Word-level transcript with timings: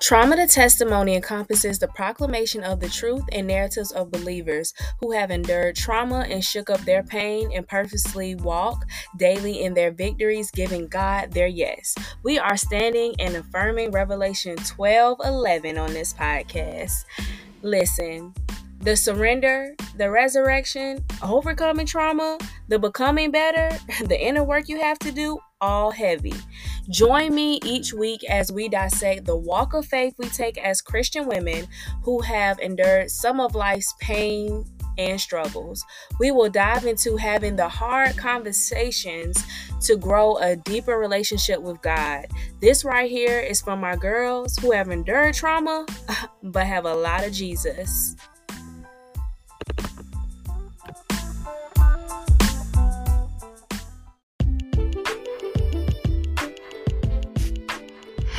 Trauma 0.00 0.34
to 0.36 0.46
Testimony 0.46 1.14
encompasses 1.14 1.78
the 1.78 1.88
proclamation 1.88 2.64
of 2.64 2.80
the 2.80 2.88
truth 2.88 3.22
and 3.32 3.46
narratives 3.46 3.92
of 3.92 4.10
believers 4.10 4.72
who 4.98 5.12
have 5.12 5.30
endured 5.30 5.76
trauma 5.76 6.20
and 6.20 6.42
shook 6.42 6.70
up 6.70 6.80
their 6.80 7.02
pain 7.02 7.50
and 7.54 7.68
purposely 7.68 8.34
walk 8.34 8.86
daily 9.18 9.62
in 9.62 9.74
their 9.74 9.90
victories, 9.90 10.50
giving 10.52 10.88
God 10.88 11.32
their 11.32 11.48
yes. 11.48 11.94
We 12.22 12.38
are 12.38 12.56
standing 12.56 13.14
and 13.18 13.36
affirming 13.36 13.90
Revelation 13.90 14.56
12 14.56 15.18
11 15.22 15.76
on 15.76 15.92
this 15.92 16.14
podcast. 16.14 17.04
Listen, 17.60 18.32
the 18.80 18.96
surrender, 18.96 19.74
the 19.98 20.10
resurrection, 20.10 21.04
overcoming 21.22 21.84
trauma, 21.84 22.38
the 22.68 22.78
becoming 22.78 23.30
better, 23.30 23.68
the 24.06 24.18
inner 24.18 24.44
work 24.44 24.66
you 24.66 24.80
have 24.80 24.98
to 25.00 25.12
do, 25.12 25.38
all 25.60 25.90
heavy. 25.90 26.34
Join 26.88 27.34
me 27.34 27.60
each 27.64 27.92
week 27.92 28.24
as 28.28 28.50
we 28.50 28.68
dissect 28.68 29.24
the 29.24 29.36
walk 29.36 29.74
of 29.74 29.86
faith 29.86 30.14
we 30.18 30.28
take 30.28 30.58
as 30.58 30.80
Christian 30.80 31.26
women 31.26 31.66
who 32.02 32.20
have 32.20 32.58
endured 32.58 33.10
some 33.10 33.40
of 33.40 33.54
life's 33.54 33.94
pain 34.00 34.64
and 34.98 35.20
struggles. 35.20 35.84
We 36.18 36.30
will 36.30 36.50
dive 36.50 36.84
into 36.84 37.16
having 37.16 37.56
the 37.56 37.68
hard 37.68 38.16
conversations 38.16 39.42
to 39.82 39.96
grow 39.96 40.36
a 40.38 40.56
deeper 40.56 40.98
relationship 40.98 41.60
with 41.60 41.80
God. 41.80 42.26
This 42.60 42.84
right 42.84 43.10
here 43.10 43.40
is 43.40 43.60
from 43.60 43.80
my 43.80 43.96
girls 43.96 44.56
who 44.58 44.72
have 44.72 44.90
endured 44.90 45.34
trauma 45.34 45.86
but 46.42 46.66
have 46.66 46.84
a 46.84 46.94
lot 46.94 47.24
of 47.24 47.32
Jesus. 47.32 48.16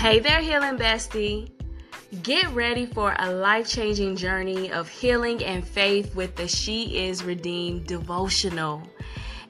Hey 0.01 0.17
there, 0.17 0.41
Healing 0.41 0.79
Bestie. 0.79 1.51
Get 2.23 2.49
ready 2.55 2.87
for 2.87 3.15
a 3.19 3.31
life 3.31 3.69
changing 3.69 4.15
journey 4.15 4.71
of 4.71 4.89
healing 4.89 5.43
and 5.43 5.63
faith 5.65 6.15
with 6.15 6.35
the 6.35 6.47
She 6.47 7.05
Is 7.05 7.23
Redeemed 7.23 7.85
devotional. 7.85 8.81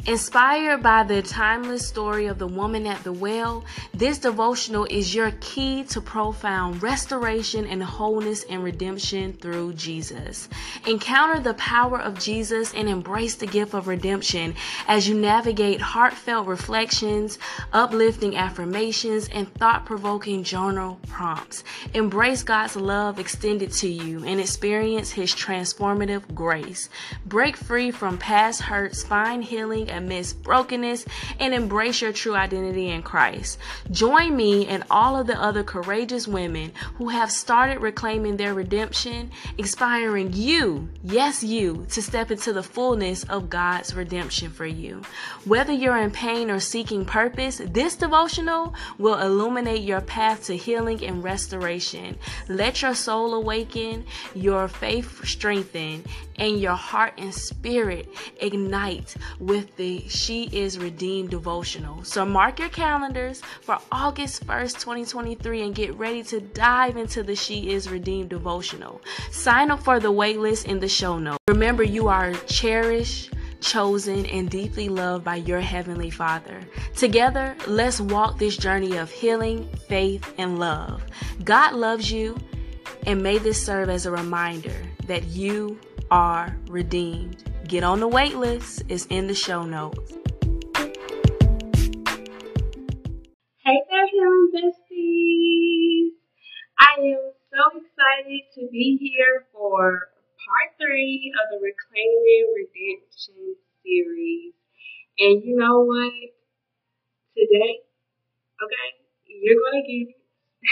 Inspired 0.08 0.82
by 0.82 1.04
the 1.04 1.22
timeless 1.22 1.88
story 1.88 2.26
of 2.26 2.40
the 2.40 2.48
woman 2.48 2.88
at 2.88 3.04
the 3.04 3.14
well, 3.14 3.64
this 3.94 4.18
devotional 4.18 4.86
is 4.86 5.14
your 5.14 5.32
key 5.42 5.84
to 5.84 6.02
profound 6.02 6.82
restoration 6.82 7.68
and 7.68 7.84
wholeness 7.84 8.44
and 8.46 8.64
redemption 8.64 9.32
through 9.34 9.74
Jesus. 9.74 10.50
Encounter 10.88 11.40
the 11.40 11.54
power 11.54 12.02
of 12.02 12.20
Jesus 12.20 12.74
and 12.74 12.90
embrace 12.90 13.36
the 13.36 13.46
gift 13.46 13.76
of 13.76 13.88
redemption 13.88 14.56
as 14.88 15.08
you 15.08 15.14
navigate 15.14 15.80
heartfelt 15.80 16.48
reflections, 16.48 17.38
uplifting 17.72 18.36
affirmations, 18.36 19.30
and 19.30 19.54
thought 19.54 19.86
provoking 19.86 20.44
journal 20.44 21.00
prompts. 21.10 21.64
Embrace 21.94 22.42
God's 22.42 22.76
love 22.76 23.20
extended 23.20 23.72
to 23.74 23.88
you 23.88 24.26
and 24.26 24.40
experience 24.40 25.12
His 25.12 25.32
transformative 25.32 26.34
grace. 26.34 26.90
Break 27.28 27.56
free 27.56 27.92
from 27.92 28.18
past 28.18 28.64
hurts, 28.64 29.04
find 29.04 29.44
healing 29.44 29.91
amidst 29.92 30.42
brokenness 30.44 31.06
and 31.40 31.54
embrace 31.54 32.02
your 32.02 32.14
true 32.14 32.36
identity 32.36 32.90
in 32.90 33.04
Christ. 33.04 33.58
Join 33.92 34.36
me 34.36 34.68
and 34.68 34.84
all 34.90 35.20
of 35.20 35.28
the 35.28 35.40
other 35.40 35.64
courageous 35.64 36.28
women 36.28 36.72
who 36.96 37.10
have 37.10 37.32
started 37.32 37.80
reclaiming 37.80 38.38
their 38.38 38.54
redemption, 38.54 39.32
inspiring 39.58 40.34
you, 40.34 40.90
yes, 41.04 41.44
you, 41.44 41.86
to 41.90 42.02
step 42.02 42.32
into 42.32 42.54
the 42.54 42.64
fullness 42.64 43.24
of 43.26 43.50
God's 43.50 43.94
redemption 43.94 44.50
for 44.50 44.66
you. 44.66 45.02
Whether 45.46 45.74
you're 45.74 45.98
in 45.98 46.12
pain 46.12 46.50
or 46.50 46.60
seeking 46.60 47.06
purpose, 47.06 47.62
this 47.64 47.96
devotional 47.96 48.74
will 48.98 49.20
illuminate 49.20 49.82
your 49.82 50.02
path 50.02 50.46
to 50.46 50.58
healing 50.58 51.04
and 51.06 51.24
restoration. 51.24 52.18
Let 52.48 52.82
your 52.82 52.96
soul 52.96 53.34
awaken, 53.34 54.06
your 54.34 54.68
faith 54.68 55.26
strengthen, 55.26 56.04
and 56.38 56.60
your 56.60 56.76
heart 56.76 57.14
and 57.18 57.34
spirit 57.34 58.10
ignite 58.40 59.16
with 59.40 59.76
She 60.08 60.50
Is 60.52 60.78
Redeemed 60.78 61.30
devotional. 61.30 62.04
So 62.04 62.26
mark 62.26 62.60
your 62.60 62.70
calendars 62.70 63.42
for 63.62 63.80
August 63.92 64.46
1st, 64.46 64.80
2023 64.80 65.64
and 65.64 65.76
get 65.76 65.96
ready 65.96 66.24
to 66.24 66.40
dive 66.40 66.98
into 66.98 67.24
the 67.24 67.36
She 67.36 67.72
Is 67.72 67.90
Redeemed 67.90 68.30
devotional. 68.30 69.02
Sign 69.32 69.72
up 69.72 69.84
for 69.84 70.00
the 70.00 70.12
waitlist 70.12 70.66
in 70.66 70.80
the 70.80 70.88
show 70.88 71.18
notes. 71.18 71.40
Remember, 71.48 71.84
you 71.84 72.08
are 72.08 72.34
cherished 72.46 73.34
chosen, 73.62 74.26
and 74.26 74.50
deeply 74.50 74.90
loved 74.90 75.24
by 75.24 75.36
your 75.36 75.62
Heavenly 75.62 76.10
Father. 76.10 76.60
Together, 76.96 77.56
let's 77.68 78.02
walk 78.02 78.38
this 78.38 78.58
journey 78.58 78.98
of 78.98 79.10
healing, 79.10 79.70
faith, 79.88 80.34
and 80.38 80.60
love. 80.60 81.04
God 81.44 81.76
loves 81.76 82.12
you, 82.12 82.38
and 83.06 83.24
may 83.24 83.38
this 83.38 83.64
serve 83.64 83.90
as 83.90 84.06
a 84.06 84.12
reminder 84.12 84.76
that 85.06 85.26
you 85.28 85.80
are 86.10 86.56
redeemed. 86.68 87.51
Get 87.72 87.86
on 87.86 88.02
the 88.02 88.08
wait 88.10 88.36
list, 88.36 88.84
it's 88.90 89.06
in 89.06 89.28
the 89.28 89.34
show 89.34 89.64
notes. 89.64 90.12
Hey 93.64 93.80
there, 93.88 94.08
healing 94.12 94.52
besties! 94.52 96.10
I 96.78 97.00
am 97.00 97.32
so 97.48 97.80
excited 97.80 98.42
to 98.56 98.68
be 98.74 98.98
here 99.00 99.46
for 99.54 100.10
part 100.44 100.76
three 100.82 101.32
of 101.34 101.48
the 101.50 101.64
Reclaiming 101.64 102.54
Redemption 102.58 103.56
series. 103.86 104.52
And 105.20 105.42
you 105.42 105.56
know 105.56 105.80
what? 105.86 106.12
Today, 107.38 107.88
okay, 108.62 109.00
you're 109.28 109.56
gonna 109.64 109.82
get 109.88 110.10
it. 110.10 110.20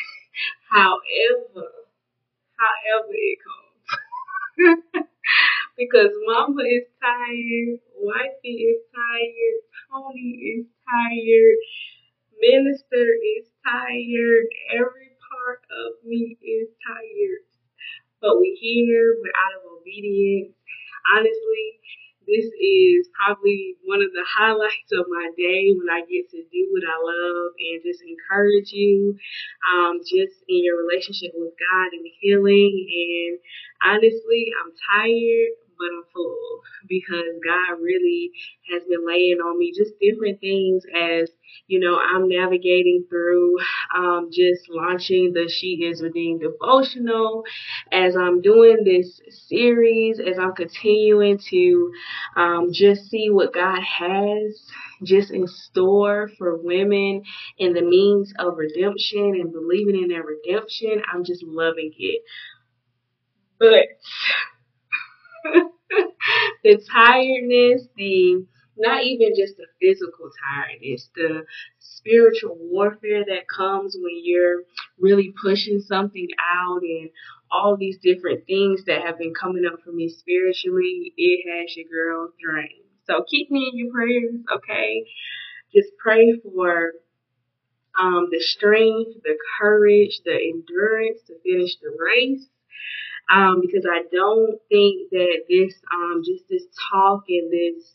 however, 0.69 1.71
however 2.59 3.13
it 3.13 3.39
goes. 3.39 5.03
because 5.79 6.11
mama 6.27 6.61
is 6.67 6.83
tired, 6.99 7.79
wifey 7.95 8.67
is 8.67 8.83
tired, 8.91 9.59
Tony 9.87 10.59
is 10.59 10.67
tired, 10.83 11.57
minister 12.35 13.07
is 13.39 13.47
tired, 13.63 14.45
every 14.75 15.15
part 15.31 15.63
of 15.71 16.03
me 16.03 16.35
is 16.43 16.67
tired. 16.83 17.47
But 18.19 18.35
we're 18.35 18.59
here, 18.59 19.15
we're 19.23 19.39
out 19.39 19.55
of 19.63 19.79
obedience. 19.79 20.51
Honestly, 21.15 21.79
this 22.27 22.45
is 22.45 23.09
probably 23.15 23.79
one 23.87 24.03
of 24.03 24.11
the 24.11 24.27
highlights 24.27 24.91
of 24.91 25.07
my 25.09 25.31
day 25.39 25.71
when 25.71 25.89
I 25.89 26.03
get 26.05 26.29
to 26.35 26.43
do 26.43 26.61
what 26.75 26.83
I 26.83 26.99
love 26.99 27.55
and 27.55 27.81
just 27.81 28.03
encourage 28.03 28.69
you, 28.75 29.17
um, 29.63 30.03
just 30.03 30.43
in 30.51 30.61
your 30.61 30.77
relationship 30.77 31.31
with 31.33 31.55
God 31.55 31.89
and 31.95 32.05
healing. 32.19 32.75
And 32.85 33.33
honestly, 33.81 34.51
I'm 34.61 34.75
tired, 34.93 35.55
but 35.79 35.87
I'm 35.87 36.03
full 36.13 36.61
because 36.87 37.39
God 37.43 37.81
really 37.81 38.31
has 38.71 38.83
been 38.83 39.07
laying 39.07 39.39
on 39.39 39.57
me 39.57 39.73
just 39.75 39.93
different 39.99 40.39
things 40.41 40.83
as 40.93 41.29
you 41.67 41.79
know 41.79 41.97
I'm 41.97 42.27
navigating 42.27 43.05
through 43.09 43.55
um, 43.95 44.29
just 44.31 44.69
launching 44.69 45.31
the 45.33 45.49
She 45.49 45.89
Is 45.89 46.01
Redeemed 46.01 46.41
devotional 46.41 47.43
as 47.91 48.15
I'm 48.15 48.41
doing 48.41 48.83
this 48.83 49.19
series 49.47 50.19
as 50.19 50.37
I'm 50.37 50.53
continuing 50.53 51.39
to 51.49 51.91
um, 52.35 52.69
just 52.71 53.09
see 53.09 53.29
what 53.29 53.53
God 53.53 53.81
has 53.81 54.61
just 55.03 55.31
in 55.31 55.47
store 55.47 56.29
for 56.37 56.57
women 56.57 57.23
in 57.57 57.73
the 57.73 57.81
means 57.81 58.33
of 58.37 58.57
redemption 58.57 59.35
and 59.39 59.53
believing 59.53 60.01
in 60.01 60.09
their 60.09 60.23
redemption. 60.23 61.01
I'm 61.11 61.23
just 61.23 61.43
loving 61.43 61.93
it. 61.97 62.21
But 63.59 63.87
the 66.63 66.81
tiredness, 66.91 67.87
the 67.95 68.45
not 68.77 69.03
even 69.03 69.33
just 69.35 69.57
the 69.57 69.67
physical 69.81 70.29
tiredness, 70.55 71.09
the 71.15 71.43
spiritual 71.79 72.57
warfare 72.59 73.25
that 73.25 73.47
comes 73.53 73.95
when 73.99 74.21
you're 74.23 74.63
really 74.99 75.33
pushing 75.41 75.81
something 75.81 76.27
out 76.39 76.81
and 76.81 77.09
all 77.51 77.75
these 77.75 77.97
different 78.01 78.45
things 78.47 78.85
that 78.85 79.01
have 79.01 79.17
been 79.17 79.33
coming 79.33 79.65
up 79.65 79.79
for 79.83 79.91
me 79.91 80.07
spiritually, 80.07 81.13
it 81.17 81.49
has 81.49 81.75
your 81.75 81.87
girl 81.89 82.31
drained. 82.41 82.85
So 83.05 83.25
keep 83.29 83.51
me 83.51 83.69
in 83.73 83.77
your 83.79 83.91
prayers, 83.91 84.35
okay? 84.55 85.03
Just 85.75 85.89
pray 86.01 86.39
for 86.43 86.93
um, 87.99 88.27
the 88.31 88.39
strength, 88.39 89.21
the 89.23 89.37
courage, 89.59 90.21
the 90.23 90.35
endurance 90.35 91.19
to 91.27 91.33
finish 91.43 91.75
the 91.81 91.91
race 91.99 92.47
um, 93.29 93.61
because 93.61 93.85
I 93.89 94.03
don't 94.11 94.57
think 94.69 95.09
that 95.11 95.45
this, 95.47 95.73
um, 95.93 96.21
just 96.25 96.45
this 96.49 96.63
talk 96.91 97.23
and 97.29 97.51
this 97.51 97.93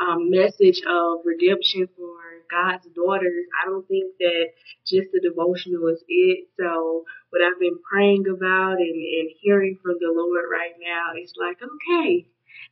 um, 0.00 0.30
message 0.30 0.80
of 0.88 1.20
redemption 1.24 1.88
for 1.96 2.16
God's 2.50 2.86
daughters, 2.94 3.46
I 3.62 3.68
don't 3.68 3.86
think 3.86 4.14
that 4.18 4.46
just 4.86 5.12
the 5.12 5.20
devotional 5.20 5.88
is 5.88 6.02
it. 6.08 6.48
So 6.58 7.04
what 7.30 7.42
I've 7.42 7.60
been 7.60 7.78
praying 7.90 8.24
about 8.28 8.78
and, 8.78 8.96
and 8.96 9.30
hearing 9.40 9.78
from 9.82 9.96
the 10.00 10.12
Lord 10.14 10.44
right 10.50 10.74
now 10.80 11.20
is 11.22 11.34
like, 11.38 11.58
okay, 11.62 12.26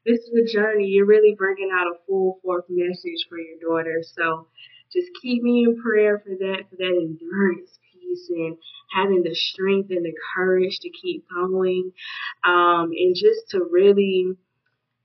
this 0.06 0.20
is 0.20 0.32
a 0.34 0.52
journey. 0.52 0.86
You're 0.86 1.06
really 1.06 1.34
bringing 1.36 1.70
out 1.72 1.86
a 1.86 1.98
full 2.06 2.40
forth 2.42 2.64
message 2.68 3.26
for 3.28 3.38
your 3.38 3.58
daughter. 3.60 4.02
So 4.02 4.48
just 4.92 5.08
keep 5.20 5.42
me 5.42 5.64
in 5.64 5.82
prayer 5.82 6.18
for 6.18 6.34
that, 6.38 6.64
for 6.70 6.76
that 6.76 6.96
endurance 6.96 7.78
peace 8.08 8.28
and 8.30 8.56
having 8.92 9.22
the 9.22 9.34
strength 9.34 9.90
and 9.90 10.04
the 10.04 10.14
courage 10.34 10.78
to 10.80 10.90
keep 10.90 11.24
going. 11.34 11.92
Um, 12.44 12.90
and 12.96 13.14
just 13.14 13.50
to 13.50 13.66
really, 13.70 14.32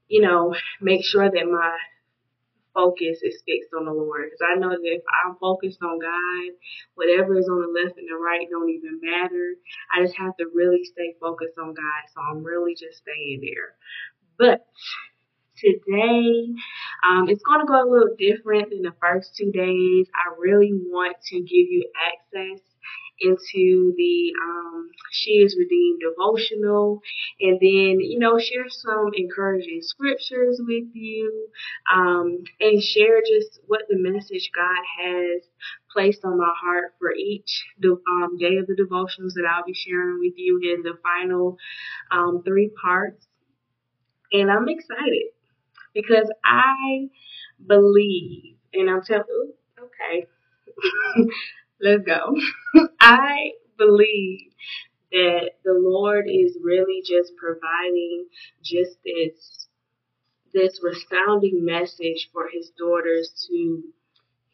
you 0.08 0.22
know, 0.22 0.56
make 0.82 1.04
sure 1.04 1.30
that 1.30 1.46
my 1.46 1.78
focus 2.74 3.20
is 3.22 3.44
fixed 3.46 3.70
on 3.78 3.86
the 3.86 3.94
Lord. 3.94 4.30
Because 4.32 4.46
I 4.50 4.60
know 4.60 4.70
that 4.70 4.82
if 4.84 5.04
I'm 5.26 5.36
focused 5.36 5.82
on 5.84 6.00
God, 6.00 6.56
whatever 6.96 7.38
is 7.38 7.48
on 7.48 7.62
the 7.62 7.82
left 7.82 7.98
and 7.98 8.08
the 8.10 8.16
right 8.16 8.48
don't 8.50 8.70
even 8.70 9.00
matter. 9.02 9.56
I 9.94 10.04
just 10.04 10.18
have 10.18 10.36
to 10.38 10.46
really 10.54 10.84
stay 10.84 11.16
focused 11.20 11.58
on 11.60 11.74
God. 11.74 12.02
So 12.14 12.22
I'm 12.22 12.44
really 12.44 12.74
just 12.74 12.98
staying 12.98 13.42
there. 13.42 13.76
But 14.38 14.66
today, 15.58 16.50
um, 17.08 17.30
it's 17.30 17.44
going 17.44 17.62
to 17.62 17.68
go 17.68 17.78
a 17.78 17.90
little 17.90 18.16
different 18.18 18.72
than 18.72 18.82
the 18.82 18.94
first 19.00 19.36
two 19.36 19.52
days. 19.52 20.08
I 20.16 20.34
really 20.40 20.72
want 20.74 21.18
to 21.30 21.38
give 21.38 21.70
you 21.70 21.90
access 21.94 22.62
into 23.20 23.94
the 23.98 24.34
um, 24.42 24.90
She 25.12 25.32
is 25.34 25.56
Redeemed 25.58 26.02
devotional 26.02 27.02
and 27.40 27.60
then, 27.60 28.00
you 28.00 28.20
know, 28.20 28.40
share 28.40 28.70
some 28.70 29.12
encouraging 29.16 29.82
scriptures 29.82 30.60
with 30.66 30.86
you 30.94 31.48
um, 31.94 32.44
and 32.60 32.82
share 32.82 33.22
just 33.22 33.60
what 33.68 33.84
the 33.90 33.98
message 33.98 34.50
God 34.56 34.84
has 35.04 35.44
placed 35.92 36.26
on 36.26 36.38
my 36.38 36.54
heart 36.62 36.94
for 37.00 37.14
each 37.14 37.66
um, 37.86 38.38
day 38.38 38.58
of 38.58 38.68
the 38.68 38.76
devotions 38.76 39.36
that 39.36 39.46
I'll 39.50 39.66
be 39.66 39.74
sharing 39.74 40.20
with 40.20 40.34
you 40.38 40.60
in 40.76 40.84
the 40.84 40.98
final 41.04 41.58
um, 42.12 42.42
three 42.46 42.72
parts. 42.82 43.28
And 44.32 44.50
I'm 44.52 44.68
excited 44.68 45.32
because 45.94 46.32
I 46.44 47.10
believe, 47.66 48.56
and 48.74 48.90
I'm 48.90 49.02
telling, 49.04 49.54
okay. 49.80 50.28
Let's 51.84 52.06
go. 52.06 52.38
I 53.02 53.52
believe 53.78 54.54
that 55.12 55.50
the 55.66 55.74
Lord 55.74 56.28
is 56.30 56.58
really 56.64 57.02
just 57.06 57.34
providing 57.36 58.28
just 58.64 58.98
this 59.04 59.68
this 60.54 60.80
resounding 60.82 61.66
message 61.66 62.30
for 62.32 62.48
his 62.48 62.72
daughters 62.78 63.48
to 63.50 63.84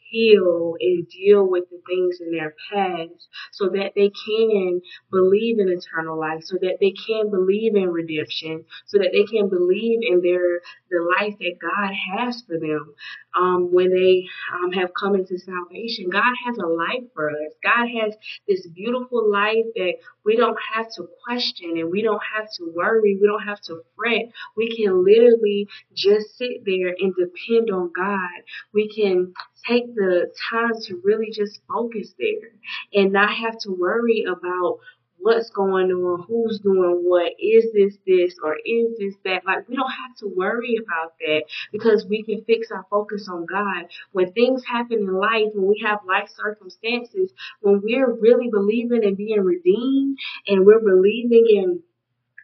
heal 0.09 0.75
and 0.79 1.07
deal 1.07 1.47
with 1.47 1.65
the 1.69 1.81
things 1.88 2.17
in 2.21 2.31
their 2.31 2.56
past 2.71 3.27
so 3.51 3.69
that 3.69 3.94
they 3.95 4.09
can 4.09 4.81
believe 5.11 5.59
in 5.59 5.69
eternal 5.69 6.19
life, 6.19 6.44
so 6.44 6.57
that 6.61 6.77
they 6.79 6.91
can 6.91 7.29
believe 7.29 7.75
in 7.75 7.89
redemption, 7.89 8.65
so 8.85 8.97
that 8.97 9.11
they 9.13 9.23
can 9.23 9.50
believe 9.50 10.00
in 10.01 10.21
their 10.21 10.61
the 10.89 11.15
life 11.19 11.35
that 11.39 11.56
God 11.61 11.94
has 12.17 12.41
for 12.47 12.57
them. 12.59 12.94
Um, 13.39 13.71
when 13.71 13.91
they 13.91 14.25
um, 14.53 14.71
have 14.71 14.89
come 15.00 15.15
into 15.15 15.38
salvation, 15.38 16.09
God 16.09 16.33
has 16.45 16.57
a 16.57 16.67
life 16.67 17.06
for 17.13 17.29
us. 17.29 17.53
God 17.63 17.88
has 18.01 18.15
this 18.47 18.65
beautiful 18.67 19.29
life 19.31 19.65
that 19.75 19.94
we 20.30 20.36
don't 20.36 20.58
have 20.76 20.86
to 20.94 21.08
question 21.26 21.76
and 21.80 21.90
we 21.90 22.04
don't 22.04 22.22
have 22.36 22.46
to 22.58 22.72
worry. 22.76 23.18
We 23.20 23.26
don't 23.26 23.48
have 23.48 23.62
to 23.62 23.81
fret. 23.96 24.26
We 24.56 24.78
can 24.78 25.04
literally 25.04 25.68
just 25.96 26.38
sit 26.38 26.64
there 26.68 26.96
and 27.00 27.16
depend 27.16 27.72
on 27.72 27.92
God. 27.96 28.44
We 28.72 28.94
can 28.94 29.34
take 29.68 29.96
the 29.96 30.31
time 30.52 30.74
to 30.84 31.02
really 31.04 31.31
just 31.31 31.62
focus 31.68 32.14
there 32.20 32.52
and 32.94 33.12
not 33.12 33.34
have 33.34 33.58
to 33.62 33.72
worry 33.72 34.24
about 34.30 34.78
what's 35.19 35.50
going 35.50 35.92
on, 35.92 36.25
who's 36.27 36.60
doing 36.60 37.01
what, 37.04 37.33
is 37.39 37.66
this 37.74 37.98
this 38.06 38.36
or 38.44 38.56
is 38.66 38.98
this 38.98 39.16
that. 39.25 39.45
Like 39.45 39.68
we 39.68 39.75
don't 39.75 39.92
have 39.92 40.16
to 40.18 40.27
worry 40.27 40.77
about 40.77 41.13
that 41.19 41.44
because 41.71 42.06
we 42.10 42.24
can 42.24 42.44
fix 42.45 42.71
our 42.71 42.86
focus 42.89 43.27
on 43.30 43.45
God. 43.45 43.86
When 44.12 44.31
things 44.33 44.63
happen 44.66 45.00
in 45.00 45.13
life, 45.13 45.50
when 45.54 45.68
we 45.68 45.83
have 45.86 46.00
life 46.07 46.30
circumstances, 46.36 47.31
when 47.62 47.81
we're 47.83 48.12
really 48.12 48.50
believing 48.51 49.04
and 49.04 49.18
being 49.18 49.42
redeemed 49.42 50.18
and 50.48 50.66
we're 50.66 50.80
believing 50.80 51.45
in 51.50 51.83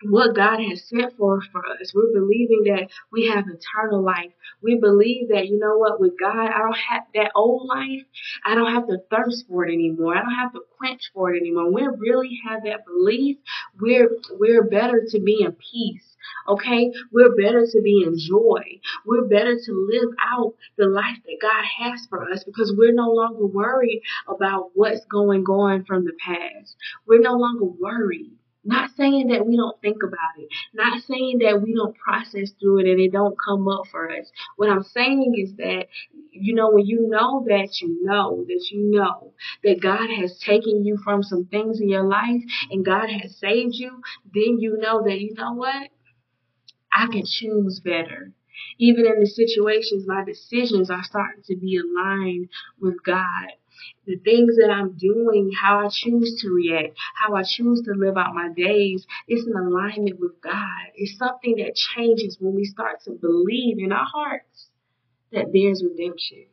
what 0.04 0.36
God 0.36 0.60
has 0.60 0.88
sent 0.88 1.18
for 1.18 1.42
for 1.52 1.62
us. 1.80 1.94
We're 1.94 2.14
believing 2.14 2.64
that 2.66 2.90
we 3.12 3.28
have 3.28 3.46
eternal 3.48 4.04
life. 4.04 4.32
We 4.62 4.78
believe 4.80 5.30
that 5.30 5.48
you 5.48 5.58
know 5.60 5.78
what, 5.78 6.00
with 6.00 6.14
God, 6.20 6.50
I 6.50 6.60
don't 6.60 6.78
have 6.90 7.04
that 7.14 7.32
old 7.36 7.68
life. 7.68 8.04
I 8.44 8.56
don't 8.56 8.74
have 8.74 8.88
to 8.88 8.98
thirst 9.10 9.46
for 9.48 9.66
it 9.66 9.74
anymore. 9.74 10.16
I 10.16 10.22
don't 10.22 10.36
have 10.36 10.54
to 10.54 10.62
quench 10.78 11.12
for 11.14 11.34
it 11.34 11.40
anymore. 11.40 11.72
We 11.72 11.88
really 11.98 12.40
have 12.48 12.64
that 12.64 12.86
belief. 12.86 13.38
We're 13.80 14.10
we're 14.32 14.64
better 14.64 15.06
to 15.10 15.20
be 15.20 15.44
in 15.44 15.54
peace. 15.54 16.16
Okay, 16.48 16.92
we're 17.12 17.36
better 17.36 17.66
to 17.72 17.82
be 17.82 18.04
in 18.06 18.18
joy. 18.18 18.80
We're 19.06 19.26
better 19.28 19.56
to 19.56 19.88
live 19.92 20.10
out 20.20 20.56
the 20.78 20.88
life 20.88 21.18
that 21.24 21.38
God 21.42 21.64
has 21.80 22.06
for 22.10 22.32
us 22.32 22.44
because 22.44 22.74
we're 22.76 22.94
no 22.94 23.12
longer 23.12 23.46
worried 23.46 24.02
about 24.28 24.72
what's 24.74 25.06
going 25.06 25.44
on 25.46 25.86
from 25.86 26.06
the 26.06 26.14
past. 26.26 26.76
We're 27.08 27.22
no 27.22 27.34
longer 27.34 27.66
worried 27.66 28.32
not 28.66 28.90
saying 28.98 29.28
that 29.28 29.46
we 29.46 29.56
don't 29.56 29.80
think 29.82 30.02
about 30.04 30.38
it. 30.38 30.50
Not 30.74 31.02
saying 31.04 31.40
that 31.40 31.62
we 31.62 31.74
don't 31.74 31.96
process 31.96 32.52
through 32.60 32.80
it 32.80 32.88
and 32.88 33.00
it 33.00 33.12
don't 33.12 33.38
come 33.40 33.68
up 33.68 33.84
for 33.92 34.10
us. 34.12 34.30
What 34.58 34.70
I'm 34.70 34.84
saying 34.84 35.36
is 35.38 35.56
that, 35.58 35.86
you 36.32 36.56
know, 36.56 36.72
when 36.72 36.86
you 36.86 37.08
know 37.08 37.46
that 37.48 37.80
you 37.82 38.00
know 38.04 38.44
that 38.48 38.68
you 38.72 38.92
know 38.92 39.34
that 39.64 39.82
God 39.82 40.10
has 40.20 40.40
taken 40.40 40.84
you 40.84 40.98
from 41.04 41.22
some 41.22 41.46
things 41.46 41.80
in 41.80 41.90
your 41.90 42.08
life 42.08 42.42
and 42.72 42.84
God 42.84 43.08
has 43.10 43.38
saved 43.38 43.76
you, 43.76 44.02
then 44.34 44.58
you 44.60 44.78
know 44.78 45.04
that, 45.04 45.20
you 45.20 45.34
know 45.36 45.54
what? 45.54 45.90
I 46.92 47.08
can 47.08 47.24
choose 47.26 47.80
better. 47.80 48.32
Even 48.80 49.06
in 49.06 49.20
the 49.20 49.28
situations, 49.28 50.06
my 50.08 50.24
decisions 50.24 50.90
are 50.90 51.04
starting 51.04 51.44
to 51.48 51.56
be 51.56 51.78
aligned 51.78 52.50
with 52.80 53.04
God 53.06 53.52
the 54.06 54.18
things 54.18 54.56
that 54.58 54.72
I'm 54.72 54.98
doing, 54.98 55.52
how 55.60 55.80
I 55.80 55.90
choose 55.92 56.42
to 56.42 56.50
react, 56.50 56.98
how 57.16 57.36
I 57.36 57.44
choose 57.44 57.82
to 57.84 57.94
live 57.96 58.18
out 58.18 58.34
my 58.34 58.50
days, 58.56 59.06
it's 59.28 59.48
in 59.48 59.56
alignment 59.56 60.20
with 60.20 60.42
God. 60.42 60.92
It's 60.96 61.18
something 61.18 61.56
that 61.58 61.76
changes 61.76 62.38
when 62.40 62.56
we 62.56 62.66
start 62.66 63.02
to 63.06 63.12
believe 63.12 63.80
in 63.80 63.92
our 63.92 64.06
hearts 64.06 64.68
that 65.32 65.48
there's 65.54 65.84
redemption. 65.84 66.46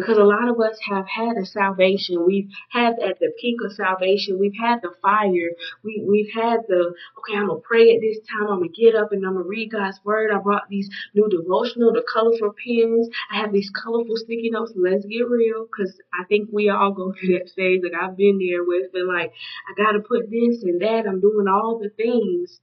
Because 0.00 0.18
a 0.18 0.24
lot 0.24 0.48
of 0.48 0.58
us 0.60 0.78
have 0.88 1.06
had 1.06 1.36
a 1.36 1.44
salvation. 1.44 2.24
We've 2.26 2.48
had 2.70 2.98
at 2.98 3.18
the 3.18 3.32
peak 3.40 3.56
of 3.64 3.72
salvation. 3.72 4.38
We've 4.38 4.56
had 4.58 4.80
the 4.82 4.92
fire. 5.02 5.50
We, 5.84 6.04
we've 6.06 6.32
had 6.34 6.60
the, 6.68 6.94
okay, 7.18 7.36
I'm 7.36 7.48
going 7.48 7.60
to 7.60 7.66
pray 7.66 7.94
at 7.94 8.00
this 8.00 8.18
time. 8.28 8.48
I'm 8.48 8.58
going 8.60 8.72
to 8.72 8.80
get 8.82 8.94
up 8.94 9.12
and 9.12 9.24
I'm 9.24 9.34
going 9.34 9.44
to 9.44 9.48
read 9.48 9.72
God's 9.72 10.00
word. 10.04 10.30
I 10.32 10.38
brought 10.38 10.68
these 10.68 10.88
new 11.14 11.28
devotional, 11.28 11.92
the 11.92 12.04
colorful 12.12 12.54
pens. 12.56 13.08
I 13.30 13.40
have 13.40 13.52
these 13.52 13.70
colorful 13.70 14.16
sticky 14.16 14.50
notes. 14.50 14.72
Let's 14.74 15.04
get 15.04 15.28
real 15.28 15.66
because 15.66 15.94
I 16.12 16.24
think 16.24 16.48
we 16.52 16.70
all 16.70 16.92
go 16.92 17.12
through 17.18 17.38
that 17.38 17.48
stage 17.48 17.82
that 17.82 17.94
I've 17.94 18.16
been 18.16 18.38
there 18.38 18.64
with. 18.64 18.92
But 18.92 19.02
like, 19.06 19.32
I 19.68 19.74
got 19.76 19.92
to 19.92 20.00
put 20.00 20.30
this 20.30 20.62
and 20.62 20.80
that. 20.80 21.06
I'm 21.06 21.20
doing 21.20 21.46
all 21.48 21.78
the 21.78 21.90
things. 21.90 22.60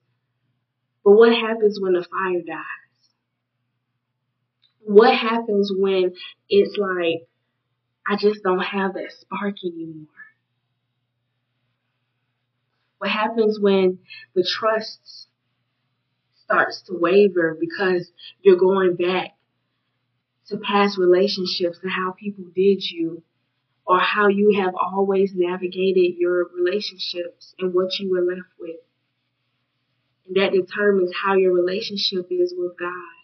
But 1.04 1.14
what 1.14 1.32
happens 1.32 1.80
when 1.80 1.94
the 1.94 2.04
fire 2.04 2.42
dies? 2.46 2.87
What 4.88 5.14
happens 5.14 5.72
when 5.76 6.14
it's 6.50 6.78
like, 6.78 7.28
I 8.08 8.16
just 8.16 8.42
don't 8.42 8.64
have 8.64 8.94
that 8.94 9.12
spark 9.20 9.56
anymore? 9.64 10.08
What 13.00 13.12
happens 13.12 13.60
when 13.60 14.00
the 14.34 14.48
trust 14.50 15.28
starts 16.46 16.84
to 16.84 16.94
waver 16.98 17.58
because 17.60 18.10
you're 18.42 18.58
going 18.58 18.96
back 18.96 19.36
to 20.48 20.58
past 20.58 20.98
relationships 20.98 21.80
and 21.84 21.92
how 21.92 22.14
people 22.18 22.46
did 22.56 22.82
you 22.82 23.22
or 23.86 24.00
how 24.00 24.30
you 24.30 24.62
have 24.64 24.74
always 24.74 25.34
navigated 25.36 26.16
your 26.18 26.46
relationships 26.56 27.54
and 27.60 27.74
what 27.74 27.90
you 28.00 28.10
were 28.10 28.22
left 28.22 28.50
with. 28.58 28.78
And 30.28 30.38
that 30.38 30.54
determines 30.54 31.12
how 31.24 31.36
your 31.36 31.54
relationship 31.54 32.28
is 32.32 32.54
with 32.58 32.80
God. 32.80 33.17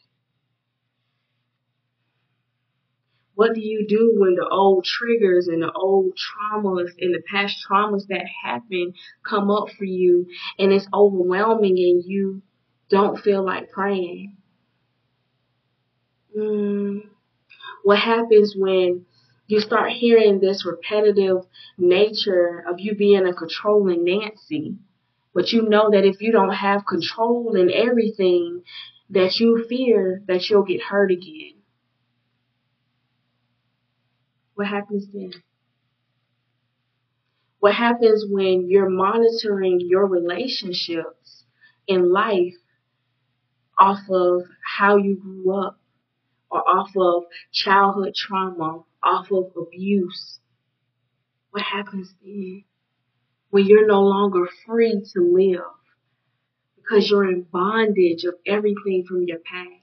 What 3.43 3.55
do 3.55 3.61
you 3.61 3.85
do 3.85 4.13
when 4.15 4.35
the 4.35 4.47
old 4.47 4.85
triggers 4.85 5.49
and 5.49 5.61
the 5.61 5.71
old 5.73 6.13
traumas 6.15 6.91
and 6.97 7.13
the 7.13 7.21
past 7.29 7.57
traumas 7.67 8.07
that 8.07 8.23
happen 8.41 8.93
come 9.21 9.51
up 9.51 9.67
for 9.77 9.83
you 9.83 10.27
and 10.57 10.71
it's 10.71 10.87
overwhelming 10.93 11.77
and 11.77 12.05
you 12.05 12.41
don't 12.87 13.19
feel 13.19 13.43
like 13.43 13.69
praying? 13.69 14.37
Mm. 16.33 17.01
What 17.83 17.99
happens 17.99 18.55
when 18.57 19.05
you 19.47 19.59
start 19.59 19.91
hearing 19.91 20.39
this 20.39 20.65
repetitive 20.65 21.45
nature 21.77 22.63
of 22.65 22.79
you 22.79 22.95
being 22.95 23.27
a 23.27 23.33
controlling 23.33 24.05
Nancy? 24.05 24.77
But 25.33 25.51
you 25.51 25.67
know 25.67 25.91
that 25.91 26.05
if 26.05 26.21
you 26.21 26.31
don't 26.31 26.53
have 26.53 26.85
control 26.85 27.57
in 27.57 27.69
everything, 27.69 28.63
that 29.09 29.37
you 29.41 29.65
fear 29.67 30.23
that 30.27 30.49
you'll 30.49 30.63
get 30.63 30.81
hurt 30.81 31.11
again. 31.11 31.52
What 34.63 34.69
happens 34.69 35.07
then? 35.11 35.33
What 37.59 37.75
happens 37.75 38.25
when 38.29 38.69
you're 38.69 38.89
monitoring 38.89 39.81
your 39.81 40.07
relationships 40.07 41.43
in 41.85 42.13
life 42.13 42.55
off 43.77 43.99
of 44.09 44.43
how 44.65 44.95
you 44.95 45.17
grew 45.17 45.53
up 45.53 45.81
or 46.49 46.61
off 46.61 46.91
of 46.95 47.23
childhood 47.51 48.13
trauma, 48.15 48.83
off 49.03 49.27
of 49.33 49.51
abuse? 49.57 50.39
What 51.51 51.63
happens 51.63 52.13
then? 52.23 52.63
When 53.49 53.65
you're 53.65 53.85
no 53.85 54.03
longer 54.03 54.47
free 54.65 55.03
to 55.13 55.19
live 55.19 55.73
because 56.77 57.09
you're 57.09 57.29
in 57.29 57.41
bondage 57.51 58.23
of 58.23 58.35
everything 58.47 59.03
from 59.05 59.23
your 59.23 59.39
past. 59.39 59.82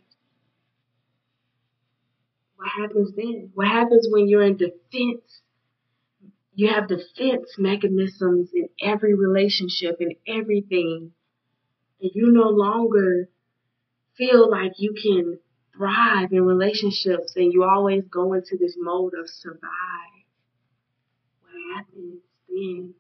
What 2.61 2.69
happens 2.79 3.13
then? 3.17 3.53
What 3.55 3.69
happens 3.69 4.07
when 4.11 4.29
you're 4.29 4.43
in 4.43 4.59
defense? 4.59 5.41
You 6.55 6.69
have 6.69 6.89
defense 6.89 7.55
mechanisms 7.57 8.51
in 8.53 8.69
every 8.83 9.15
relationship 9.15 9.97
and 9.99 10.15
everything. 10.29 11.13
And 12.03 12.11
you 12.13 12.31
no 12.33 12.51
longer 12.51 13.31
feel 14.19 14.51
like 14.51 14.73
you 14.77 14.93
can 14.93 15.39
thrive 15.75 16.33
in 16.33 16.43
relationships 16.45 17.33
and 17.35 17.51
you 17.51 17.65
always 17.65 18.05
go 18.11 18.35
into 18.35 18.59
this 18.61 18.75
mode 18.77 19.15
of 19.19 19.27
survive. 19.27 20.27
What 21.41 21.77
happens 21.77 22.21
then? 22.47 22.95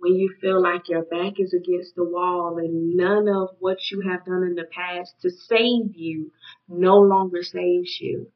When 0.00 0.14
you 0.14 0.34
feel 0.40 0.62
like 0.62 0.88
your 0.88 1.04
back 1.04 1.34
is 1.38 1.52
against 1.52 1.94
the 1.94 2.04
wall 2.04 2.56
and 2.56 2.96
none 2.96 3.28
of 3.28 3.50
what 3.58 3.76
you 3.90 4.00
have 4.08 4.24
done 4.24 4.44
in 4.44 4.54
the 4.54 4.64
past 4.64 5.12
to 5.20 5.30
save 5.30 5.94
you 5.94 6.32
no 6.66 6.98
longer 6.98 7.42
saves 7.42 7.98
you. 8.00 8.32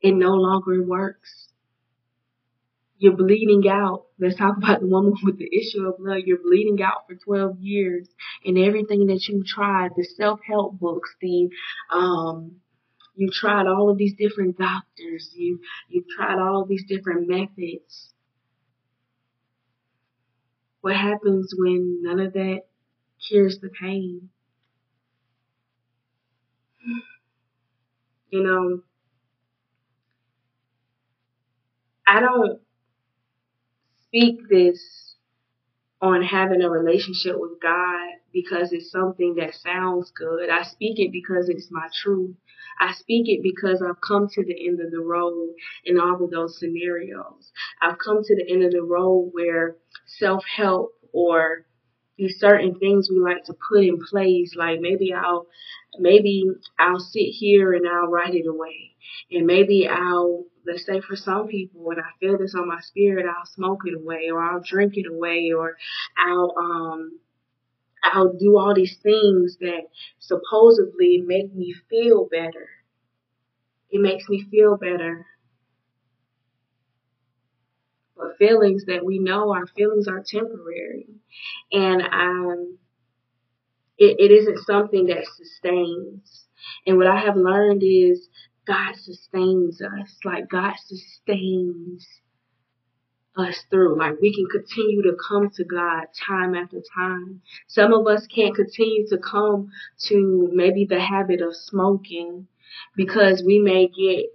It 0.00 0.12
no 0.12 0.34
longer 0.34 0.80
works. 0.80 1.48
You're 2.98 3.16
bleeding 3.16 3.68
out. 3.68 4.06
Let's 4.20 4.36
talk 4.36 4.56
about 4.56 4.80
the 4.80 4.86
woman 4.86 5.14
with 5.24 5.38
the 5.38 5.50
issue 5.52 5.88
of 5.88 5.98
blood. 5.98 6.22
You're 6.24 6.38
bleeding 6.38 6.80
out 6.80 7.08
for 7.08 7.16
12 7.16 7.58
years 7.58 8.08
and 8.44 8.56
everything 8.56 9.08
that 9.08 9.26
you 9.26 9.42
tried, 9.44 9.90
the 9.96 10.04
self-help 10.04 10.78
books, 10.78 11.10
the, 11.20 11.48
um, 11.90 12.60
you 13.16 13.28
tried 13.32 13.66
all 13.66 13.90
of 13.90 13.98
these 13.98 14.14
different 14.16 14.56
doctors. 14.56 15.30
You, 15.34 15.58
you've 15.88 16.06
tried 16.16 16.38
all 16.38 16.62
of 16.62 16.68
these 16.68 16.84
different 16.88 17.28
methods. 17.28 18.13
What 20.84 20.96
happens 20.96 21.54
when 21.56 22.02
none 22.02 22.20
of 22.20 22.34
that 22.34 22.66
cures 23.26 23.58
the 23.58 23.70
pain? 23.70 24.28
You 28.28 28.42
know, 28.42 28.82
I 32.06 32.20
don't 32.20 32.60
speak 34.08 34.40
this 34.50 35.14
on 36.02 36.22
having 36.22 36.60
a 36.60 36.68
relationship 36.68 37.36
with 37.38 37.62
God 37.62 38.10
because 38.30 38.74
it's 38.74 38.90
something 38.90 39.36
that 39.36 39.54
sounds 39.54 40.12
good. 40.14 40.50
I 40.50 40.64
speak 40.64 40.98
it 40.98 41.12
because 41.12 41.48
it's 41.48 41.68
my 41.70 41.88
truth. 42.02 42.36
I 42.78 42.92
speak 42.92 43.30
it 43.30 43.42
because 43.42 43.80
I've 43.80 44.02
come 44.06 44.28
to 44.34 44.44
the 44.44 44.68
end 44.68 44.80
of 44.82 44.90
the 44.90 45.00
road 45.00 45.54
in 45.86 45.98
all 45.98 46.22
of 46.22 46.30
those 46.30 46.58
scenarios. 46.58 47.52
I've 47.80 47.96
come 47.96 48.22
to 48.22 48.36
the 48.36 48.52
end 48.52 48.64
of 48.64 48.72
the 48.72 48.82
road 48.82 49.30
where 49.32 49.76
self 50.06 50.44
help 50.56 50.92
or 51.12 51.66
these 52.16 52.36
certain 52.38 52.78
things 52.78 53.08
we 53.10 53.18
like 53.18 53.44
to 53.44 53.54
put 53.68 53.84
in 53.84 53.98
place, 53.98 54.54
like 54.56 54.80
maybe 54.80 55.12
I'll 55.12 55.46
maybe 55.98 56.44
I'll 56.78 57.00
sit 57.00 57.30
here 57.30 57.72
and 57.72 57.86
I'll 57.88 58.08
write 58.08 58.34
it 58.34 58.46
away. 58.46 58.92
And 59.30 59.46
maybe 59.46 59.88
I'll 59.88 60.44
let's 60.66 60.86
say 60.86 61.00
for 61.00 61.16
some 61.16 61.46
people, 61.48 61.82
when 61.82 61.98
I 61.98 62.10
feel 62.20 62.38
this 62.38 62.54
on 62.54 62.68
my 62.68 62.80
spirit, 62.80 63.26
I'll 63.26 63.46
smoke 63.46 63.82
it 63.84 63.94
away 63.94 64.30
or 64.30 64.42
I'll 64.42 64.62
drink 64.62 64.94
it 64.96 65.06
away 65.06 65.52
or 65.56 65.76
I'll, 66.16 66.54
um, 66.58 67.18
I'll 68.02 68.32
do 68.32 68.58
all 68.58 68.74
these 68.74 68.96
things 69.02 69.58
that 69.60 69.88
supposedly 70.18 71.22
make 71.24 71.54
me 71.54 71.74
feel 71.88 72.28
better. 72.30 72.68
It 73.90 74.00
makes 74.00 74.28
me 74.28 74.44
feel 74.50 74.76
better. 74.76 75.26
But 78.16 78.36
feelings 78.38 78.84
that 78.86 79.04
we 79.04 79.18
know 79.18 79.52
our 79.52 79.66
feelings 79.66 80.08
are 80.08 80.22
temporary. 80.26 81.06
And 81.72 82.02
um, 82.02 82.78
it, 83.98 84.16
it 84.18 84.32
isn't 84.32 84.64
something 84.64 85.06
that 85.06 85.24
sustains. 85.36 86.46
And 86.86 86.96
what 86.96 87.06
I 87.06 87.20
have 87.20 87.36
learned 87.36 87.82
is 87.82 88.28
God 88.66 88.94
sustains 88.96 89.82
us. 89.82 90.16
Like 90.24 90.48
God 90.48 90.74
sustains 90.86 92.06
us 93.36 93.56
through. 93.70 93.98
Like 93.98 94.20
we 94.20 94.34
can 94.34 94.46
continue 94.46 95.02
to 95.02 95.16
come 95.28 95.50
to 95.50 95.64
God 95.64 96.06
time 96.26 96.54
after 96.54 96.80
time. 96.94 97.42
Some 97.66 97.92
of 97.92 98.06
us 98.06 98.26
can't 98.26 98.54
continue 98.54 99.06
to 99.08 99.18
come 99.18 99.70
to 100.06 100.48
maybe 100.52 100.86
the 100.88 101.00
habit 101.00 101.40
of 101.40 101.54
smoking 101.54 102.46
because 102.96 103.42
we 103.44 103.58
may 103.58 103.88
get 103.88 104.26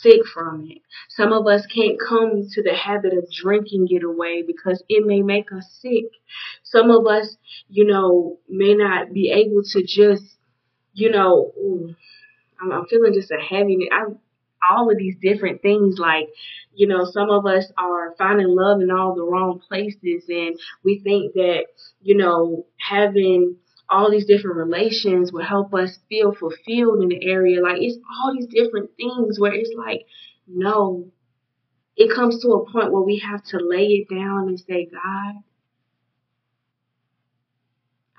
sick 0.00 0.20
from 0.32 0.66
it. 0.70 0.78
Some 1.08 1.32
of 1.32 1.46
us 1.46 1.66
can't 1.66 1.98
come 1.98 2.42
to 2.52 2.62
the 2.62 2.74
habit 2.74 3.12
of 3.14 3.30
drinking 3.30 3.86
it 3.90 4.04
away 4.04 4.42
because 4.46 4.82
it 4.88 5.06
may 5.06 5.22
make 5.22 5.52
us 5.52 5.66
sick. 5.80 6.04
Some 6.62 6.90
of 6.90 7.06
us, 7.06 7.36
you 7.68 7.86
know, 7.86 8.38
may 8.48 8.74
not 8.74 9.12
be 9.12 9.30
able 9.30 9.62
to 9.72 9.82
just, 9.82 10.24
you 10.92 11.10
know, 11.10 11.52
ooh, 11.58 11.94
I'm, 12.60 12.86
feeling 12.86 13.14
just 13.14 13.30
a 13.30 13.40
heaviness. 13.40 13.88
I'm 13.92 14.18
all 14.68 14.90
of 14.90 14.98
these 14.98 15.16
different 15.22 15.62
things 15.62 15.98
like 15.98 16.28
you 16.74 16.86
know 16.86 17.04
some 17.04 17.30
of 17.30 17.46
us 17.46 17.72
are 17.78 18.14
finding 18.18 18.48
love 18.48 18.80
in 18.80 18.90
all 18.90 19.14
the 19.14 19.22
wrong 19.22 19.60
places 19.66 20.24
and 20.28 20.58
we 20.84 21.00
think 21.02 21.32
that 21.34 21.64
you 22.02 22.16
know 22.16 22.66
having 22.76 23.56
all 23.90 24.10
these 24.10 24.26
different 24.26 24.56
relations 24.56 25.32
will 25.32 25.44
help 25.44 25.74
us 25.74 25.98
feel 26.08 26.32
fulfilled 26.34 27.02
in 27.02 27.08
the 27.08 27.26
area. 27.28 27.62
Like 27.62 27.78
it's 27.80 27.98
all 28.18 28.32
these 28.34 28.46
different 28.46 28.90
things 28.96 29.38
where 29.38 29.52
it's 29.52 29.74
like 29.76 30.06
no. 30.46 31.10
It 31.96 32.14
comes 32.14 32.40
to 32.42 32.48
a 32.52 32.70
point 32.70 32.92
where 32.92 33.02
we 33.02 33.18
have 33.18 33.44
to 33.46 33.58
lay 33.58 33.86
it 33.86 34.08
down 34.08 34.48
and 34.48 34.58
say 34.58 34.88
god 34.90 35.42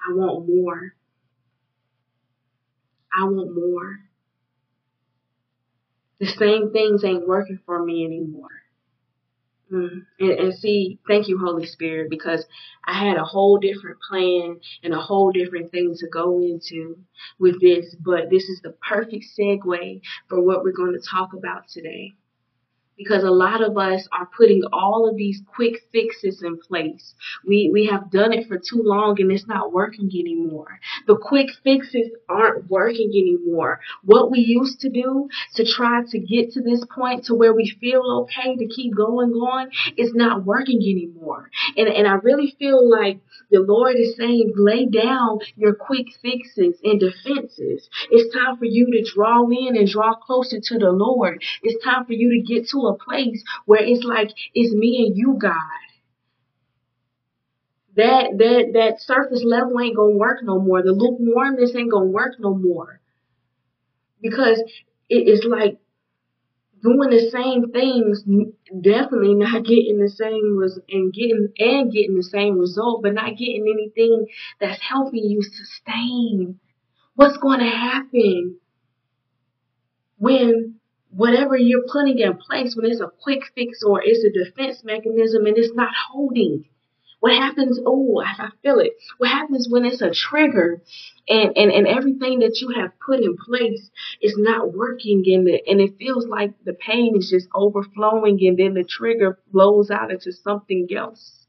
i 0.07 0.13
want 0.13 0.47
more. 0.47 0.95
I 3.13 3.25
want 3.25 3.53
more. 3.53 3.99
The 6.19 6.27
same 6.27 6.71
things 6.71 7.03
ain't 7.03 7.27
working 7.27 7.59
for 7.65 7.83
me 7.83 8.05
anymore. 8.05 8.60
Mm. 9.71 10.05
And, 10.19 10.31
and 10.31 10.53
see, 10.53 10.99
thank 11.07 11.27
you, 11.27 11.37
Holy 11.37 11.65
Spirit, 11.65 12.09
because 12.09 12.45
I 12.85 12.93
had 12.93 13.17
a 13.17 13.23
whole 13.23 13.57
different 13.57 13.97
plan 14.01 14.59
and 14.83 14.93
a 14.93 14.99
whole 14.99 15.31
different 15.31 15.71
thing 15.71 15.95
to 15.97 16.07
go 16.09 16.39
into 16.41 16.97
with 17.39 17.61
this, 17.61 17.95
but 17.99 18.29
this 18.29 18.43
is 18.43 18.61
the 18.61 18.75
perfect 18.87 19.25
segue 19.39 20.01
for 20.27 20.41
what 20.41 20.63
we're 20.63 20.73
going 20.73 20.93
to 20.93 21.07
talk 21.09 21.33
about 21.33 21.67
today 21.69 22.13
because 22.97 23.23
a 23.23 23.31
lot 23.31 23.63
of 23.63 23.77
us 23.77 24.07
are 24.11 24.29
putting 24.37 24.61
all 24.71 25.09
of 25.09 25.15
these 25.15 25.41
quick 25.55 25.81
fixes 25.91 26.41
in 26.43 26.59
place. 26.59 27.13
We 27.45 27.69
we 27.71 27.87
have 27.87 28.11
done 28.11 28.33
it 28.33 28.47
for 28.47 28.57
too 28.57 28.81
long 28.83 29.19
and 29.19 29.31
it's 29.31 29.47
not 29.47 29.73
working 29.73 30.09
anymore. 30.13 30.79
The 31.07 31.17
quick 31.17 31.47
fixes 31.63 32.09
aren't 32.29 32.69
working 32.69 33.09
anymore. 33.09 33.79
What 34.03 34.29
we 34.31 34.39
used 34.39 34.81
to 34.81 34.89
do 34.89 35.29
to 35.55 35.65
try 35.65 36.01
to 36.09 36.19
get 36.19 36.51
to 36.53 36.61
this 36.61 36.83
point 36.93 37.25
to 37.25 37.35
where 37.35 37.53
we 37.53 37.75
feel 37.79 38.03
okay 38.23 38.55
to 38.55 38.67
keep 38.67 38.95
going 38.95 39.31
on 39.31 39.69
is 39.97 40.13
not 40.13 40.45
working 40.45 40.81
anymore. 40.81 41.49
And 41.77 41.87
and 41.87 42.07
I 42.07 42.13
really 42.13 42.55
feel 42.59 42.89
like 42.89 43.19
the 43.49 43.59
Lord 43.59 43.95
is 43.95 44.15
saying 44.15 44.53
lay 44.55 44.85
down 44.85 45.39
your 45.55 45.73
quick 45.73 46.07
fixes 46.21 46.75
and 46.83 46.99
defenses. 46.99 47.89
It's 48.09 48.33
time 48.33 48.57
for 48.57 48.65
you 48.65 48.91
to 48.91 49.11
draw 49.13 49.47
in 49.49 49.75
and 49.75 49.87
draw 49.87 50.15
closer 50.15 50.59
to 50.59 50.77
the 50.77 50.91
Lord. 50.91 51.41
It's 51.63 51.83
time 51.83 52.05
for 52.05 52.13
you 52.13 52.31
to 52.31 52.41
get 52.41 52.67
to 52.69 52.80
a 52.87 52.97
place 52.97 53.43
where 53.65 53.83
it's 53.83 54.03
like 54.03 54.31
it's 54.53 54.73
me 54.73 55.07
and 55.07 55.17
you, 55.17 55.37
God. 55.39 55.55
That 57.95 58.37
that 58.37 58.71
that 58.73 59.01
surface 59.01 59.43
level 59.43 59.79
ain't 59.79 59.95
gonna 59.95 60.15
work 60.15 60.43
no 60.43 60.59
more. 60.59 60.81
The 60.81 60.93
lukewarmness 60.93 61.75
ain't 61.75 61.91
gonna 61.91 62.05
work 62.05 62.39
no 62.39 62.53
more. 62.53 63.01
Because 64.21 64.61
it 65.09 65.27
is 65.27 65.43
like 65.43 65.77
doing 66.81 67.09
the 67.09 67.29
same 67.29 67.71
things, 67.71 68.23
definitely 68.81 69.35
not 69.35 69.63
getting 69.63 69.99
the 69.99 70.09
same 70.09 70.57
res- 70.57 70.79
and 70.89 71.13
getting 71.13 71.49
and 71.59 71.91
getting 71.91 72.15
the 72.15 72.23
same 72.23 72.57
result, 72.57 73.03
but 73.03 73.13
not 73.13 73.37
getting 73.37 73.65
anything 73.71 74.25
that's 74.59 74.81
helping 74.81 75.23
you 75.23 75.41
sustain. 75.43 76.59
What's 77.15 77.37
going 77.37 77.59
to 77.59 77.69
happen 77.69 78.59
when 80.17 80.80
whatever 81.13 81.57
you're 81.57 81.87
putting 81.91 82.19
in 82.19 82.37
place 82.37 82.75
when 82.75 82.89
it's 82.89 83.01
a 83.01 83.11
quick 83.21 83.41
fix 83.55 83.83
or 83.83 84.01
it's 84.03 84.23
a 84.23 84.31
defense 84.31 84.83
mechanism 84.83 85.45
and 85.45 85.57
it's 85.57 85.75
not 85.75 85.93
holding. 86.09 86.65
What 87.19 87.33
happens? 87.33 87.79
Oh, 87.85 88.23
I 88.25 88.49
feel 88.63 88.79
it. 88.79 88.93
What 89.19 89.29
happens 89.29 89.67
when 89.69 89.85
it's 89.85 90.01
a 90.01 90.11
trigger 90.11 90.81
and, 91.29 91.55
and, 91.55 91.71
and 91.71 91.87
everything 91.87 92.39
that 92.39 92.59
you 92.59 92.69
have 92.81 92.93
put 93.05 93.19
in 93.19 93.37
place 93.37 93.91
is 94.21 94.35
not 94.37 94.73
working 94.73 95.23
and, 95.27 95.45
the, 95.45 95.61
and 95.67 95.79
it 95.79 95.97
feels 95.99 96.25
like 96.25 96.53
the 96.65 96.73
pain 96.73 97.15
is 97.15 97.29
just 97.29 97.47
overflowing 97.53 98.39
and 98.41 98.57
then 98.57 98.73
the 98.73 98.83
trigger 98.83 99.37
blows 99.51 99.91
out 99.91 100.09
into 100.09 100.31
something 100.31 100.87
else. 100.95 101.45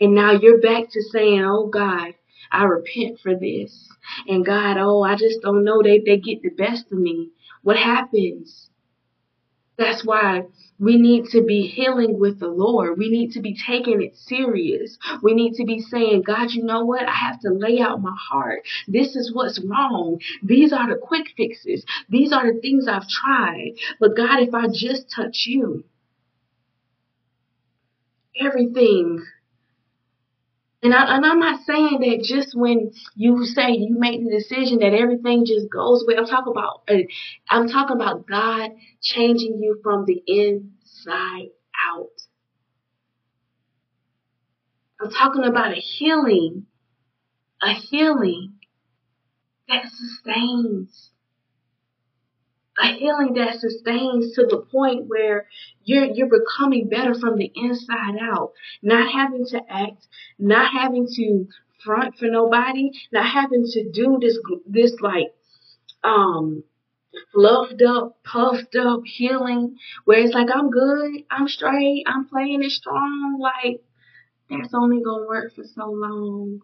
And 0.00 0.14
now 0.14 0.32
you're 0.32 0.60
back 0.60 0.90
to 0.90 1.02
saying, 1.02 1.44
oh 1.44 1.68
God, 1.68 2.14
I 2.50 2.64
repent 2.64 3.20
for 3.22 3.36
this. 3.36 3.88
And 4.26 4.44
God, 4.44 4.76
oh, 4.78 5.02
I 5.02 5.14
just 5.14 5.42
don't 5.42 5.62
know. 5.62 5.82
They, 5.82 6.00
they 6.00 6.16
get 6.16 6.42
the 6.42 6.50
best 6.50 6.86
of 6.90 6.98
me. 6.98 7.30
What 7.62 7.76
happens? 7.76 8.68
That's 9.76 10.04
why 10.04 10.42
we 10.78 10.96
need 10.96 11.26
to 11.30 11.42
be 11.42 11.66
healing 11.66 12.18
with 12.18 12.38
the 12.38 12.48
Lord. 12.48 12.98
We 12.98 13.08
need 13.08 13.32
to 13.32 13.40
be 13.40 13.56
taking 13.66 14.02
it 14.02 14.14
serious. 14.14 14.98
We 15.22 15.32
need 15.32 15.54
to 15.54 15.64
be 15.64 15.80
saying, 15.80 16.22
God, 16.26 16.50
you 16.50 16.62
know 16.64 16.84
what? 16.84 17.08
I 17.08 17.14
have 17.14 17.40
to 17.40 17.50
lay 17.50 17.80
out 17.80 18.02
my 18.02 18.14
heart. 18.30 18.60
This 18.86 19.16
is 19.16 19.32
what's 19.34 19.58
wrong. 19.64 20.20
These 20.42 20.74
are 20.74 20.86
the 20.86 21.00
quick 21.00 21.28
fixes. 21.34 21.86
These 22.10 22.30
are 22.30 22.52
the 22.52 22.60
things 22.60 22.86
I've 22.86 23.08
tried. 23.08 23.72
But 23.98 24.16
God, 24.16 24.40
if 24.40 24.54
I 24.54 24.66
just 24.70 25.10
touch 25.14 25.44
you, 25.46 25.84
everything 28.38 29.24
and, 30.82 30.94
I, 30.94 31.16
and 31.16 31.26
I'm 31.26 31.38
not 31.38 31.64
saying 31.66 32.00
that 32.00 32.22
just 32.24 32.56
when 32.56 32.92
you 33.14 33.44
say 33.44 33.72
you 33.72 33.98
make 33.98 34.24
the 34.24 34.30
decision 34.30 34.78
that 34.78 34.94
everything 34.94 35.44
just 35.44 35.70
goes 35.70 36.02
away. 36.02 36.16
I'm 36.16 36.26
talking 36.26 36.52
about 36.52 36.82
uh, 36.88 37.02
I'm 37.48 37.68
talking 37.68 37.96
about 37.96 38.26
God 38.26 38.70
changing 39.02 39.60
you 39.60 39.80
from 39.82 40.06
the 40.06 40.22
inside 40.26 41.50
out. 41.92 42.08
I'm 45.00 45.10
talking 45.10 45.44
about 45.44 45.72
a 45.72 45.80
healing, 45.80 46.66
a 47.62 47.72
healing 47.72 48.54
that 49.68 49.84
sustains 49.90 51.10
a 52.82 52.94
healing 52.94 53.34
that 53.34 53.60
sustains 53.60 54.34
to 54.34 54.46
the 54.46 54.58
point 54.58 55.06
where 55.06 55.46
you're 55.84 56.04
you're 56.04 56.28
becoming 56.28 56.88
better 56.88 57.14
from 57.14 57.36
the 57.36 57.50
inside 57.54 58.16
out, 58.20 58.52
not 58.82 59.10
having 59.12 59.44
to 59.46 59.60
act, 59.68 60.06
not 60.38 60.72
having 60.72 61.06
to 61.16 61.46
front 61.84 62.16
for 62.16 62.26
nobody, 62.26 62.90
not 63.12 63.26
having 63.26 63.64
to 63.64 63.90
do 63.90 64.18
this 64.20 64.38
this 64.66 64.94
like 65.00 65.34
um 66.04 66.62
fluffed 67.32 67.82
up, 67.82 68.22
puffed 68.24 68.76
up 68.76 69.00
healing 69.04 69.76
where 70.04 70.20
it's 70.20 70.34
like 70.34 70.48
I'm 70.54 70.70
good, 70.70 71.24
I'm 71.30 71.48
straight, 71.48 72.04
I'm 72.06 72.28
playing 72.28 72.62
it 72.62 72.70
strong, 72.70 73.38
like 73.40 73.82
that's 74.48 74.74
only 74.74 75.02
gonna 75.02 75.26
work 75.26 75.54
for 75.54 75.64
so 75.64 75.90
long. 75.90 76.60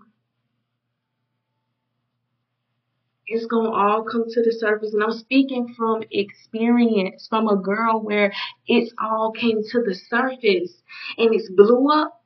It's 3.27 3.47
going 3.47 3.67
to 3.67 3.73
all 3.73 4.05
come 4.05 4.25
to 4.29 4.43
the 4.43 4.53
surface. 4.53 4.93
And 4.95 5.03
I'm 5.03 5.13
speaking 5.13 5.75
from 5.77 6.03
experience, 6.11 7.27
from 7.29 7.49
a 7.49 7.57
girl 7.57 8.01
where 8.01 8.33
it's 8.67 8.93
all 9.01 9.33
came 9.33 9.63
to 9.71 9.83
the 9.83 9.95
surface 9.95 10.83
and 11.19 11.35
it's 11.35 11.51
blew 11.51 11.91
up. 11.91 12.23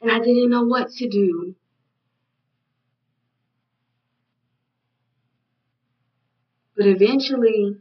And 0.00 0.10
I 0.10 0.18
didn't 0.18 0.50
know 0.50 0.64
what 0.64 0.90
to 0.98 1.08
do. 1.08 1.54
But 6.76 6.86
eventually, 6.86 7.76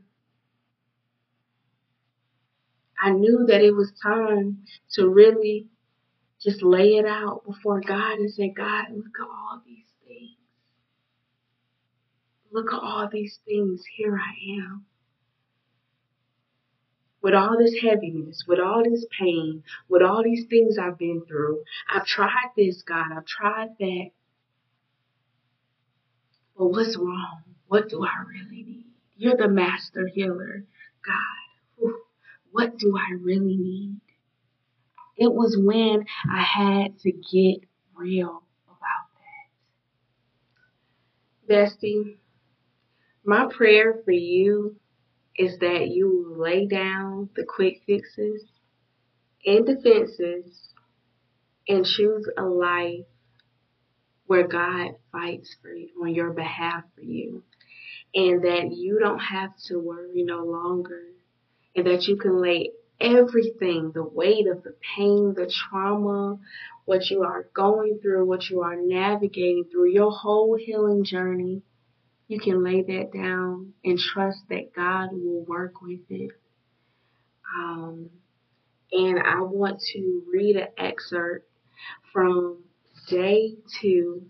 I 2.97 3.11
knew 3.11 3.45
that 3.49 3.61
it 3.61 3.75
was 3.75 3.91
time 4.01 4.63
to 4.93 5.09
really 5.09 5.67
just 6.41 6.63
lay 6.63 6.95
it 6.95 7.05
out 7.05 7.43
before 7.45 7.81
God 7.81 8.13
and 8.19 8.31
say, 8.31 8.53
God, 8.55 8.85
look 8.91 9.19
at 9.19 9.27
all 9.27 9.61
these 9.65 9.84
Look 12.55 12.71
at 12.71 12.79
all 12.81 13.09
these 13.11 13.37
things. 13.43 13.83
Here 13.97 14.17
I 14.17 14.61
am. 14.61 14.85
With 17.21 17.33
all 17.33 17.57
this 17.59 17.75
heaviness, 17.81 18.45
with 18.47 18.59
all 18.61 18.81
this 18.81 19.05
pain, 19.19 19.63
with 19.89 20.01
all 20.01 20.23
these 20.23 20.45
things 20.49 20.77
I've 20.77 20.97
been 20.97 21.23
through, 21.27 21.65
I've 21.93 22.05
tried 22.05 22.51
this, 22.55 22.81
God, 22.81 23.07
I've 23.11 23.25
tried 23.25 23.71
that. 23.77 24.11
But 26.57 26.67
what's 26.67 26.95
wrong? 26.95 27.41
What 27.67 27.89
do 27.89 28.05
I 28.05 28.23
really 28.25 28.63
need? 28.63 28.85
You're 29.17 29.35
the 29.35 29.49
master 29.49 30.07
healer, 30.07 30.63
God. 31.05 31.91
What 32.51 32.77
do 32.77 32.97
I 32.97 33.15
really 33.21 33.57
need? 33.57 33.99
It 35.17 35.33
was 35.33 35.57
when 35.61 36.05
I 36.31 36.41
had 36.41 36.99
to 36.99 37.11
get 37.11 37.67
real 37.97 38.43
about 38.67 39.09
that. 41.49 41.53
Bestie, 41.53 42.15
my 43.25 43.47
prayer 43.55 44.01
for 44.05 44.11
you 44.11 44.75
is 45.35 45.57
that 45.59 45.87
you 45.89 46.35
lay 46.37 46.67
down 46.67 47.29
the 47.35 47.43
quick 47.43 47.81
fixes 47.85 48.43
and 49.45 49.65
defenses 49.65 50.73
and 51.67 51.85
choose 51.85 52.29
a 52.37 52.43
life 52.43 53.05
where 54.27 54.47
God 54.47 54.91
fights 55.11 55.55
for 55.61 55.73
you 55.73 55.89
on 56.01 56.13
your 56.13 56.31
behalf 56.31 56.83
for 56.95 57.01
you 57.01 57.43
and 58.13 58.43
that 58.43 58.71
you 58.71 58.99
don't 58.99 59.19
have 59.19 59.51
to 59.67 59.79
worry 59.79 60.23
no 60.23 60.43
longer 60.43 61.01
and 61.75 61.85
that 61.85 62.03
you 62.07 62.15
can 62.15 62.41
lay 62.41 62.71
everything, 62.99 63.91
the 63.93 64.03
weight 64.03 64.47
of 64.47 64.63
the 64.63 64.75
pain, 64.95 65.33
the 65.35 65.51
trauma, 65.51 66.37
what 66.85 67.09
you 67.09 67.23
are 67.23 67.47
going 67.53 67.99
through, 68.01 68.25
what 68.25 68.49
you 68.49 68.61
are 68.61 68.77
navigating 68.77 69.65
through, 69.69 69.89
your 69.89 70.11
whole 70.11 70.55
healing 70.55 71.03
journey 71.03 71.61
you 72.27 72.39
can 72.39 72.63
lay 72.63 72.81
that 72.81 73.11
down 73.13 73.73
and 73.83 73.99
trust 73.99 74.39
that 74.49 74.73
God 74.75 75.09
will 75.11 75.45
work 75.45 75.81
with 75.81 76.01
it. 76.09 76.31
Um, 77.57 78.09
and 78.91 79.19
I 79.19 79.41
want 79.41 79.81
to 79.93 80.23
read 80.31 80.55
an 80.55 80.67
excerpt 80.77 81.47
from 82.11 82.63
day 83.09 83.55
two 83.81 84.23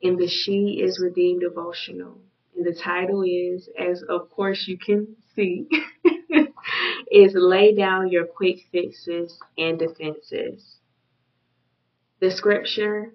in 0.00 0.16
the 0.16 0.28
She 0.28 0.80
is 0.82 1.00
Redeemed 1.02 1.42
devotional. 1.42 2.18
And 2.56 2.66
the 2.66 2.78
title 2.78 3.22
is, 3.22 3.68
as 3.78 4.02
of 4.08 4.30
course 4.30 4.66
you 4.66 4.76
can 4.76 5.16
see, 5.34 5.68
is 7.10 7.32
Lay 7.34 7.74
Down 7.74 8.10
Your 8.10 8.26
Quick 8.26 8.58
Fixes 8.72 9.38
and 9.56 9.78
Defenses. 9.78 10.76
The 12.20 12.30
scripture 12.30 13.12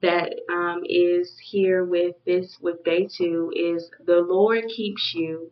that 0.00 0.34
um, 0.50 0.82
is 0.84 1.36
here 1.42 1.84
with 1.84 2.14
this 2.24 2.56
with 2.60 2.84
day 2.84 3.08
two 3.16 3.52
is 3.54 3.90
the 4.04 4.20
Lord 4.20 4.64
keeps 4.68 5.12
you 5.14 5.50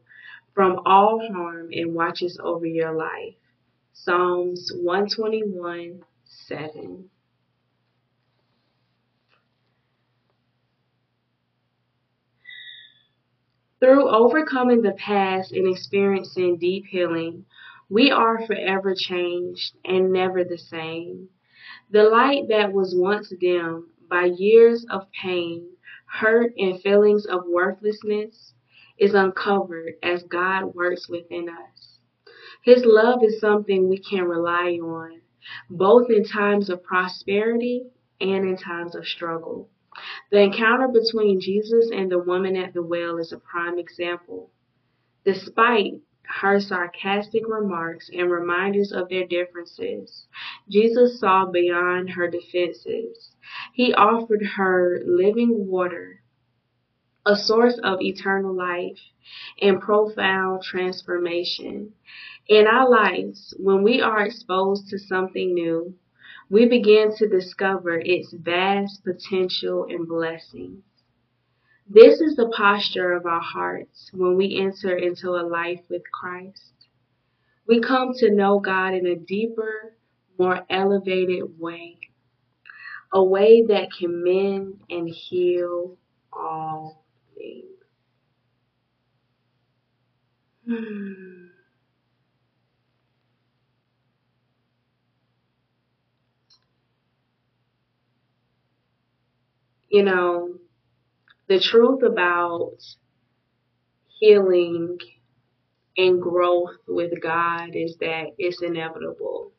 from 0.55 0.81
all 0.87 1.21
harm 1.33 1.69
and 1.73 1.95
watches 1.95 2.39
over 2.43 2.67
your 2.67 2.93
life. 2.93 3.35
Psalms 3.93 4.71
121 4.75 6.03
7. 6.25 7.11
Through 13.81 14.09
overcoming 14.09 14.83
the 14.83 14.93
past 14.93 15.53
and 15.53 15.69
experiencing 15.69 16.57
deep 16.57 16.87
healing, 16.87 17.45
we 17.91 18.11
are 18.11 18.47
forever 18.47 18.95
changed 18.97 19.77
and 19.85 20.13
never 20.13 20.45
the 20.45 20.59
same. 20.59 21.29
The 21.91 22.05
light 22.05 22.49
that 22.49 22.73
was 22.73 22.95
once 22.97 23.33
dim 23.39 23.91
by 24.09 24.25
years 24.25 24.87
of 24.91 25.11
pain, 25.13 25.77
hurt, 26.07 26.53
and 26.57 26.81
feelings 26.81 27.27
of 27.27 27.47
worthlessness 27.47 28.55
is 28.99 29.15
uncovered 29.15 29.95
as 30.03 30.23
God 30.25 30.75
works 30.75 31.09
within 31.09 31.49
us. 31.49 31.99
His 32.63 32.85
love 32.85 33.23
is 33.23 33.41
something 33.41 33.89
we 33.89 33.99
can 33.99 34.25
rely 34.25 34.79
on, 34.83 35.21
both 35.71 36.11
in 36.11 36.25
times 36.25 36.71
of 36.71 36.83
prosperity 36.83 37.87
and 38.21 38.49
in 38.49 38.57
times 38.57 38.95
of 38.95 39.07
struggle. 39.07 39.69
The 40.31 40.41
encounter 40.43 40.89
between 40.89 41.41
Jesus 41.41 41.91
and 41.91 42.11
the 42.11 42.19
woman 42.19 42.57
at 42.57 42.75
the 42.75 42.83
well 42.83 43.19
is 43.19 43.33
a 43.33 43.39
prime 43.39 43.79
example. 43.79 44.51
Despite 45.25 46.01
her 46.29 46.61
sarcastic 46.61 47.47
remarks 47.49 48.11
and 48.13 48.31
reminders 48.31 48.93
of 48.93 49.09
their 49.09 49.27
differences. 49.27 50.27
Jesus 50.69 51.21
saw 51.21 51.47
beyond 51.47 52.11
her 52.11 52.29
defenses. 52.29 53.31
He 53.73 53.95
offered 53.95 54.45
her 54.57 55.01
living 55.05 55.67
water, 55.67 56.23
a 57.25 57.37
source 57.37 57.79
of 57.83 58.01
eternal 58.01 58.55
life 58.55 58.99
and 59.61 59.81
profound 59.81 60.63
transformation. 60.63 61.93
In 62.49 62.67
our 62.67 62.89
lives, 62.89 63.55
when 63.59 63.83
we 63.83 64.01
are 64.01 64.25
exposed 64.25 64.89
to 64.89 64.99
something 64.99 65.55
new, 65.55 65.95
we 66.49 66.67
begin 66.67 67.15
to 67.17 67.29
discover 67.29 67.99
its 67.99 68.33
vast 68.33 69.03
potential 69.05 69.87
and 69.89 70.07
blessings. 70.07 70.85
This 71.89 72.21
is 72.21 72.35
the 72.35 72.49
posture 72.49 73.13
of 73.13 73.27
our 73.27 73.41
hearts 73.41 74.11
when 74.13 74.37
we 74.37 74.59
enter 74.61 74.97
into 74.97 75.31
a 75.31 75.47
life 75.47 75.83
with 75.89 76.03
Christ. 76.11 76.73
We 77.69 77.81
come 77.81 78.13
to 78.15 78.31
know 78.31 78.59
God 78.59 78.95
in 78.95 79.07
a 79.07 79.15
deeper, 79.15 79.95
more 80.39 80.65
elevated 80.69 81.61
way, 81.61 81.99
a 83.13 83.23
way 83.23 83.63
that 83.67 83.91
can 83.97 84.25
mend 84.25 84.81
and 84.91 85.09
heal 85.09 85.97
all 86.33 87.05
things. 87.37 87.65
You 99.89 100.03
know, 100.03 100.59
the 101.49 101.61
truth 101.61 102.03
about 102.03 102.73
healing 104.21 104.99
and 105.97 106.21
growth 106.21 106.77
with 106.89 107.13
God 107.23 107.71
is 107.75 107.97
that 108.01 108.35
it's 108.39 108.63
inevitable. 108.63 109.53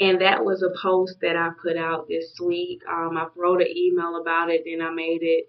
And 0.00 0.20
that 0.22 0.44
was 0.44 0.62
a 0.62 0.80
post 0.80 1.16
that 1.20 1.36
I 1.36 1.50
put 1.62 1.76
out 1.76 2.08
this 2.08 2.34
week. 2.42 2.80
Um, 2.90 3.16
I 3.18 3.26
wrote 3.36 3.60
an 3.60 3.68
email 3.76 4.16
about 4.20 4.50
it, 4.50 4.62
and 4.66 4.82
I 4.82 4.90
made 4.90 5.22
it 5.22 5.46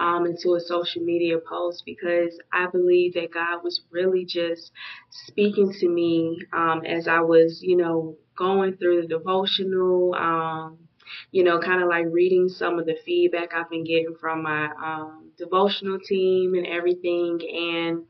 um, 0.00 0.26
into 0.26 0.54
a 0.54 0.60
social 0.60 1.02
media 1.02 1.38
post 1.38 1.84
because 1.86 2.36
I 2.52 2.66
believe 2.66 3.14
that 3.14 3.32
God 3.32 3.62
was 3.62 3.82
really 3.92 4.24
just 4.24 4.72
speaking 5.10 5.72
to 5.80 5.88
me 5.88 6.38
um, 6.52 6.82
as 6.84 7.06
I 7.06 7.20
was, 7.20 7.60
you 7.62 7.76
know, 7.76 8.16
going 8.36 8.76
through 8.76 9.02
the 9.02 9.08
devotional. 9.08 10.14
Um, 10.16 10.78
you 11.30 11.44
know, 11.44 11.58
kind 11.58 11.82
of 11.82 11.88
like 11.88 12.06
reading 12.10 12.48
some 12.48 12.78
of 12.78 12.86
the 12.86 12.96
feedback 13.04 13.54
I've 13.54 13.70
been 13.70 13.84
getting 13.84 14.14
from 14.20 14.42
my 14.42 14.68
um, 14.82 15.30
devotional 15.38 15.98
team 15.98 16.54
and 16.54 16.66
everything. 16.66 17.40
And 17.42 18.04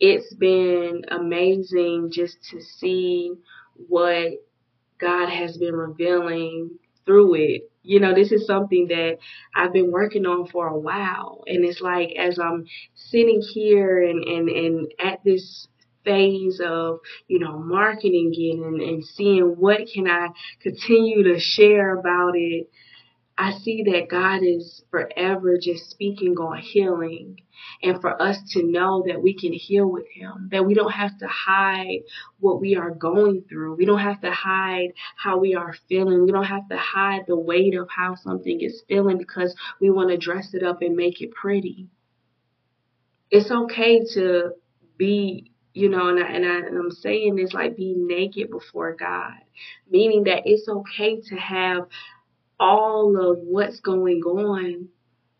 it's 0.00 0.34
been 0.34 1.02
amazing 1.10 2.10
just 2.12 2.42
to 2.50 2.60
see 2.60 3.32
what 3.74 4.32
God 4.98 5.28
has 5.28 5.56
been 5.56 5.74
revealing 5.74 6.78
through 7.04 7.34
it. 7.34 7.70
You 7.82 8.00
know, 8.00 8.14
this 8.14 8.32
is 8.32 8.46
something 8.46 8.88
that 8.88 9.18
I've 9.54 9.72
been 9.72 9.90
working 9.90 10.24
on 10.24 10.46
for 10.46 10.68
a 10.68 10.78
while. 10.78 11.44
And 11.46 11.64
it's 11.64 11.80
like 11.80 12.10
as 12.18 12.38
I'm 12.38 12.64
sitting 12.94 13.42
here 13.42 14.02
and, 14.02 14.24
and, 14.24 14.48
and 14.48 14.94
at 14.98 15.22
this 15.24 15.68
phase 16.04 16.60
of, 16.64 17.00
you 17.28 17.38
know, 17.38 17.58
marketing 17.58 18.32
it 18.34 18.58
and, 18.58 18.80
and 18.80 19.04
seeing 19.04 19.56
what 19.58 19.80
can 19.92 20.08
I 20.08 20.28
continue 20.62 21.24
to 21.24 21.38
share 21.40 21.96
about 21.96 22.36
it 22.36 22.68
I 23.36 23.52
see 23.58 23.82
that 23.84 24.08
God 24.08 24.44
is 24.44 24.84
forever 24.90 25.58
just 25.60 25.90
speaking 25.90 26.36
on 26.36 26.58
healing 26.58 27.40
and 27.82 28.00
for 28.00 28.20
us 28.22 28.38
to 28.52 28.62
know 28.62 29.02
that 29.08 29.20
we 29.20 29.34
can 29.34 29.52
heal 29.52 29.90
with 29.90 30.06
Him, 30.14 30.50
that 30.52 30.64
we 30.64 30.74
don't 30.74 30.92
have 30.92 31.18
to 31.18 31.26
hide 31.26 32.02
what 32.38 32.60
we 32.60 32.76
are 32.76 32.90
going 32.90 33.44
through. 33.48 33.74
We 33.74 33.86
don't 33.86 33.98
have 33.98 34.20
to 34.20 34.30
hide 34.30 34.92
how 35.16 35.38
we 35.38 35.56
are 35.56 35.74
feeling. 35.88 36.24
We 36.24 36.30
don't 36.30 36.44
have 36.44 36.68
to 36.68 36.76
hide 36.76 37.22
the 37.26 37.38
weight 37.38 37.74
of 37.74 37.88
how 37.90 38.14
something 38.14 38.60
is 38.60 38.84
feeling 38.86 39.18
because 39.18 39.54
we 39.80 39.90
want 39.90 40.10
to 40.10 40.16
dress 40.16 40.54
it 40.54 40.62
up 40.62 40.80
and 40.82 40.94
make 40.94 41.20
it 41.20 41.32
pretty. 41.32 41.88
It's 43.30 43.50
okay 43.50 44.04
to 44.14 44.52
be 44.96 45.50
you 45.74 45.88
know, 45.88 46.08
and, 46.08 46.22
I, 46.22 46.28
and, 46.28 46.46
I, 46.46 46.58
and 46.68 46.78
I'm 46.78 46.92
saying 46.92 47.34
this 47.34 47.52
like 47.52 47.76
be 47.76 47.94
naked 47.96 48.48
before 48.48 48.94
God, 48.94 49.34
meaning 49.90 50.24
that 50.24 50.42
it's 50.46 50.68
okay 50.68 51.20
to 51.20 51.36
have 51.36 51.88
all 52.58 53.16
of 53.30 53.38
what's 53.38 53.80
going 53.80 54.22
on 54.22 54.88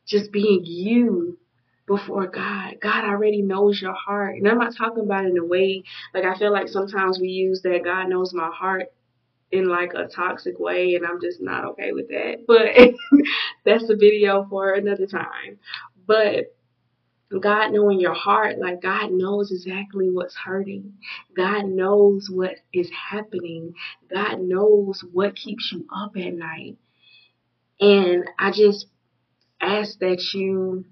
just 0.07 0.33
being 0.33 0.63
you 0.65 1.39
before 1.87 2.27
God. 2.27 2.79
God 2.83 3.05
already 3.05 3.43
knows 3.43 3.81
your 3.81 3.95
heart. 3.95 4.37
And 4.37 4.49
I'm 4.49 4.59
not 4.59 4.77
talking 4.77 5.05
about 5.05 5.25
in 5.25 5.39
a 5.39 5.45
way 5.45 5.85
like 6.13 6.25
I 6.25 6.37
feel 6.37 6.53
like 6.53 6.69
sometimes 6.69 7.19
we 7.21 7.29
use 7.29 7.63
that 7.63 7.85
God 7.85 8.09
knows 8.09 8.35
my 8.35 8.51
heart 8.53 8.87
in 9.53 9.69
like 9.69 9.93
a 9.95 10.09
toxic 10.09 10.59
way 10.59 10.97
and 10.97 11.07
I'm 11.07 11.21
just 11.21 11.41
not 11.41 11.65
okay 11.65 11.93
with 11.93 12.09
that. 12.09 12.45
But 12.47 12.67
that's 13.65 13.89
a 13.89 13.97
video 13.97 14.47
for 14.51 14.73
another 14.73 15.07
time. 15.07 15.59
But 16.07 16.55
God 17.41 17.73
knowing 17.73 18.01
your 18.01 18.15
heart, 18.15 18.59
like 18.59 18.83
God 18.83 19.13
knows 19.13 19.51
exactly 19.51 20.11
what's 20.11 20.37
hurting. 20.37 20.95
God 21.37 21.67
knows 21.67 22.29
what 22.31 22.57
is 22.73 22.91
happening. 22.91 23.75
God 24.13 24.41
knows 24.41 25.03
what 25.13 25.37
keeps 25.37 25.71
you 25.73 25.87
up 25.95 26.17
at 26.17 26.35
night. 26.35 26.77
And 27.81 28.25
I 28.39 28.51
just 28.51 28.87
ask 29.61 29.99
that 29.99 30.23
you 30.35 30.85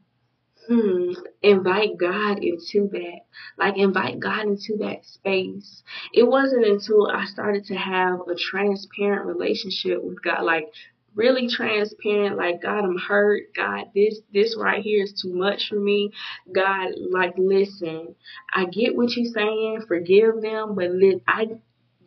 hmm, 0.69 1.13
invite 1.43 1.97
God 1.99 2.39
into 2.43 2.89
that. 2.93 3.21
Like 3.59 3.77
invite 3.77 4.21
God 4.21 4.47
into 4.47 4.77
that 4.81 5.05
space. 5.05 5.83
It 6.13 6.25
wasn't 6.25 6.67
until 6.67 7.09
I 7.09 7.25
started 7.27 7.65
to 7.67 7.75
have 7.75 8.21
a 8.29 8.35
transparent 8.35 9.27
relationship 9.27 10.03
with 10.03 10.23
God, 10.23 10.45
like 10.45 10.67
really 11.15 11.49
transparent, 11.49 12.37
like 12.37 12.63
God, 12.63 12.85
I'm 12.85 12.99
hurt. 12.99 13.55
God, 13.55 13.87
this 13.95 14.21
this 14.33 14.57
right 14.59 14.83
here 14.83 15.05
is 15.05 15.21
too 15.21 15.33
much 15.35 15.69
for 15.69 15.79
me. 15.79 16.11
God, 16.53 16.91
like 17.11 17.35
listen, 17.37 18.15
I 18.55 18.67
get 18.67 18.97
what 18.97 19.11
you're 19.17 19.33
saying, 19.33 19.85
forgive 19.87 20.41
them, 20.41 20.75
but 20.75 20.91
li- 20.91 21.23
I 21.27 21.47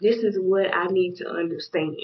this 0.02 0.18
is 0.18 0.38
what 0.40 0.74
I 0.76 0.88
need 0.88 1.16
to 1.18 1.30
understand. 1.30 1.96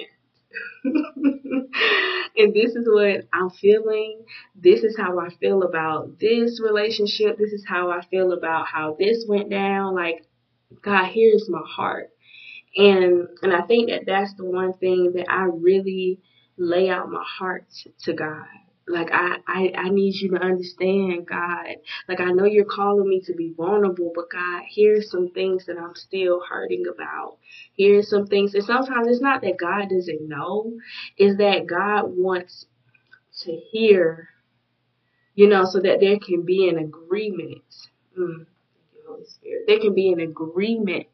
and 0.83 2.53
this 2.53 2.75
is 2.75 2.87
what 2.87 3.27
I'm 3.33 3.49
feeling. 3.49 4.25
This 4.55 4.83
is 4.83 4.97
how 4.97 5.19
I 5.19 5.29
feel 5.39 5.63
about 5.63 6.19
this 6.19 6.61
relationship. 6.63 7.37
This 7.37 7.51
is 7.51 7.65
how 7.67 7.89
I 7.91 8.01
feel 8.05 8.33
about 8.33 8.67
how 8.67 8.95
this 8.99 9.25
went 9.27 9.49
down. 9.49 9.95
Like, 9.95 10.25
God, 10.81 11.11
here's 11.11 11.49
my 11.49 11.61
heart. 11.65 12.09
And 12.75 13.27
and 13.41 13.53
I 13.53 13.61
think 13.61 13.89
that 13.89 14.05
that's 14.05 14.33
the 14.35 14.45
one 14.45 14.73
thing 14.73 15.13
that 15.15 15.29
I 15.29 15.43
really 15.43 16.19
lay 16.61 16.89
out 16.89 17.09
my 17.09 17.23
heart 17.25 17.65
to 18.03 18.13
God. 18.13 18.45
Like 18.87 19.09
I, 19.11 19.37
I, 19.47 19.73
I 19.75 19.89
need 19.89 20.15
you 20.15 20.31
to 20.31 20.37
understand, 20.37 21.27
God. 21.27 21.75
Like 22.07 22.19
I 22.19 22.31
know 22.31 22.45
you're 22.45 22.65
calling 22.65 23.07
me 23.07 23.21
to 23.25 23.33
be 23.33 23.53
vulnerable, 23.55 24.11
but 24.13 24.29
God, 24.31 24.63
here's 24.69 25.09
some 25.09 25.29
things 25.29 25.65
that 25.65 25.77
I'm 25.77 25.95
still 25.95 26.41
hurting 26.47 26.85
about. 26.93 27.37
Here's 27.75 28.09
some 28.09 28.27
things, 28.27 28.53
and 28.53 28.63
sometimes 28.63 29.07
it's 29.07 29.21
not 29.21 29.41
that 29.41 29.57
God 29.59 29.89
doesn't 29.89 30.27
know, 30.27 30.73
is 31.17 31.37
that 31.37 31.67
God 31.67 32.05
wants 32.07 32.65
to 33.43 33.51
hear, 33.71 34.29
you 35.35 35.47
know, 35.47 35.65
so 35.65 35.79
that 35.79 35.99
there 35.99 36.19
can 36.19 36.43
be 36.45 36.67
an 36.69 36.77
agreement. 36.77 37.63
Mm, 38.17 38.45
Holy 39.07 39.25
Spirit. 39.25 39.63
There 39.67 39.79
can 39.79 39.93
be 39.95 40.11
an 40.11 40.19
agreement 40.19 41.07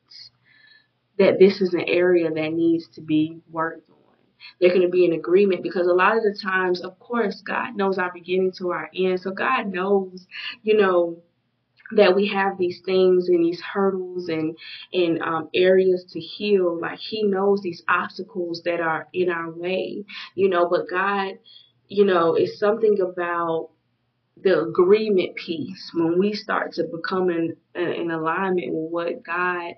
that 1.20 1.38
this 1.40 1.62
is 1.62 1.74
an 1.74 1.86
area 1.88 2.30
that 2.30 2.54
needs 2.54 2.88
to 2.96 3.02
be 3.02 3.40
worked 3.52 3.90
on 3.90 3.97
they're 4.60 4.70
going 4.74 4.82
to 4.82 4.90
be 4.90 5.06
in 5.06 5.14
agreement 5.14 5.64
because 5.64 5.88
a 5.88 5.94
lot 5.94 6.18
of 6.18 6.24
the 6.24 6.38
times, 6.42 6.82
of 6.82 7.00
course, 7.00 7.42
God 7.46 7.76
knows 7.76 7.98
our 7.98 8.12
beginning 8.14 8.54
to 8.60 8.72
our 8.72 8.90
end. 8.96 9.20
So 9.22 9.32
God 9.32 9.68
knows, 9.68 10.26
you 10.64 10.78
know, 10.78 11.18
that 11.92 12.16
we 12.16 12.28
have 12.28 12.58
these 12.58 12.82
things 12.86 13.30
and 13.30 13.44
these 13.46 13.62
hurdles 13.62 14.28
and 14.30 14.58
and 14.94 15.22
um, 15.22 15.50
areas 15.54 16.06
to 16.12 16.20
heal. 16.20 16.80
Like 16.80 17.00
He 17.00 17.24
knows 17.24 17.62
these 17.62 17.84
obstacles 17.88 18.62
that 18.66 18.82
are 18.82 19.08
in 19.14 19.30
our 19.30 19.52
way, 19.52 20.06
you 20.36 20.50
know. 20.50 20.68
But 20.70 20.90
God, 20.90 21.36
you 21.88 22.06
know, 22.06 22.36
is 22.36 22.60
something 22.60 22.98
about 23.02 23.70
the 24.42 24.62
agreement 24.62 25.36
piece 25.36 25.92
when 25.94 26.20
we 26.20 26.34
start 26.34 26.74
to 26.74 26.84
become 26.84 27.30
in, 27.30 27.56
in 27.76 28.12
alignment 28.12 28.74
with 28.74 28.92
what 28.92 29.24
God 29.26 29.74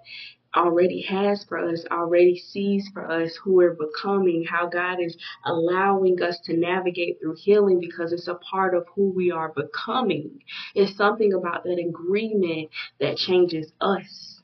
already 0.56 1.02
has 1.04 1.44
for 1.48 1.58
us, 1.58 1.86
already 1.92 2.38
sees 2.38 2.90
for 2.94 3.10
us 3.10 3.38
who 3.44 3.54
we're 3.54 3.76
becoming, 3.76 4.46
how 4.50 4.68
God 4.68 5.00
is 5.00 5.16
allowing 5.46 6.22
us 6.22 6.40
to 6.46 6.58
navigate 6.58 7.20
through 7.20 7.36
healing 7.38 7.80
because 7.80 8.12
it's 8.12 8.28
a 8.28 8.36
part 8.36 8.76
of 8.76 8.86
who 8.96 9.12
we 9.12 9.32
are 9.32 9.54
becoming. 9.54 10.40
It's 10.74 10.98
something 10.98 11.34
about 11.34 11.64
that 11.64 11.80
agreement 11.80 12.70
that 13.00 13.18
changes 13.18 13.72
us. 13.80 14.42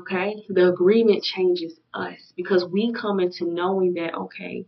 Okay? 0.00 0.44
The 0.48 0.68
agreement 0.68 1.22
changes 1.22 1.78
us 1.94 2.32
because 2.36 2.66
we 2.70 2.92
come 2.92 3.20
into 3.20 3.44
knowing 3.46 3.94
that, 3.94 4.14
okay, 4.14 4.66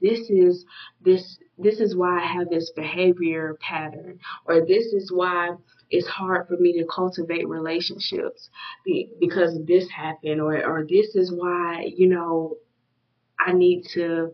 this 0.00 0.28
is 0.28 0.64
this 1.00 1.38
this 1.58 1.78
is 1.78 1.94
why 1.94 2.20
I 2.20 2.26
have 2.26 2.50
this 2.50 2.72
behavior 2.74 3.56
pattern 3.60 4.18
or 4.46 4.60
this 4.66 4.86
is 4.86 5.12
why 5.14 5.50
it's 5.92 6.08
hard 6.08 6.48
for 6.48 6.56
me 6.56 6.72
to 6.80 6.86
cultivate 6.86 7.46
relationships 7.46 8.48
because 9.20 9.58
this 9.66 9.88
happened 9.90 10.40
or 10.40 10.64
or 10.64 10.86
this 10.88 11.14
is 11.14 11.30
why 11.32 11.86
you 11.94 12.08
know 12.08 12.56
I 13.38 13.52
need 13.52 13.84
to 13.94 14.32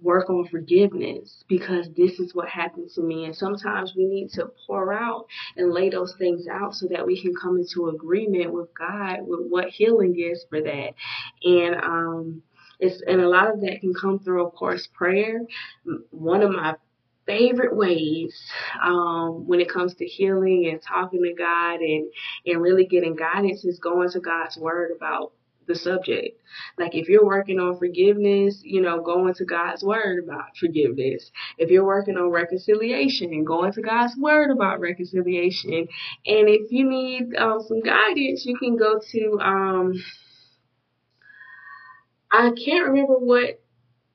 work 0.00 0.30
on 0.30 0.46
forgiveness 0.46 1.44
because 1.48 1.88
this 1.96 2.20
is 2.20 2.34
what 2.34 2.48
happened 2.48 2.90
to 2.94 3.02
me 3.02 3.24
and 3.24 3.34
sometimes 3.34 3.94
we 3.96 4.04
need 4.06 4.30
to 4.30 4.50
pour 4.66 4.92
out 4.92 5.26
and 5.56 5.72
lay 5.72 5.90
those 5.90 6.14
things 6.18 6.46
out 6.46 6.74
so 6.74 6.86
that 6.88 7.06
we 7.06 7.20
can 7.20 7.34
come 7.34 7.58
into 7.58 7.88
agreement 7.88 8.52
with 8.52 8.68
God 8.74 9.18
with 9.22 9.40
what 9.48 9.68
healing 9.68 10.14
is 10.18 10.44
for 10.48 10.60
that 10.62 10.94
and 11.44 11.74
um 11.76 12.42
it's, 12.82 13.00
and 13.06 13.20
a 13.20 13.28
lot 13.28 13.48
of 13.48 13.60
that 13.60 13.80
can 13.80 13.94
come 13.94 14.18
through, 14.18 14.44
of 14.44 14.54
course, 14.54 14.88
prayer. 14.92 15.42
One 16.10 16.42
of 16.42 16.50
my 16.50 16.74
favorite 17.26 17.76
ways 17.76 18.38
um, 18.82 19.46
when 19.46 19.60
it 19.60 19.68
comes 19.68 19.94
to 19.94 20.04
healing 20.04 20.68
and 20.70 20.82
talking 20.82 21.22
to 21.22 21.34
God 21.34 21.80
and, 21.80 22.10
and 22.46 22.62
really 22.62 22.86
getting 22.86 23.16
guidance 23.16 23.64
is 23.64 23.78
going 23.78 24.10
to 24.10 24.20
God's 24.20 24.56
Word 24.56 24.90
about 24.96 25.32
the 25.66 25.74
subject. 25.74 26.40
Like 26.78 26.94
if 26.94 27.08
you're 27.08 27.24
working 27.24 27.60
on 27.60 27.78
forgiveness, 27.78 28.60
you 28.64 28.80
know, 28.80 29.00
going 29.00 29.34
to 29.34 29.44
God's 29.44 29.82
Word 29.82 30.24
about 30.24 30.56
forgiveness. 30.58 31.30
If 31.58 31.70
you're 31.70 31.86
working 31.86 32.16
on 32.16 32.30
reconciliation, 32.30 33.44
going 33.44 33.72
to 33.72 33.82
God's 33.82 34.16
Word 34.16 34.50
about 34.50 34.80
reconciliation. 34.80 35.72
And 35.72 36.48
if 36.48 36.72
you 36.72 36.88
need 36.88 37.36
um, 37.36 37.60
some 37.66 37.80
guidance, 37.80 38.44
you 38.44 38.58
can 38.58 38.76
go 38.76 39.00
to, 39.12 39.38
um, 39.40 39.92
I 42.30 42.50
can't 42.50 42.88
remember 42.88 43.14
what 43.14 43.61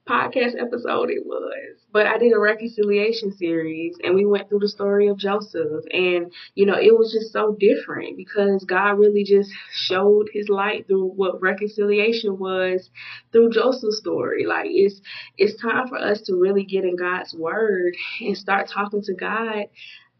podcast 0.07 0.59
episode 0.59 1.09
it 1.09 1.25
was. 1.25 1.85
But 1.91 2.07
I 2.07 2.17
did 2.17 2.33
a 2.33 2.39
reconciliation 2.39 3.31
series 3.31 3.95
and 4.03 4.15
we 4.15 4.25
went 4.25 4.49
through 4.49 4.59
the 4.59 4.67
story 4.69 5.07
of 5.07 5.17
Joseph 5.17 5.83
and 5.91 6.31
you 6.55 6.65
know 6.65 6.75
it 6.79 6.97
was 6.97 7.11
just 7.11 7.33
so 7.33 7.55
different 7.59 8.17
because 8.17 8.63
God 8.65 8.91
really 8.99 9.23
just 9.23 9.51
showed 9.71 10.27
his 10.33 10.49
light 10.49 10.87
through 10.87 11.07
what 11.15 11.41
reconciliation 11.41 12.37
was 12.39 12.89
through 13.31 13.51
Joseph's 13.51 13.97
story. 13.99 14.45
Like 14.45 14.67
it's 14.69 15.01
it's 15.37 15.61
time 15.61 15.87
for 15.87 15.97
us 15.97 16.21
to 16.23 16.35
really 16.35 16.65
get 16.65 16.83
in 16.83 16.95
God's 16.95 17.33
word 17.33 17.95
and 18.21 18.37
start 18.37 18.69
talking 18.69 19.01
to 19.03 19.13
God 19.13 19.65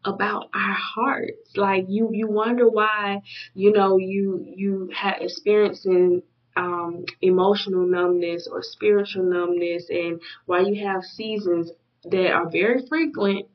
about 0.04 0.48
our 0.54 0.74
hearts 0.74 1.56
like 1.56 1.84
you 1.88 2.08
you 2.12 2.28
wonder 2.28 2.68
why 2.68 3.20
you 3.54 3.72
know 3.72 3.96
you 3.98 4.44
you 4.56 4.88
had 4.94 5.16
experiencing 5.20 6.22
um, 6.58 7.04
emotional 7.22 7.86
numbness 7.86 8.48
or 8.50 8.62
spiritual 8.62 9.22
numbness, 9.22 9.88
and 9.88 10.20
why 10.46 10.60
you 10.60 10.86
have 10.86 11.04
seasons 11.04 11.70
that 12.04 12.32
are 12.32 12.50
very 12.50 12.84
frequent 12.88 13.46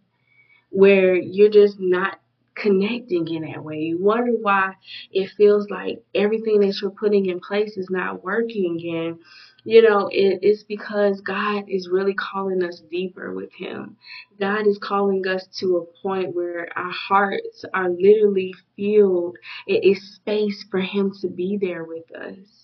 where 0.69 1.15
you're 1.15 1.49
just 1.49 1.79
not 1.79 2.19
connecting 2.55 3.27
in 3.27 3.43
that 3.43 3.63
way. 3.63 3.79
You 3.79 4.01
wonder 4.01 4.31
why 4.31 4.75
it 5.11 5.31
feels 5.37 5.69
like 5.69 6.03
everything 6.15 6.61
that 6.61 6.79
you're 6.81 6.91
putting 6.91 7.25
in 7.25 7.39
place 7.39 7.77
is 7.77 7.89
not 7.89 8.23
working. 8.23 8.79
And, 8.95 9.19
you 9.63 9.81
know, 9.81 10.07
it, 10.07 10.39
it's 10.41 10.63
because 10.63 11.21
God 11.21 11.65
is 11.67 11.89
really 11.91 12.13
calling 12.13 12.63
us 12.63 12.81
deeper 12.89 13.33
with 13.33 13.51
Him. 13.53 13.97
God 14.39 14.67
is 14.67 14.79
calling 14.81 15.25
us 15.27 15.47
to 15.59 15.77
a 15.77 16.01
point 16.01 16.35
where 16.35 16.67
our 16.75 16.91
hearts 16.91 17.65
are 17.73 17.89
literally 17.89 18.53
filled. 18.75 19.37
It 19.67 19.83
is 19.83 20.15
space 20.15 20.65
for 20.69 20.79
Him 20.79 21.11
to 21.21 21.27
be 21.27 21.57
there 21.59 21.83
with 21.83 22.11
us. 22.15 22.62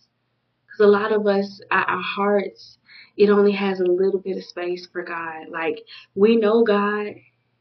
Because 0.80 0.88
a 0.88 0.98
lot 0.98 1.12
of 1.12 1.28
us, 1.28 1.60
our 1.72 2.02
hearts, 2.02 2.78
it 3.18 3.30
only 3.30 3.52
has 3.52 3.82
a 3.82 3.86
little 3.86 4.20
bit 4.20 4.38
of 4.38 4.44
space 4.46 4.88
for 4.92 5.04
God. 5.04 5.50
Like, 5.52 5.80
we 6.16 6.38
know 6.38 6.64
God. 6.64 7.16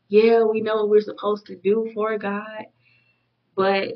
Yeah, 0.08 0.44
we 0.44 0.60
know 0.60 0.76
what 0.76 0.90
we're 0.90 1.00
supposed 1.00 1.46
to 1.46 1.56
do 1.56 1.90
for 1.94 2.16
God. 2.16 2.66
But 3.56 3.88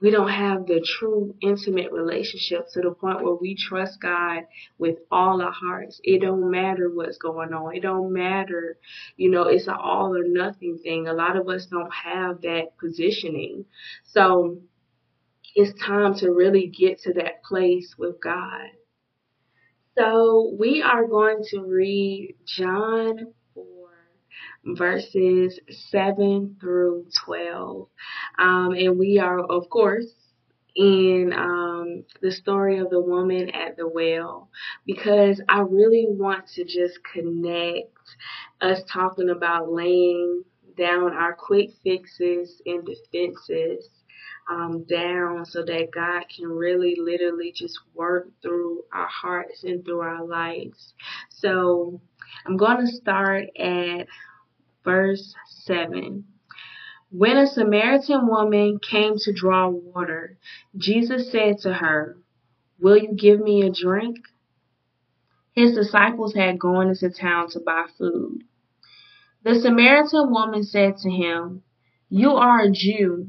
we 0.00 0.10
don't 0.10 0.30
have 0.30 0.66
the 0.66 0.80
true 0.80 1.34
intimate 1.42 1.92
relationship 1.92 2.68
to 2.72 2.80
the 2.80 2.92
point 2.92 3.22
where 3.22 3.34
we 3.34 3.56
trust 3.56 4.00
God 4.00 4.44
with 4.78 4.98
all 5.10 5.42
our 5.42 5.52
hearts. 5.52 6.00
It 6.04 6.22
don't 6.22 6.50
matter 6.50 6.88
what's 6.88 7.18
going 7.18 7.52
on. 7.52 7.76
It 7.76 7.80
don't 7.80 8.12
matter, 8.12 8.78
you 9.16 9.30
know, 9.30 9.42
it's 9.42 9.66
an 9.66 9.74
all 9.74 10.16
or 10.16 10.24
nothing 10.24 10.78
thing. 10.82 11.08
A 11.08 11.12
lot 11.12 11.36
of 11.36 11.48
us 11.48 11.66
don't 11.66 11.92
have 11.92 12.42
that 12.42 12.78
positioning. 12.78 13.66
So 14.04 14.60
it's 15.54 15.78
time 15.80 16.14
to 16.16 16.30
really 16.30 16.66
get 16.66 17.00
to 17.00 17.12
that 17.14 17.42
place 17.44 17.94
with 17.98 18.20
God. 18.22 18.68
So 19.98 20.54
we 20.58 20.82
are 20.82 21.06
going 21.06 21.42
to 21.50 21.60
read 21.62 22.36
John 22.46 23.32
4 23.54 23.64
verses 24.64 25.58
7 25.90 26.56
through 26.60 27.06
12. 27.24 27.88
Um, 28.38 28.72
and 28.72 28.98
we 28.98 29.18
are, 29.18 29.40
of 29.40 29.68
course, 29.68 30.06
in 30.76 31.32
um, 31.34 32.04
the 32.22 32.30
story 32.30 32.78
of 32.78 32.90
the 32.90 33.00
woman 33.00 33.50
at 33.50 33.76
the 33.76 33.88
well 33.88 34.48
because 34.86 35.42
I 35.48 35.60
really 35.60 36.06
want 36.08 36.46
to 36.54 36.64
just 36.64 37.00
connect 37.12 37.98
us 38.60 38.80
talking 38.90 39.30
about 39.30 39.72
laying 39.72 40.44
down 40.78 41.12
our 41.12 41.34
quick 41.34 41.70
fixes 41.82 42.62
and 42.64 42.86
defenses 42.86 43.88
um, 44.50 44.84
down 44.84 45.44
so 45.44 45.62
that 45.64 45.92
God 45.94 46.24
can 46.34 46.48
really 46.48 46.96
literally 46.98 47.52
just 47.54 47.78
work 47.94 48.28
through 48.42 48.82
our 48.92 49.06
hearts 49.06 49.62
and 49.62 49.84
through 49.84 50.00
our 50.00 50.24
lives. 50.26 50.92
So 51.28 52.00
I'm 52.44 52.56
going 52.56 52.84
to 52.84 52.92
start 52.92 53.44
at 53.56 54.06
verse 54.84 55.34
7. 55.64 56.24
When 57.12 57.36
a 57.36 57.46
Samaritan 57.46 58.26
woman 58.26 58.78
came 58.78 59.14
to 59.18 59.32
draw 59.32 59.68
water, 59.68 60.36
Jesus 60.76 61.30
said 61.30 61.58
to 61.60 61.74
her, 61.74 62.18
Will 62.80 62.96
you 62.96 63.14
give 63.14 63.40
me 63.40 63.62
a 63.62 63.70
drink? 63.70 64.16
His 65.52 65.74
disciples 65.74 66.34
had 66.34 66.58
gone 66.58 66.88
into 66.88 67.10
town 67.10 67.50
to 67.50 67.60
buy 67.60 67.86
food. 67.98 68.44
The 69.42 69.54
Samaritan 69.56 70.30
woman 70.30 70.64
said 70.64 70.96
to 70.98 71.10
him, 71.10 71.62
You 72.08 72.30
are 72.32 72.60
a 72.60 72.70
Jew 72.70 73.28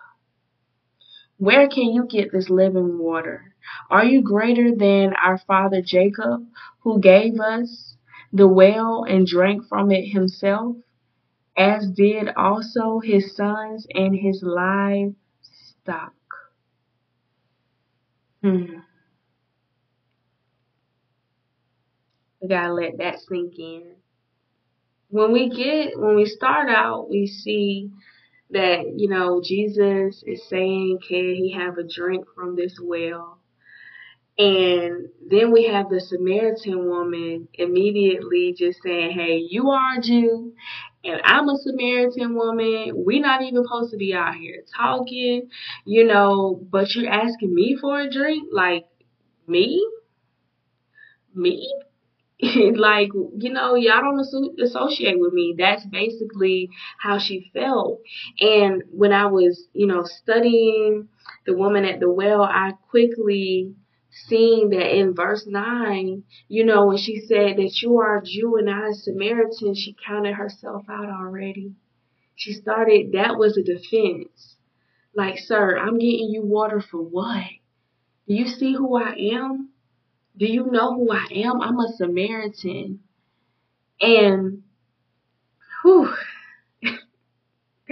Where 1.41 1.67
can 1.67 1.91
you 1.91 2.05
get 2.05 2.31
this 2.31 2.51
living 2.51 2.99
water? 2.99 3.55
Are 3.89 4.05
you 4.05 4.21
greater 4.21 4.75
than 4.75 5.15
our 5.15 5.39
father 5.39 5.81
Jacob, 5.81 6.45
who 6.81 6.99
gave 6.99 7.39
us 7.39 7.97
the 8.31 8.47
well 8.47 9.05
and 9.05 9.25
drank 9.25 9.65
from 9.67 9.89
it 9.89 10.05
himself, 10.11 10.75
as 11.57 11.89
did 11.89 12.29
also 12.37 12.99
his 12.99 13.35
sons 13.35 13.87
and 13.91 14.15
his 14.15 14.43
livestock? 14.43 16.13
Hmm. 18.43 18.81
We 22.39 22.49
gotta 22.49 22.71
let 22.71 22.99
that 22.99 23.19
sink 23.19 23.57
in. 23.57 23.95
When 25.09 25.31
we 25.31 25.49
get, 25.49 25.99
when 25.99 26.15
we 26.15 26.25
start 26.25 26.69
out, 26.69 27.09
we 27.09 27.25
see 27.25 27.89
that, 28.51 28.93
you 28.95 29.09
know, 29.09 29.41
Jesus 29.43 30.23
is 30.25 30.47
saying, 30.49 30.99
Can 31.07 31.35
he 31.35 31.55
have 31.57 31.77
a 31.77 31.83
drink 31.83 32.25
from 32.35 32.55
this 32.55 32.77
well? 32.81 33.39
And 34.37 35.09
then 35.29 35.51
we 35.51 35.65
have 35.65 35.89
the 35.89 35.99
Samaritan 35.99 36.87
woman 36.87 37.47
immediately 37.53 38.55
just 38.57 38.81
saying, 38.83 39.11
Hey, 39.11 39.45
you 39.49 39.69
are 39.69 39.97
a 39.97 40.01
Jew 40.01 40.53
and 41.03 41.21
I'm 41.23 41.49
a 41.49 41.57
Samaritan 41.57 42.35
woman. 42.35 42.91
We're 42.93 43.21
not 43.21 43.41
even 43.41 43.63
supposed 43.63 43.91
to 43.91 43.97
be 43.97 44.13
out 44.13 44.35
here 44.35 44.63
talking, 44.75 45.49
you 45.85 46.05
know, 46.05 46.59
but 46.69 46.93
you're 46.93 47.11
asking 47.11 47.53
me 47.53 47.77
for 47.79 47.99
a 47.99 48.09
drink? 48.09 48.49
Like, 48.51 48.85
me? 49.47 49.85
Me? 51.33 51.73
like, 52.75 53.09
you 53.13 53.53
know, 53.53 53.75
y'all 53.75 54.01
don't 54.01 54.59
associate 54.59 55.19
with 55.19 55.31
me. 55.31 55.55
That's 55.57 55.85
basically 55.85 56.69
how 56.99 57.19
she 57.19 57.51
felt. 57.53 58.01
And 58.39 58.83
when 58.91 59.11
I 59.13 59.27
was, 59.27 59.67
you 59.73 59.85
know, 59.85 60.03
studying 60.03 61.07
the 61.45 61.55
woman 61.55 61.85
at 61.85 61.99
the 61.99 62.11
well, 62.11 62.41
I 62.41 62.71
quickly 62.89 63.75
seen 64.27 64.71
that 64.71 64.97
in 64.97 65.13
verse 65.13 65.45
9, 65.47 66.23
you 66.47 66.65
know, 66.65 66.87
when 66.87 66.97
she 66.97 67.19
said 67.19 67.57
that 67.57 67.79
you 67.81 67.99
are 67.99 68.17
a 68.17 68.23
Jew 68.23 68.57
and 68.57 68.69
I 68.69 68.89
a 68.89 68.93
Samaritan, 68.93 69.75
she 69.75 69.95
counted 70.05 70.33
herself 70.33 70.85
out 70.89 71.09
already. 71.09 71.75
She 72.35 72.53
started, 72.53 73.11
that 73.11 73.37
was 73.37 73.55
a 73.55 73.63
defense. 73.63 74.55
Like, 75.13 75.37
sir, 75.37 75.77
I'm 75.77 75.99
getting 75.99 76.29
you 76.31 76.41
water 76.43 76.81
for 76.81 77.01
what? 77.01 77.45
Do 78.27 78.33
you 78.33 78.47
see 78.47 78.73
who 78.73 78.95
I 78.97 79.13
am? 79.33 79.70
Do 80.37 80.45
you 80.45 80.65
know 80.71 80.95
who 80.95 81.11
I 81.11 81.25
am? 81.31 81.61
I'm 81.61 81.79
a 81.79 81.93
Samaritan. 81.97 82.99
And 84.01 84.63
whew, 85.81 86.13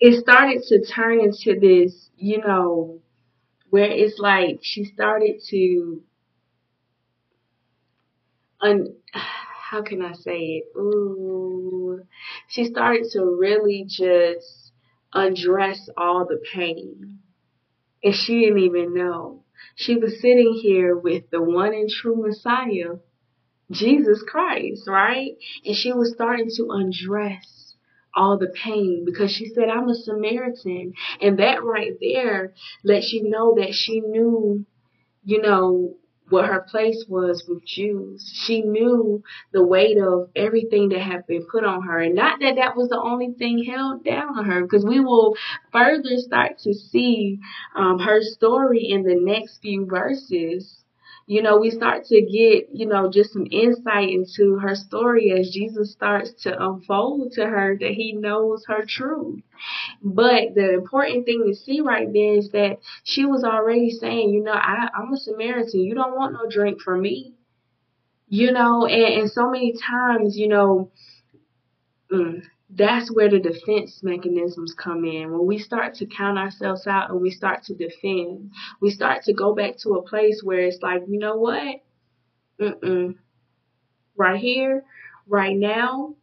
it 0.00 0.20
started 0.20 0.62
to 0.68 0.84
turn 0.84 1.20
into 1.20 1.58
this, 1.60 2.10
you 2.16 2.38
know, 2.38 3.00
where 3.70 3.90
it's 3.90 4.18
like 4.18 4.60
she 4.62 4.84
started 4.84 5.40
to 5.50 6.02
un 8.60 8.94
how 9.12 9.82
can 9.82 10.02
I 10.02 10.12
say 10.12 10.38
it? 10.38 10.64
Ooh, 10.78 12.02
she 12.48 12.66
started 12.66 13.06
to 13.12 13.24
really 13.24 13.86
just 13.88 14.72
undress 15.14 15.88
all 15.96 16.26
the 16.26 16.42
pain. 16.52 17.20
And 18.04 18.14
she 18.14 18.40
didn't 18.40 18.58
even 18.60 18.94
know. 18.94 19.41
She 19.74 19.96
was 19.96 20.20
sitting 20.20 20.58
here 20.62 20.96
with 20.96 21.30
the 21.30 21.42
one 21.42 21.72
and 21.74 21.88
true 21.88 22.16
Messiah, 22.16 22.96
Jesus 23.70 24.22
Christ, 24.26 24.86
right? 24.86 25.32
And 25.64 25.76
she 25.76 25.92
was 25.92 26.12
starting 26.14 26.48
to 26.56 26.68
undress 26.70 27.74
all 28.14 28.38
the 28.38 28.52
pain 28.62 29.04
because 29.06 29.30
she 29.30 29.46
said, 29.46 29.68
I'm 29.68 29.88
a 29.88 29.94
Samaritan. 29.94 30.92
And 31.20 31.38
that 31.38 31.64
right 31.64 31.92
there 32.00 32.52
lets 32.84 33.12
you 33.12 33.28
know 33.30 33.54
that 33.56 33.72
she 33.72 34.00
knew, 34.00 34.66
you 35.24 35.40
know, 35.40 35.96
what 36.28 36.46
her 36.46 36.66
place 36.70 37.04
was 37.08 37.44
with 37.48 37.64
Jews. 37.64 38.30
She 38.46 38.62
knew 38.62 39.22
the 39.52 39.64
weight 39.64 39.98
of 39.98 40.30
everything 40.34 40.88
that 40.90 41.00
had 41.00 41.26
been 41.26 41.46
put 41.50 41.64
on 41.64 41.82
her. 41.82 41.98
And 41.98 42.14
not 42.14 42.40
that 42.40 42.56
that 42.56 42.76
was 42.76 42.88
the 42.88 43.00
only 43.00 43.32
thing 43.32 43.64
held 43.64 44.04
down 44.04 44.38
on 44.38 44.44
her, 44.46 44.62
because 44.62 44.84
we 44.84 45.00
will 45.00 45.36
further 45.72 46.16
start 46.16 46.58
to 46.60 46.72
see 46.74 47.38
um, 47.76 47.98
her 47.98 48.20
story 48.22 48.88
in 48.88 49.02
the 49.02 49.14
next 49.14 49.58
few 49.60 49.86
verses. 49.86 50.81
You 51.26 51.42
know, 51.42 51.58
we 51.58 51.70
start 51.70 52.04
to 52.06 52.20
get, 52.20 52.68
you 52.72 52.86
know, 52.86 53.10
just 53.10 53.32
some 53.32 53.46
insight 53.50 54.10
into 54.10 54.58
her 54.58 54.74
story 54.74 55.32
as 55.32 55.50
Jesus 55.50 55.92
starts 55.92 56.32
to 56.42 56.62
unfold 56.62 57.32
to 57.32 57.46
her 57.46 57.76
that 57.78 57.90
he 57.92 58.12
knows 58.12 58.64
her 58.66 58.84
truth. 58.86 59.40
But 60.02 60.54
the 60.54 60.74
important 60.74 61.24
thing 61.24 61.44
to 61.46 61.54
see 61.54 61.80
right 61.80 62.12
there 62.12 62.34
is 62.34 62.50
that 62.50 62.78
she 63.04 63.24
was 63.24 63.44
already 63.44 63.90
saying, 63.90 64.30
you 64.30 64.42
know, 64.42 64.52
I, 64.52 64.88
I'm 64.96 65.12
a 65.12 65.16
Samaritan. 65.16 65.80
You 65.80 65.94
don't 65.94 66.16
want 66.16 66.34
no 66.34 66.48
drink 66.50 66.80
from 66.80 67.02
me. 67.02 67.34
You 68.28 68.50
know, 68.50 68.86
and, 68.86 69.20
and 69.22 69.30
so 69.30 69.50
many 69.50 69.74
times, 69.74 70.36
you 70.36 70.48
know, 70.48 70.90
mm, 72.12 72.42
that's 72.74 73.12
where 73.12 73.28
the 73.28 73.38
defense 73.38 74.00
mechanisms 74.02 74.74
come 74.74 75.04
in. 75.04 75.30
When 75.30 75.46
we 75.46 75.58
start 75.58 75.94
to 75.96 76.06
count 76.06 76.38
ourselves 76.38 76.86
out 76.86 77.10
and 77.10 77.20
we 77.20 77.30
start 77.30 77.64
to 77.64 77.74
defend, 77.74 78.50
we 78.80 78.90
start 78.90 79.24
to 79.24 79.34
go 79.34 79.54
back 79.54 79.76
to 79.78 79.90
a 79.90 80.02
place 80.02 80.40
where 80.42 80.60
it's 80.60 80.82
like, 80.82 81.02
you 81.08 81.18
know 81.18 81.36
what? 81.36 81.82
Mm-mm. 82.60 83.16
Right 84.16 84.40
here, 84.40 84.84
right 85.26 85.56
now, 85.56 86.14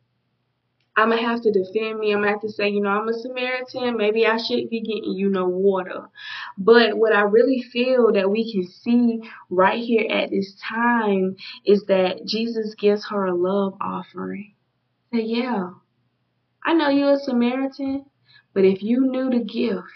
I'm 0.96 1.12
gonna 1.12 1.22
have 1.22 1.42
to 1.44 1.52
defend 1.52 2.00
me. 2.00 2.12
I'm 2.12 2.20
gonna 2.20 2.32
have 2.32 2.42
to 2.42 2.50
say, 2.50 2.70
you 2.70 2.82
know, 2.82 2.90
I'm 2.90 3.08
a 3.08 3.14
Samaritan. 3.14 3.96
Maybe 3.96 4.26
I 4.26 4.38
shouldn't 4.38 4.70
be 4.70 4.82
getting 4.82 5.14
you 5.14 5.30
no 5.30 5.48
water. 5.48 6.10
But 6.58 6.98
what 6.98 7.16
I 7.16 7.22
really 7.22 7.64
feel 7.72 8.12
that 8.14 8.30
we 8.30 8.52
can 8.52 8.68
see 8.68 9.22
right 9.50 9.82
here 9.82 10.08
at 10.10 10.30
this 10.30 10.56
time 10.68 11.38
is 11.66 11.86
that 11.86 12.26
Jesus 12.26 12.76
gives 12.76 13.08
her 13.10 13.28
a 13.28 13.36
love 13.36 13.76
offering. 13.80 14.56
Say, 15.14 15.22
yeah, 15.22 15.70
I 16.70 16.74
know 16.74 16.90
you're 16.90 17.14
a 17.14 17.18
Samaritan, 17.18 18.06
but 18.54 18.64
if 18.64 18.84
you 18.84 19.10
knew 19.10 19.32
the 19.32 19.44
gift 19.44 19.90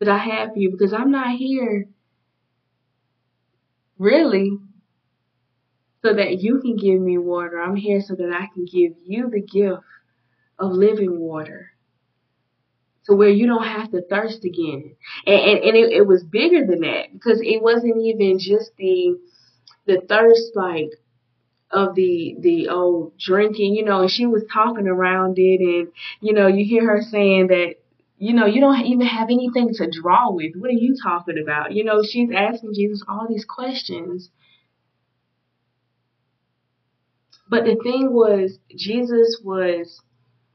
that 0.00 0.08
I 0.08 0.18
have 0.18 0.52
for 0.52 0.58
you, 0.58 0.72
because 0.72 0.92
I'm 0.92 1.12
not 1.12 1.36
here 1.36 1.86
really 3.96 4.58
so 6.04 6.12
that 6.12 6.42
you 6.42 6.60
can 6.60 6.76
give 6.76 7.00
me 7.00 7.18
water. 7.18 7.60
I'm 7.60 7.76
here 7.76 8.00
so 8.00 8.16
that 8.16 8.32
I 8.32 8.48
can 8.52 8.64
give 8.64 8.94
you 9.04 9.30
the 9.30 9.40
gift 9.40 9.84
of 10.58 10.72
living 10.72 11.20
water 11.20 11.70
to 13.04 13.14
where 13.14 13.28
you 13.28 13.46
don't 13.46 13.62
have 13.62 13.92
to 13.92 14.02
thirst 14.10 14.44
again. 14.44 14.96
And, 15.24 15.40
and, 15.40 15.58
and 15.66 15.76
it, 15.76 15.92
it 15.92 16.06
was 16.08 16.24
bigger 16.24 16.66
than 16.66 16.80
that 16.80 17.12
because 17.12 17.40
it 17.40 17.62
wasn't 17.62 18.02
even 18.02 18.40
just 18.40 18.72
the 18.76 19.20
the 19.86 20.00
thirst 20.08 20.50
like 20.56 20.90
of 21.76 21.94
the 21.94 22.36
the 22.40 22.68
old 22.68 23.18
drinking, 23.18 23.74
you 23.74 23.84
know, 23.84 24.00
and 24.00 24.10
she 24.10 24.26
was 24.26 24.44
talking 24.52 24.88
around 24.88 25.38
it 25.38 25.60
and 25.60 25.88
you 26.20 26.32
know, 26.32 26.46
you 26.46 26.64
hear 26.64 26.86
her 26.86 27.02
saying 27.02 27.48
that 27.48 27.74
you 28.18 28.32
know, 28.32 28.46
you 28.46 28.62
don't 28.62 28.86
even 28.86 29.06
have 29.06 29.28
anything 29.28 29.74
to 29.74 29.90
draw 29.90 30.30
with. 30.30 30.52
What 30.56 30.70
are 30.70 30.72
you 30.72 30.96
talking 31.02 31.36
about? 31.42 31.74
You 31.74 31.84
know, 31.84 32.02
she's 32.02 32.30
asking 32.34 32.72
Jesus 32.72 33.04
all 33.06 33.26
these 33.28 33.44
questions. 33.44 34.30
But 37.48 37.64
the 37.64 37.76
thing 37.84 38.12
was, 38.12 38.58
Jesus 38.74 39.40
was 39.44 40.00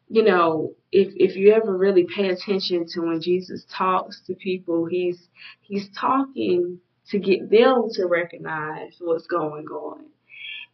you 0.10 0.24
know, 0.24 0.74
if 0.92 1.14
if 1.16 1.38
you 1.38 1.54
ever 1.54 1.78
really 1.78 2.06
pay 2.06 2.30
attention 2.30 2.86
to 2.90 3.02
when 3.02 3.22
Jesus 3.22 3.64
talks 3.72 4.22
to 4.28 4.34
people, 4.34 4.86
he's 4.86 5.30
he's 5.62 5.88
talking 5.98 6.80
to 7.10 7.20
get 7.20 7.50
them 7.50 7.88
to 7.94 8.06
recognize 8.08 8.96
what's 9.00 9.28
going 9.28 9.68
on. 9.68 10.06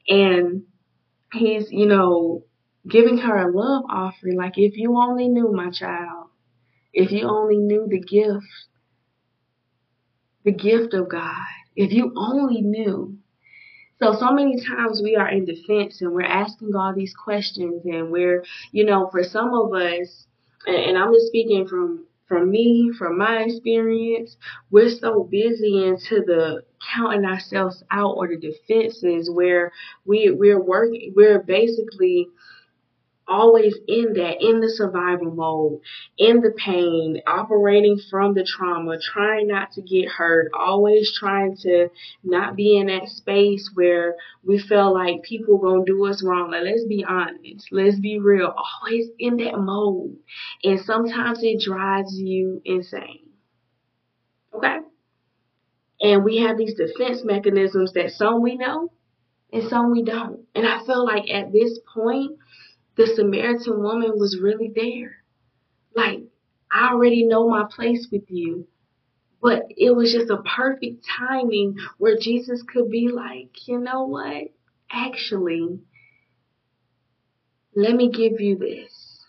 And 0.07 0.63
he's, 1.33 1.71
you 1.71 1.85
know, 1.85 2.43
giving 2.89 3.17
her 3.17 3.37
a 3.37 3.51
love 3.51 3.83
offering. 3.89 4.37
Like 4.37 4.57
if 4.57 4.77
you 4.77 4.97
only 4.97 5.27
knew 5.27 5.51
my 5.51 5.69
child, 5.71 6.27
if 6.93 7.11
you 7.11 7.27
only 7.27 7.57
knew 7.57 7.87
the 7.89 7.99
gift 7.99 8.45
the 10.47 10.53
gift 10.53 10.93
of 10.93 11.09
God, 11.09 11.45
if 11.75 11.91
you 11.91 12.13
only 12.15 12.61
knew. 12.61 13.17
So, 13.99 14.15
so 14.17 14.31
many 14.31 14.55
times 14.65 15.01
we 15.03 15.17
are 15.17 15.27
in 15.27 15.43
defense 15.43 16.01
and 16.01 16.13
we're 16.13 16.21
asking 16.21 16.73
all 16.73 16.93
these 16.95 17.13
questions 17.13 17.81
and 17.83 18.11
we're, 18.11 18.45
you 18.71 18.85
know, 18.85 19.09
for 19.11 19.23
some 19.23 19.53
of 19.53 19.73
us, 19.73 20.25
and, 20.65 20.75
and 20.77 20.97
I'm 20.97 21.13
just 21.13 21.27
speaking 21.27 21.67
from, 21.67 22.05
from 22.29 22.49
me, 22.49 22.93
from 22.97 23.17
my 23.17 23.43
experience, 23.43 24.37
we're 24.71 24.89
so 24.89 25.27
busy 25.29 25.85
into 25.85 26.23
the 26.25 26.63
counting 26.95 27.25
ourselves 27.25 27.83
out 27.91 28.15
or 28.17 28.27
the 28.27 28.37
defenses 28.37 29.29
where 29.29 29.71
we, 30.05 30.31
we're 30.31 30.61
working, 30.61 31.13
we're 31.15 31.39
basically 31.39 32.27
always 33.27 33.75
in 33.87 34.13
that, 34.13 34.37
in 34.41 34.59
the 34.61 34.69
survival 34.69 35.31
mode, 35.31 35.81
in 36.17 36.41
the 36.41 36.51
pain, 36.51 37.21
operating 37.27 37.99
from 38.09 38.33
the 38.33 38.43
trauma, 38.43 38.97
trying 38.99 39.47
not 39.47 39.71
to 39.71 39.81
get 39.81 40.07
hurt, 40.09 40.49
always 40.57 41.13
trying 41.17 41.55
to 41.57 41.89
not 42.23 42.55
be 42.55 42.77
in 42.77 42.87
that 42.87 43.07
space 43.09 43.69
where 43.73 44.15
we 44.43 44.57
feel 44.59 44.93
like 44.93 45.23
people 45.23 45.57
gonna 45.57 45.83
do 45.85 46.05
us 46.05 46.23
wrong. 46.23 46.51
Like, 46.51 46.63
let's 46.63 46.85
be 46.85 47.03
honest, 47.07 47.67
let's 47.71 47.99
be 47.99 48.19
real, 48.19 48.53
always 48.55 49.07
in 49.19 49.37
that 49.37 49.59
mode. 49.59 50.15
And 50.63 50.79
sometimes 50.79 51.39
it 51.41 51.61
drives 51.61 52.17
you 52.17 52.61
insane. 52.65 53.29
Okay? 54.53 54.77
And 56.01 56.23
we 56.23 56.37
have 56.37 56.57
these 56.57 56.75
defense 56.75 57.23
mechanisms 57.23 57.93
that 57.93 58.11
some 58.11 58.41
we 58.41 58.55
know 58.55 58.91
and 59.51 59.67
some 59.69 59.91
we 59.91 60.03
don't. 60.03 60.41
And 60.53 60.67
I 60.67 60.85
feel 60.85 61.05
like 61.05 61.29
at 61.29 61.51
this 61.51 61.79
point, 61.93 62.37
the 62.95 63.07
Samaritan 63.07 63.81
woman 63.81 64.11
was 64.15 64.39
really 64.41 64.71
there. 64.75 65.17
Like, 65.95 66.19
I 66.71 66.89
already 66.91 67.25
know 67.25 67.49
my 67.49 67.65
place 67.69 68.07
with 68.11 68.29
you. 68.29 68.67
But 69.41 69.63
it 69.69 69.95
was 69.95 70.11
just 70.11 70.31
a 70.31 70.41
perfect 70.41 71.05
timing 71.17 71.77
where 71.97 72.17
Jesus 72.19 72.63
could 72.63 72.89
be 72.89 73.09
like, 73.09 73.67
you 73.67 73.79
know 73.79 74.05
what? 74.05 74.51
Actually, 74.91 75.79
let 77.75 77.93
me 77.95 78.09
give 78.09 78.39
you 78.39 78.57
this. 78.57 79.23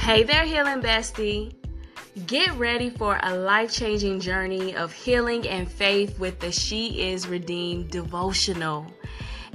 Hey 0.00 0.24
there, 0.24 0.44
Healing 0.44 0.82
Bestie. 0.82 1.63
Get 2.28 2.56
ready 2.56 2.90
for 2.90 3.18
a 3.20 3.34
life 3.34 3.72
changing 3.72 4.20
journey 4.20 4.76
of 4.76 4.92
healing 4.92 5.48
and 5.48 5.68
faith 5.68 6.16
with 6.20 6.38
the 6.38 6.52
She 6.52 7.10
Is 7.10 7.26
Redeemed 7.26 7.90
devotional. 7.90 8.86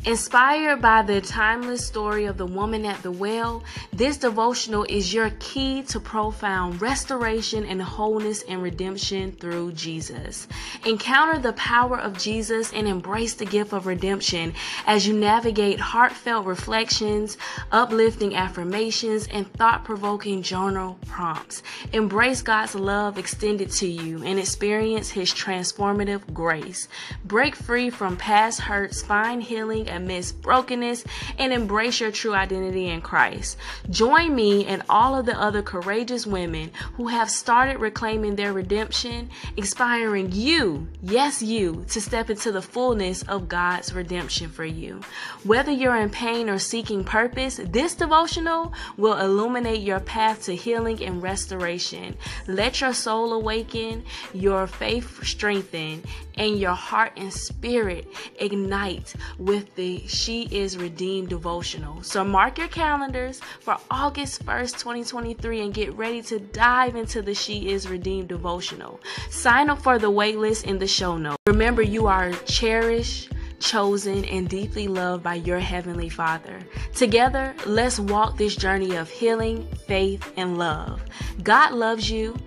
Inspired 0.06 0.82
by 0.82 1.02
the 1.02 1.20
timeless 1.20 1.86
story 1.86 2.26
of 2.26 2.38
the 2.38 2.46
woman 2.46 2.86
at 2.86 3.04
the 3.04 3.12
well, 3.12 3.64
this 3.92 4.16
devotional 4.16 4.86
is 4.88 5.14
your 5.14 5.30
key 5.40 5.84
to 5.84 6.00
profound 6.00 6.82
restoration 6.82 7.66
and 7.66 7.82
wholeness 7.82 8.44
and 8.44 8.64
redemption 8.64 9.34
through 9.34 9.74
Jesus. 9.74 10.48
Encounter 10.86 11.38
the 11.38 11.54
power 11.54 12.00
of 12.00 12.18
Jesus 12.18 12.72
and 12.72 12.88
embrace 12.88 13.34
the 13.34 13.46
gift 13.46 13.74
of 13.74 13.88
redemption 13.88 14.54
as 14.88 15.06
you 15.06 15.14
navigate 15.14 15.82
heartfelt 15.82 16.46
reflections, 16.46 17.38
uplifting 17.74 18.36
affirmations, 18.36 19.28
and 19.28 19.52
thought 19.54 19.84
provoking 19.84 20.42
journal 20.42 20.98
prompts. 21.08 21.62
Embrace 21.92 22.42
God's 22.42 22.74
love 22.74 23.18
extended 23.18 23.70
to 23.72 23.88
you 23.88 24.24
and 24.24 24.40
experience 24.40 25.10
His 25.10 25.34
transformative 25.34 26.34
grace. 26.34 26.88
Break 27.26 27.56
free 27.56 27.90
from 27.90 28.16
past 28.16 28.62
hurts, 28.62 29.02
find 29.02 29.44
healing 29.44 29.89
amidst 29.90 30.42
brokenness 30.42 31.04
and 31.38 31.52
embrace 31.52 32.00
your 32.00 32.12
true 32.12 32.34
identity 32.34 32.88
in 32.88 33.02
Christ. 33.02 33.58
Join 33.90 34.36
me 34.36 34.66
and 34.66 34.84
all 34.90 35.18
of 35.18 35.26
the 35.26 35.40
other 35.40 35.62
courageous 35.62 36.26
women 36.26 36.72
who 36.94 37.08
have 37.08 37.30
started 37.30 37.80
reclaiming 37.80 38.36
their 38.36 38.54
redemption, 38.54 39.30
inspiring 39.58 40.32
you, 40.32 40.88
yes, 41.02 41.42
you, 41.42 41.86
to 41.90 42.02
step 42.02 42.30
into 42.30 42.52
the 42.52 42.62
fullness 42.62 43.24
of 43.24 43.50
God's 43.50 43.94
redemption 43.94 44.50
for 44.50 44.66
you. 44.66 45.02
Whether 45.44 45.72
you're 45.72 45.96
in 45.96 46.10
pain 46.10 46.50
or 46.50 46.60
seeking 46.60 47.04
purpose, 47.04 47.60
this 47.64 47.96
devotional 47.96 48.74
will 48.98 49.18
illuminate 49.18 49.82
your 49.82 50.00
path 50.00 50.44
to 50.44 50.56
healing 50.56 51.04
and 51.04 51.22
restoration. 51.22 52.16
Let 52.48 52.82
your 52.82 52.94
soul 52.94 53.34
awaken, 53.34 54.04
your 54.34 54.68
faith 54.68 55.24
strengthen, 55.24 56.04
and 56.40 56.60
your 56.60 56.74
heart 56.74 57.12
and 57.18 57.32
spirit 57.32 58.08
ignite 58.40 59.14
with 59.38 59.76
the 59.76 60.00
She 60.08 60.44
Is 60.46 60.78
Redeemed 60.78 61.30
devotional. 61.30 62.02
So 62.02 62.24
mark 62.24 62.58
your 62.58 62.70
calendars 62.70 63.42
for 63.60 63.78
August 63.92 64.46
1st, 64.46 64.80
2023 64.80 65.62
and 65.62 65.74
get 65.74 65.94
ready 65.94 66.22
to 66.24 66.40
dive 66.40 66.96
into 66.96 67.22
the 67.22 67.36
She 67.36 67.70
Is 67.70 67.88
Redeemed 67.88 68.30
devotional. 68.30 69.00
Sign 69.30 69.70
up 69.70 69.82
for 69.82 70.00
the 70.00 70.10
waitlist 70.10 70.64
in 70.64 70.80
the 70.80 70.88
show 70.88 71.18
notes. 71.18 71.38
Remember, 71.46 71.84
you 71.84 72.08
are 72.08 72.32
cherished 72.46 73.32
chosen, 73.60 74.24
and 74.24 74.48
deeply 74.48 74.88
loved 74.88 75.22
by 75.22 75.36
your 75.36 75.60
Heavenly 75.60 76.08
Father. 76.08 76.62
Together, 76.96 77.54
let's 77.66 78.00
walk 78.00 78.38
this 78.38 78.56
journey 78.56 78.96
of 78.96 79.10
healing, 79.10 79.68
faith, 79.86 80.32
and 80.38 80.58
love. 80.58 81.02
God 81.44 81.74
loves 81.74 82.10
you 82.10 82.38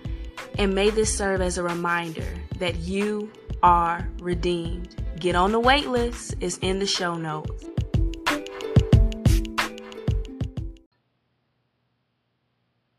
And 0.58 0.74
may 0.74 0.90
this 0.90 1.16
serve 1.16 1.40
as 1.40 1.58
a 1.58 1.62
reminder 1.62 2.26
that 2.58 2.76
you 2.76 3.30
are 3.62 4.08
redeemed. 4.20 4.96
Get 5.18 5.36
on 5.36 5.52
the 5.52 5.60
wait 5.60 5.88
list, 5.88 6.34
it's 6.40 6.58
in 6.58 6.78
the 6.78 6.86
show 6.86 7.14
notes. 7.14 7.64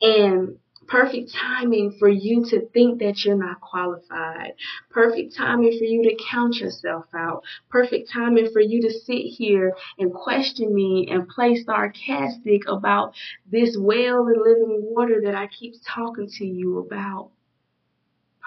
And 0.01 0.57
perfect 0.87 1.33
timing 1.33 1.95
for 1.97 2.09
you 2.09 2.45
to 2.45 2.67
think 2.67 2.99
that 2.99 3.23
you're 3.23 3.37
not 3.37 3.61
qualified. 3.61 4.53
Perfect 4.89 5.35
timing 5.35 5.77
for 5.77 5.85
you 5.85 6.03
to 6.03 6.23
count 6.29 6.57
yourself 6.57 7.05
out. 7.13 7.43
Perfect 7.69 8.11
timing 8.11 8.51
for 8.51 8.59
you 8.59 8.81
to 8.83 8.91
sit 8.91 9.21
here 9.21 9.73
and 9.97 10.13
question 10.13 10.73
me 10.73 11.07
and 11.09 11.27
play 11.27 11.55
sarcastic 11.55 12.67
about 12.67 13.15
this 13.49 13.77
well 13.79 14.27
and 14.27 14.41
living 14.41 14.81
water 14.81 15.21
that 15.23 15.35
I 15.35 15.47
keep 15.47 15.75
talking 15.85 16.27
to 16.37 16.45
you 16.45 16.79
about. 16.79 17.31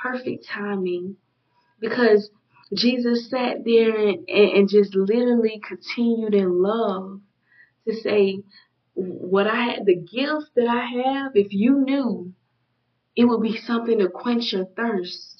Perfect 0.00 0.46
timing. 0.46 1.16
Because 1.80 2.30
Jesus 2.74 3.30
sat 3.30 3.64
there 3.64 3.96
and, 3.96 4.28
and 4.28 4.68
just 4.68 4.94
literally 4.94 5.60
continued 5.66 6.34
in 6.34 6.62
love 6.62 7.20
to 7.86 7.94
say, 7.94 8.42
what 8.94 9.46
I 9.46 9.64
had, 9.64 9.86
the 9.86 9.96
gifts 9.96 10.50
that 10.56 10.68
I 10.68 11.02
have, 11.04 11.32
if 11.34 11.52
you 11.52 11.80
knew, 11.84 12.32
it 13.14 13.24
would 13.24 13.42
be 13.42 13.56
something 13.56 13.98
to 13.98 14.08
quench 14.08 14.52
your 14.52 14.66
thirst. 14.76 15.35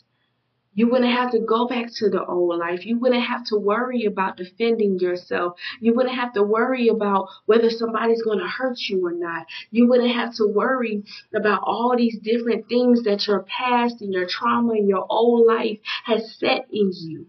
You 0.76 0.90
wouldn't 0.90 1.10
have 1.10 1.32
to 1.32 1.40
go 1.40 1.66
back 1.66 1.86
to 1.96 2.10
the 2.10 2.22
old 2.24 2.58
life. 2.58 2.84
You 2.84 2.98
wouldn't 2.98 3.24
have 3.24 3.46
to 3.46 3.56
worry 3.56 4.04
about 4.04 4.36
defending 4.36 4.98
yourself. 4.98 5.58
You 5.80 5.94
wouldn't 5.94 6.14
have 6.14 6.34
to 6.34 6.42
worry 6.42 6.88
about 6.88 7.28
whether 7.46 7.70
somebody's 7.70 8.22
going 8.22 8.40
to 8.40 8.46
hurt 8.46 8.78
you 8.88 9.04
or 9.06 9.12
not. 9.12 9.46
You 9.70 9.88
wouldn't 9.88 10.14
have 10.14 10.34
to 10.36 10.46
worry 10.46 11.02
about 11.34 11.62
all 11.64 11.94
these 11.96 12.18
different 12.18 12.68
things 12.68 13.04
that 13.04 13.26
your 13.26 13.42
past 13.44 14.02
and 14.02 14.12
your 14.12 14.26
trauma 14.28 14.74
and 14.74 14.86
your 14.86 15.06
old 15.08 15.46
life 15.46 15.78
has 16.04 16.36
set 16.38 16.66
in 16.70 16.92
you 16.92 17.26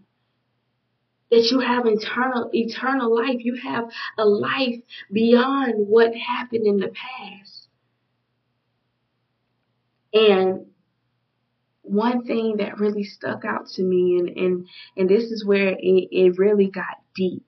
that 1.30 1.48
you 1.50 1.60
have 1.60 1.84
eternal 1.86 2.50
eternal 2.54 3.14
life. 3.14 3.36
You 3.40 3.56
have 3.56 3.90
a 4.16 4.24
life 4.24 4.80
beyond 5.12 5.86
what 5.88 6.14
happened 6.14 6.66
in 6.66 6.78
the 6.78 6.88
past. 6.88 7.68
And 10.12 10.67
one 11.88 12.24
thing 12.24 12.56
that 12.58 12.78
really 12.78 13.04
stuck 13.04 13.44
out 13.44 13.66
to 13.74 13.82
me 13.82 14.18
and 14.18 14.28
and, 14.28 14.68
and 14.96 15.08
this 15.08 15.24
is 15.24 15.44
where 15.44 15.68
it, 15.68 15.78
it 16.10 16.38
really 16.38 16.70
got 16.70 17.02
deep. 17.14 17.44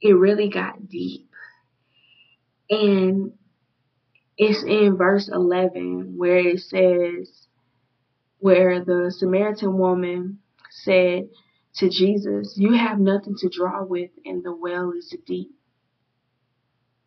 It 0.00 0.12
really 0.12 0.50
got 0.50 0.88
deep. 0.88 1.28
And 2.68 3.32
it's 4.36 4.62
in 4.62 4.96
verse 4.96 5.30
11 5.32 6.14
where 6.16 6.38
it 6.38 6.60
says, 6.60 7.46
where 8.38 8.84
the 8.84 9.14
Samaritan 9.16 9.78
woman 9.78 10.40
said, 10.70 11.28
to 11.76 11.90
Jesus, 11.90 12.54
you 12.56 12.72
have 12.72 12.98
nothing 12.98 13.34
to 13.38 13.50
draw 13.50 13.84
with, 13.84 14.10
and 14.24 14.42
the 14.42 14.54
well 14.54 14.92
is 14.92 15.14
deep. 15.26 15.50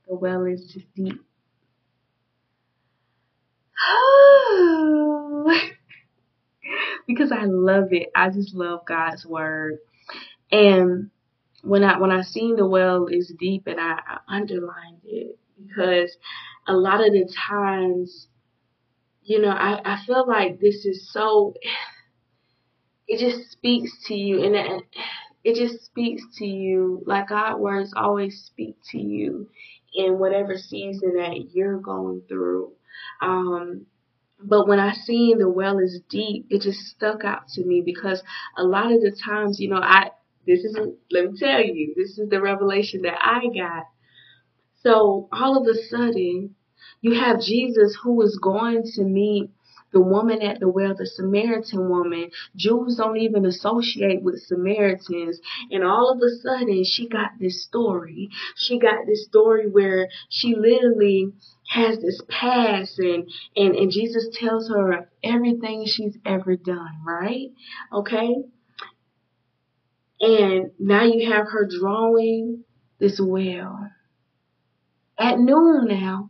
The 0.07 0.15
well 0.15 0.45
is 0.45 0.77
deep. 0.95 1.15
Oh, 3.81 4.18
because 7.07 7.31
I 7.31 7.45
love 7.45 7.87
it. 7.91 8.09
I 8.15 8.29
just 8.29 8.53
love 8.53 8.85
God's 8.85 9.25
word. 9.25 9.79
And 10.51 11.09
when 11.63 11.83
I 11.83 11.99
when 11.99 12.11
I 12.11 12.21
seen 12.21 12.55
the 12.55 12.67
well 12.67 13.07
is 13.07 13.33
deep 13.37 13.67
and 13.67 13.79
I, 13.79 13.99
I 14.07 14.37
underlined 14.37 15.01
it 15.05 15.37
because 15.57 16.15
a 16.67 16.73
lot 16.73 17.05
of 17.05 17.13
the 17.13 17.27
times, 17.49 18.27
you 19.23 19.41
know, 19.41 19.49
I, 19.49 19.79
I 19.83 20.05
feel 20.05 20.27
like 20.27 20.59
this 20.59 20.85
is 20.85 21.11
so 21.11 21.53
it 23.07 23.19
just 23.19 23.51
speaks 23.51 23.91
to 24.07 24.15
you 24.15 24.43
and 24.43 24.55
it, 24.55 24.83
it 25.43 25.55
just 25.55 25.85
speaks 25.85 26.23
to 26.37 26.45
you 26.45 27.03
like 27.05 27.29
God 27.29 27.59
words 27.59 27.93
always 27.95 28.43
speak 28.45 28.75
to 28.91 28.99
you 28.99 29.49
in 29.93 30.19
whatever 30.19 30.57
season 30.57 31.15
that 31.17 31.49
you're 31.53 31.79
going 31.79 32.21
through. 32.27 32.71
Um, 33.21 33.85
but 34.41 34.67
when 34.67 34.79
I 34.79 34.93
seen 34.93 35.39
the 35.39 35.49
well 35.49 35.79
is 35.79 36.01
deep, 36.09 36.47
it 36.49 36.61
just 36.61 36.79
stuck 36.87 37.23
out 37.23 37.47
to 37.49 37.65
me 37.65 37.81
because 37.85 38.23
a 38.57 38.63
lot 38.63 38.91
of 38.91 39.01
the 39.01 39.11
times, 39.11 39.59
you 39.59 39.69
know, 39.69 39.81
I 39.81 40.11
this 40.47 40.61
is 40.63 40.77
let 41.11 41.31
me 41.31 41.37
tell 41.37 41.61
you, 41.61 41.93
this 41.95 42.17
is 42.17 42.29
the 42.29 42.41
revelation 42.41 43.01
that 43.03 43.17
I 43.21 43.41
got. 43.53 43.85
So 44.81 45.27
all 45.31 45.57
of 45.57 45.67
a 45.67 45.75
sudden, 45.89 46.55
you 47.01 47.13
have 47.19 47.41
Jesus 47.41 47.97
who 48.01 48.21
is 48.21 48.39
going 48.41 48.83
to 48.95 49.03
meet 49.03 49.51
the 49.91 50.01
woman 50.01 50.41
at 50.41 50.59
the 50.59 50.69
well, 50.69 50.93
the 50.95 51.05
Samaritan 51.05 51.89
woman. 51.89 52.31
Jews 52.55 52.95
don't 52.97 53.17
even 53.17 53.45
associate 53.45 54.21
with 54.21 54.41
Samaritans. 54.41 55.39
And 55.71 55.83
all 55.83 56.11
of 56.11 56.19
a 56.21 56.29
sudden, 56.41 56.83
she 56.83 57.07
got 57.07 57.31
this 57.39 57.63
story. 57.63 58.29
She 58.55 58.79
got 58.79 59.05
this 59.07 59.25
story 59.25 59.69
where 59.69 60.07
she 60.29 60.55
literally 60.55 61.33
has 61.69 61.99
this 61.99 62.21
past 62.27 62.97
and, 62.97 63.29
and, 63.55 63.75
and 63.75 63.91
Jesus 63.91 64.27
tells 64.33 64.69
her 64.69 65.09
everything 65.23 65.85
she's 65.85 66.17
ever 66.25 66.55
done, 66.55 67.03
right? 67.05 67.49
Okay? 67.93 68.35
And 70.21 70.71
now 70.79 71.03
you 71.03 71.31
have 71.31 71.47
her 71.51 71.67
drawing 71.67 72.63
this 72.99 73.19
well. 73.23 73.89
At 75.17 75.39
noon 75.39 75.87
now. 75.87 76.29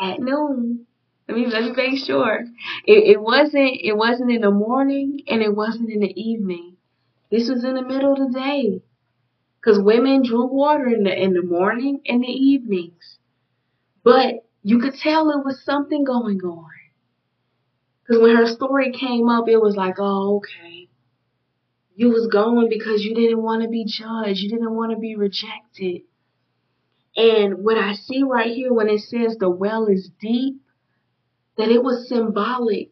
At 0.00 0.20
noon. 0.20 0.86
Let 1.28 1.36
me 1.36 1.46
let 1.46 1.62
me 1.64 1.72
make 1.72 1.98
sure. 2.04 2.40
It, 2.86 3.16
it 3.16 3.20
wasn't 3.20 3.78
it 3.82 3.96
wasn't 3.96 4.32
in 4.32 4.40
the 4.40 4.50
morning 4.50 5.20
and 5.28 5.42
it 5.42 5.54
wasn't 5.54 5.90
in 5.90 6.00
the 6.00 6.20
evening. 6.20 6.76
This 7.30 7.50
was 7.50 7.64
in 7.64 7.74
the 7.74 7.82
middle 7.82 8.12
of 8.12 8.18
the 8.18 8.38
day. 8.38 8.82
Cause 9.62 9.78
women 9.78 10.22
drew 10.22 10.46
water 10.46 10.86
in 10.86 11.02
the 11.02 11.22
in 11.22 11.34
the 11.34 11.42
morning 11.42 12.00
and 12.06 12.22
the 12.22 12.32
evenings. 12.32 13.18
But 14.02 14.46
you 14.62 14.78
could 14.78 14.94
tell 14.94 15.28
it 15.30 15.44
was 15.44 15.62
something 15.64 16.04
going 16.04 16.40
on. 16.40 16.70
Cause 18.06 18.18
when 18.18 18.34
her 18.36 18.46
story 18.46 18.92
came 18.92 19.28
up, 19.28 19.48
it 19.48 19.60
was 19.60 19.76
like, 19.76 19.96
oh, 19.98 20.36
okay. 20.36 20.88
You 21.94 22.08
was 22.08 22.28
going 22.28 22.68
because 22.70 23.02
you 23.02 23.14
didn't 23.14 23.42
want 23.42 23.62
to 23.62 23.68
be 23.68 23.84
judged. 23.84 24.38
You 24.38 24.48
didn't 24.48 24.74
want 24.74 24.92
to 24.92 24.98
be 24.98 25.16
rejected. 25.16 26.02
And 27.16 27.64
what 27.64 27.76
I 27.76 27.94
see 27.94 28.22
right 28.22 28.54
here 28.54 28.72
when 28.72 28.88
it 28.88 29.00
says 29.00 29.36
the 29.36 29.50
well 29.50 29.86
is 29.86 30.08
deep, 30.20 30.62
that 31.58 31.68
it 31.70 31.82
was 31.82 32.08
symbolic 32.08 32.90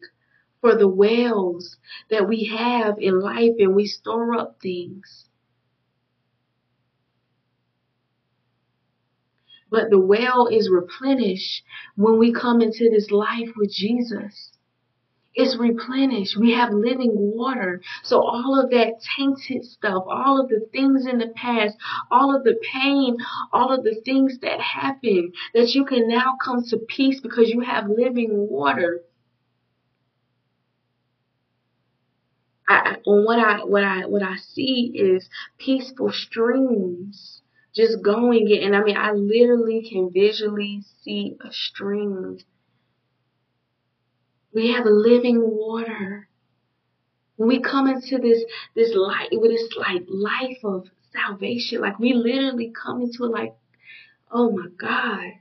for 0.61 0.75
the 0.75 0.87
wells 0.87 1.77
that 2.09 2.27
we 2.27 2.45
have 2.45 2.99
in 2.99 3.19
life 3.19 3.53
and 3.59 3.75
we 3.75 3.87
store 3.87 4.35
up 4.35 4.59
things. 4.61 5.25
But 9.69 9.89
the 9.89 9.99
well 9.99 10.47
is 10.47 10.69
replenished 10.69 11.63
when 11.95 12.19
we 12.19 12.33
come 12.33 12.61
into 12.61 12.89
this 12.89 13.11
life 13.11 13.49
with 13.57 13.71
Jesus. 13.71 14.56
It's 15.39 15.55
replenished. 15.55 16.35
We 16.35 16.53
have 16.53 16.73
living 16.73 17.11
water. 17.13 17.83
So 18.01 18.19
all 18.23 18.59
of 18.59 18.71
that 18.71 18.99
tainted 19.15 19.65
stuff, 19.65 20.03
all 20.07 20.41
of 20.41 20.49
the 20.49 20.67
things 20.71 21.05
in 21.05 21.19
the 21.19 21.27
past, 21.27 21.77
all 22.09 22.35
of 22.35 22.43
the 22.43 22.59
pain, 22.73 23.17
all 23.53 23.71
of 23.71 23.83
the 23.83 24.01
things 24.03 24.39
that 24.39 24.59
happened, 24.59 25.35
that 25.53 25.75
you 25.75 25.85
can 25.85 26.07
now 26.07 26.37
come 26.43 26.63
to 26.63 26.77
peace 26.79 27.21
because 27.21 27.49
you 27.49 27.59
have 27.59 27.87
living 27.87 28.49
water. 28.49 29.01
I, 32.67 32.97
what 33.05 33.37
I 33.39 33.63
what 33.63 33.83
I 33.83 34.07
what 34.07 34.23
I 34.23 34.37
see 34.37 34.91
is 34.95 35.29
peaceful 35.59 36.11
streams 36.11 37.43
just 37.75 38.01
going 38.03 38.49
in, 38.49 38.63
and 38.63 38.75
I 38.75 38.83
mean 38.83 38.97
I 38.97 39.11
literally 39.11 39.87
can 39.87 40.11
visually 40.11 40.81
see 41.03 41.37
a 41.47 41.53
stream 41.53 42.39
we 44.57 44.73
have 44.73 44.87
a 44.87 44.89
living 44.89 45.39
water. 45.39 46.27
When 47.35 47.47
we 47.47 47.61
come 47.61 47.87
into 47.87 48.17
this 48.17 48.43
this 48.75 48.91
light 48.95 49.29
with 49.31 49.51
this 49.51 49.69
like 49.77 50.01
life 50.09 50.57
of 50.63 50.87
salvation, 51.13 51.79
like 51.79 51.99
we 51.99 52.13
literally 52.13 52.73
come 52.73 53.01
into 53.01 53.25
it 53.25 53.31
like, 53.31 53.53
oh 54.31 54.49
my 54.49 54.67
God. 54.75 55.33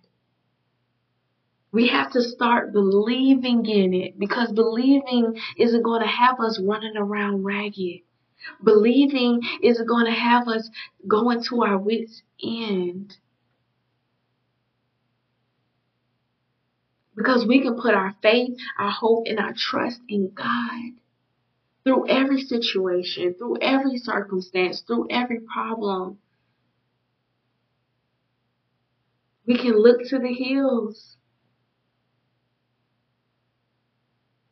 We 1.72 1.88
have 1.88 2.12
to 2.12 2.20
start 2.20 2.74
believing 2.74 3.64
in 3.64 3.94
it 3.94 4.18
because 4.18 4.52
believing 4.52 5.38
isn't 5.56 5.82
going 5.82 6.02
to 6.02 6.06
have 6.06 6.38
us 6.38 6.60
running 6.62 6.98
around 6.98 7.42
ragged. 7.42 8.02
Believing 8.62 9.40
isn't 9.62 9.88
going 9.88 10.04
to 10.04 10.12
have 10.12 10.46
us 10.46 10.68
going 11.08 11.42
to 11.44 11.62
our 11.62 11.78
wits' 11.78 12.22
end. 12.42 13.16
Because 17.16 17.46
we 17.46 17.62
can 17.62 17.80
put 17.80 17.94
our 17.94 18.14
faith, 18.22 18.58
our 18.78 18.90
hope, 18.90 19.24
and 19.26 19.38
our 19.38 19.54
trust 19.56 20.00
in 20.08 20.32
God 20.34 20.92
through 21.84 22.08
every 22.08 22.42
situation, 22.42 23.34
through 23.34 23.58
every 23.60 23.96
circumstance, 23.96 24.82
through 24.86 25.06
every 25.10 25.40
problem. 25.40 26.18
We 29.46 29.56
can 29.56 29.80
look 29.80 30.00
to 30.08 30.18
the 30.18 30.32
hills 30.32 31.16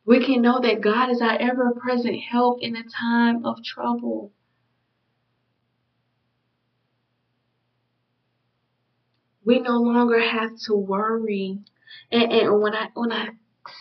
We 0.06 0.24
can 0.24 0.42
know 0.42 0.60
that 0.60 0.82
God 0.82 1.10
is 1.10 1.22
our 1.22 1.36
ever 1.38 1.72
present 1.74 2.20
help 2.20 2.58
in 2.60 2.76
a 2.76 2.84
time 2.84 3.46
of 3.46 3.64
trouble. 3.64 4.32
We 9.44 9.60
no 9.60 9.78
longer 9.78 10.20
have 10.20 10.58
to 10.66 10.74
worry. 10.74 11.60
And, 12.14 12.32
and 12.32 12.62
when 12.62 12.74
I 12.74 12.88
when 12.94 13.12
I 13.12 13.30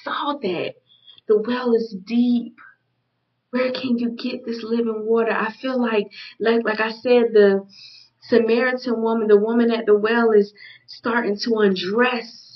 saw 0.04 0.34
that 0.42 0.74
the 1.28 1.38
well 1.38 1.74
is 1.76 1.96
deep, 2.06 2.58
where 3.52 3.72
can 3.72 4.00
you 4.00 4.12
get 4.12 4.46
this 4.46 4.64
living 4.64 5.06
water? 5.06 5.32
I 5.32 5.54
feel 5.54 5.80
like 5.80 6.08
like 6.40 6.66
like 6.66 6.80
I 6.82 6.92
said 6.92 7.26
the 7.34 7.66
Samaritan 8.24 9.02
woman, 9.02 9.28
the 9.28 9.38
woman 9.38 9.72
at 9.72 9.86
the 9.86 9.96
well 9.98 10.32
is 10.32 10.54
starting 10.88 11.38
to 11.44 11.56
undress 11.60 12.53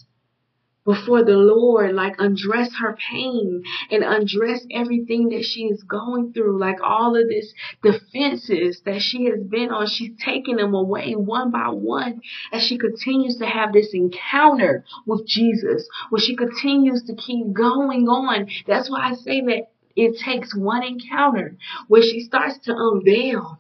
before 0.88 1.22
the 1.22 1.36
Lord, 1.36 1.94
like 1.94 2.16
undress 2.18 2.74
her 2.80 2.98
pain 3.12 3.62
and 3.92 4.06
undress 4.06 4.66
everything 4.72 5.28
that 5.30 5.44
she 5.44 5.66
is 5.66 5.84
going 5.84 6.32
through, 6.32 6.58
like 6.58 6.78
all 6.82 7.18
of 7.18 7.28
this 7.28 7.54
defenses 7.84 8.82
that 8.86 9.02
she 9.02 9.26
has 9.26 9.44
been 9.44 9.70
on. 9.70 9.88
She's 9.88 10.14
taking 10.24 10.56
them 10.56 10.74
away 10.74 11.14
one 11.14 11.52
by 11.52 11.68
one 11.68 12.22
as 12.54 12.64
she 12.64 12.78
continues 12.78 13.36
to 13.40 13.46
have 13.46 13.74
this 13.74 13.94
encounter 13.94 14.86
with 15.06 15.28
Jesus, 15.28 15.90
where 16.10 16.22
she 16.22 16.38
continues 16.38 17.04
to 17.04 17.16
keep 17.16 17.52
going 17.52 18.08
on. 18.08 18.48
That's 18.66 18.90
why 18.90 19.10
I 19.10 19.16
say 19.16 19.42
that 19.42 19.68
it 19.98 20.18
takes 20.24 20.56
one 20.56 20.84
encounter 20.84 21.58
where 21.90 22.02
she 22.02 22.22
starts 22.22 22.60
to 22.60 22.74
unveil. 22.74 23.60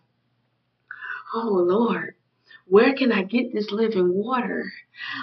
Oh 1.33 1.49
Lord, 1.49 2.15
where 2.69 2.93
can 2.93 3.11
I 3.11 3.23
get 3.23 3.53
this 3.53 3.71
living 3.71 4.13
water? 4.13 4.73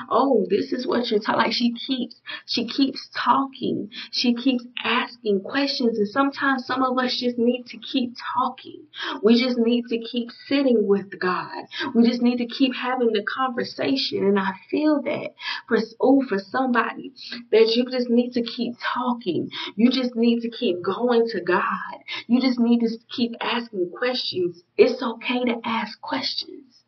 Oh, 0.09 0.47
this 0.49 0.73
is 0.73 0.87
what 0.87 1.11
you're 1.11 1.21
talking. 1.21 1.43
Like 1.43 1.53
she 1.53 1.73
keeps, 1.73 2.21
she 2.47 2.67
keeps 2.67 3.11
talking. 3.15 3.91
She 4.13 4.33
keeps 4.35 4.65
asking 4.83 5.41
questions, 5.43 5.99
and 5.99 6.09
sometimes 6.09 6.65
some 6.65 6.83
of 6.83 6.97
us 6.97 7.17
just 7.19 7.39
need 7.39 7.67
to 7.67 7.79
keep 7.79 8.15
talking. 8.35 8.87
We 9.23 9.39
just 9.43 9.59
need 9.59 9.87
to 9.89 9.99
keep 9.99 10.31
sitting 10.47 10.87
with 10.87 11.19
God. 11.19 11.65
We 11.95 12.09
just 12.09 12.23
need 12.23 12.39
to 12.39 12.47
keep 12.47 12.75
having 12.75 13.13
the 13.13 13.25
conversation. 13.25 14.25
And 14.25 14.39
I 14.39 14.53
feel 14.71 15.03
that 15.03 15.35
for 15.69 15.79
oh, 16.01 16.25
for 16.29 16.39
somebody 16.39 17.13
that 17.51 17.75
you 17.75 17.85
just 17.91 18.09
need 18.09 18.33
to 18.35 18.43
keep 18.43 18.75
talking. 18.95 19.51
You 19.77 19.91
just 19.91 20.15
need 20.15 20.41
to 20.43 20.51
keep 20.51 20.83
going 20.83 21.29
to 21.31 21.41
God. 21.41 21.99
You 22.27 22.41
just 22.41 22.61
need 22.61 22.81
to 22.81 22.89
keep 23.11 23.35
asking 23.41 23.91
questions. 23.91 24.63
It's 24.79 25.03
okay 25.03 25.45
to 25.45 25.61
ask 25.65 26.01
questions. 26.01 26.84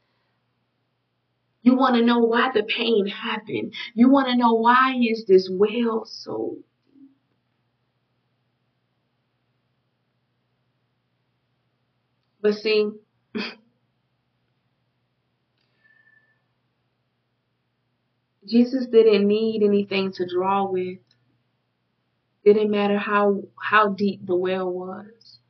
You 1.66 1.74
want 1.74 1.96
to 1.96 2.02
know 2.04 2.20
why 2.20 2.52
the 2.54 2.62
pain 2.62 3.08
happened. 3.08 3.74
You 3.92 4.08
want 4.08 4.28
to 4.28 4.36
know 4.36 4.52
why 4.54 4.94
is 5.02 5.24
this 5.26 5.48
well 5.50 6.04
so 6.06 6.58
deep. 6.58 7.10
But 12.40 12.54
see, 12.54 12.88
Jesus 18.46 18.86
didn't 18.86 19.26
need 19.26 19.64
anything 19.64 20.12
to 20.12 20.26
draw 20.32 20.70
with. 20.70 21.00
Didn't 22.44 22.70
matter 22.70 22.96
how 22.98 23.42
how 23.60 23.88
deep 23.88 24.24
the 24.24 24.36
well 24.36 24.70
was. 24.70 25.40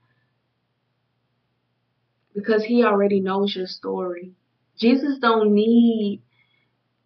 Because 2.34 2.64
he 2.64 2.84
already 2.84 3.20
knows 3.20 3.54
your 3.54 3.66
story. 3.66 4.32
Jesus 4.78 5.18
don't 5.20 5.54
need 5.54 6.22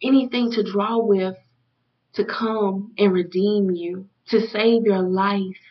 anything 0.01 0.51
to 0.51 0.63
draw 0.63 0.97
with 0.97 1.35
to 2.13 2.25
come 2.25 2.93
and 2.97 3.13
redeem 3.13 3.71
you, 3.71 4.07
to 4.27 4.41
save 4.47 4.83
your 4.83 5.01
life, 5.01 5.61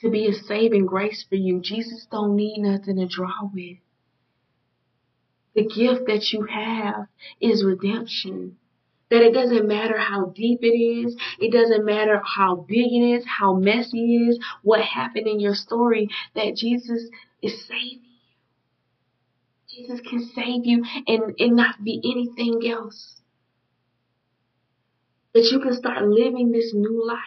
to 0.00 0.10
be 0.10 0.26
a 0.26 0.32
saving 0.32 0.86
grace 0.86 1.24
for 1.28 1.36
you. 1.36 1.60
Jesus 1.60 2.06
don't 2.10 2.36
need 2.36 2.58
nothing 2.58 2.96
to 2.96 3.06
draw 3.06 3.50
with. 3.52 3.78
The 5.54 5.64
gift 5.64 6.06
that 6.06 6.32
you 6.32 6.44
have 6.44 7.06
is 7.40 7.64
redemption. 7.64 8.56
That 9.10 9.22
it 9.22 9.34
doesn't 9.34 9.68
matter 9.68 9.98
how 9.98 10.26
deep 10.34 10.60
it 10.62 10.74
is, 10.74 11.14
it 11.38 11.52
doesn't 11.52 11.84
matter 11.84 12.22
how 12.24 12.56
big 12.56 12.92
it 12.92 13.16
is, 13.16 13.24
how 13.26 13.54
messy 13.54 13.98
it 13.98 14.30
is, 14.30 14.38
what 14.62 14.80
happened 14.80 15.26
in 15.26 15.38
your 15.38 15.54
story, 15.54 16.08
that 16.34 16.56
Jesus 16.56 17.10
is 17.42 17.66
saving 17.66 18.11
Jesus 19.72 20.00
can 20.00 20.30
save 20.34 20.66
you 20.66 20.84
and, 21.06 21.34
and 21.38 21.56
not 21.56 21.82
be 21.82 22.00
anything 22.04 22.70
else. 22.70 23.16
That 25.32 25.48
you 25.50 25.60
can 25.60 25.74
start 25.74 26.06
living 26.06 26.52
this 26.52 26.72
new 26.74 27.06
life. 27.06 27.18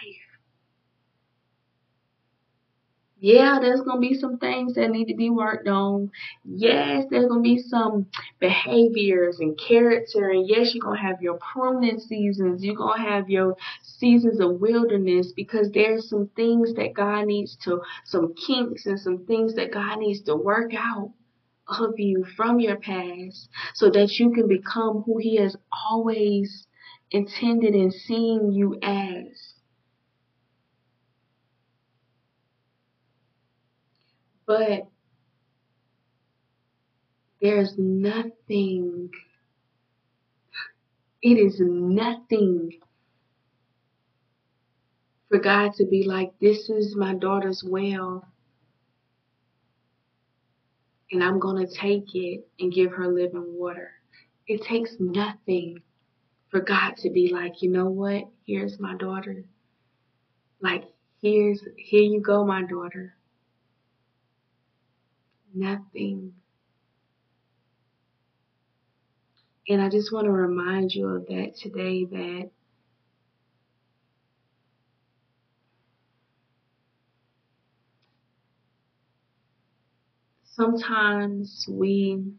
Yeah, 3.17 3.57
there's 3.59 3.81
going 3.81 3.99
to 3.99 4.07
be 4.07 4.19
some 4.19 4.37
things 4.37 4.75
that 4.75 4.91
need 4.91 5.05
to 5.05 5.15
be 5.15 5.31
worked 5.31 5.67
on. 5.67 6.11
Yes, 6.43 7.05
there's 7.09 7.25
going 7.25 7.43
to 7.43 7.49
be 7.49 7.57
some 7.57 8.05
behaviors 8.39 9.39
and 9.39 9.57
character. 9.57 10.29
And 10.29 10.47
yes, 10.47 10.75
you're 10.75 10.83
going 10.83 10.99
to 10.99 11.03
have 11.03 11.23
your 11.23 11.39
pruning 11.39 11.99
seasons. 11.99 12.63
You're 12.63 12.75
going 12.75 13.01
to 13.01 13.09
have 13.09 13.27
your 13.27 13.55
seasons 13.81 14.39
of 14.39 14.59
wilderness 14.59 15.31
because 15.35 15.71
there's 15.71 16.07
some 16.07 16.29
things 16.35 16.75
that 16.75 16.93
God 16.93 17.25
needs 17.25 17.55
to, 17.63 17.81
some 18.03 18.35
kinks 18.35 18.85
and 18.85 18.99
some 18.99 19.25
things 19.25 19.55
that 19.55 19.73
God 19.73 19.97
needs 19.97 20.21
to 20.23 20.35
work 20.35 20.73
out 20.77 21.11
of 21.67 21.93
you 21.97 22.25
from 22.35 22.59
your 22.59 22.77
past 22.77 23.49
so 23.73 23.89
that 23.89 24.19
you 24.19 24.31
can 24.31 24.47
become 24.47 25.03
who 25.05 25.17
He 25.17 25.37
has 25.37 25.55
always 25.89 26.67
intended 27.11 27.73
and 27.73 27.93
seen 27.93 28.51
you 28.51 28.77
as. 28.81 29.53
But 34.45 34.87
there's 37.41 37.73
nothing, 37.77 39.09
it 41.21 41.37
is 41.37 41.59
nothing 41.59 42.71
for 45.29 45.39
God 45.39 45.73
to 45.75 45.85
be 45.85 46.03
like, 46.07 46.31
this 46.39 46.69
is 46.69 46.95
my 46.95 47.15
daughter's 47.15 47.63
well 47.67 48.25
and 51.11 51.23
I'm 51.23 51.39
going 51.39 51.65
to 51.65 51.73
take 51.73 52.15
it 52.15 52.47
and 52.59 52.73
give 52.73 52.91
her 52.91 53.07
living 53.07 53.45
water. 53.47 53.91
It 54.47 54.63
takes 54.63 54.95
nothing 54.99 55.81
for 56.49 56.59
God 56.59 56.95
to 56.97 57.09
be 57.09 57.31
like, 57.33 57.61
you 57.61 57.71
know 57.71 57.89
what? 57.89 58.27
Here's 58.45 58.79
my 58.79 58.95
daughter. 58.95 59.43
Like, 60.61 60.85
here's, 61.21 61.61
here 61.77 62.03
you 62.03 62.21
go, 62.21 62.45
my 62.45 62.63
daughter. 62.63 63.15
Nothing. 65.53 66.33
And 69.67 69.81
I 69.81 69.89
just 69.89 70.13
want 70.13 70.25
to 70.25 70.31
remind 70.31 70.93
you 70.93 71.07
of 71.09 71.25
that 71.27 71.55
today 71.61 72.05
that 72.05 72.51
Sometimes 80.55 81.65
we 81.69 82.31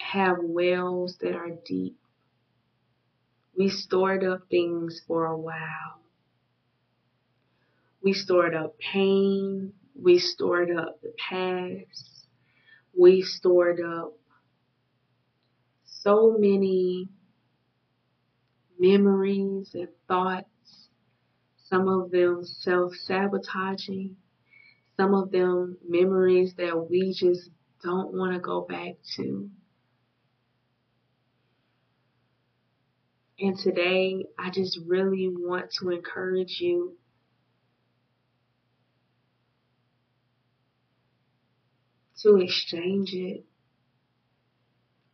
have 0.00 0.38
wells 0.40 1.18
that 1.20 1.34
are 1.34 1.50
deep. 1.66 1.98
We 3.54 3.68
stored 3.68 4.24
up 4.24 4.48
things 4.48 5.02
for 5.06 5.26
a 5.26 5.36
while. 5.36 6.00
We 8.02 8.14
stored 8.14 8.54
up 8.54 8.78
pain. 8.78 9.74
We 9.94 10.18
stored 10.18 10.70
up 10.74 11.02
the 11.02 11.12
past. 11.28 12.26
We 12.98 13.20
stored 13.20 13.80
up 13.80 14.14
so 15.84 16.38
many 16.38 17.10
memories 18.78 19.72
and 19.74 19.88
thoughts, 20.08 20.88
some 21.68 21.86
of 21.86 22.10
them 22.10 22.46
self 22.46 22.94
sabotaging, 22.94 24.16
some 24.96 25.14
of 25.14 25.30
them 25.30 25.78
memories 25.88 26.54
that 26.58 26.88
we 26.90 27.12
just 27.12 27.50
don't 27.82 28.12
want 28.12 28.34
to 28.34 28.40
go 28.40 28.62
back 28.62 28.94
to. 29.16 29.48
And 33.40 33.58
today, 33.58 34.26
I 34.38 34.50
just 34.50 34.78
really 34.86 35.28
want 35.28 35.72
to 35.80 35.90
encourage 35.90 36.58
you 36.60 36.96
to 42.22 42.36
exchange 42.36 43.12
it. 43.14 43.44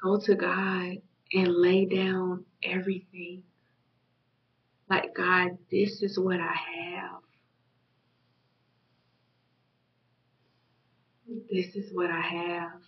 Go 0.03 0.21
to 0.21 0.35
God 0.35 0.97
and 1.33 1.55
lay 1.57 1.87
down 1.87 2.45
everything. 2.63 3.45
Like, 4.91 5.15
God, 5.15 5.59
this 5.71 6.03
is 6.03 6.19
what 6.19 6.41
I 6.41 6.55
have. 6.55 7.21
This 11.29 11.75
is 11.75 11.93
what 11.93 12.11
I 12.11 12.21
have. 12.21 12.81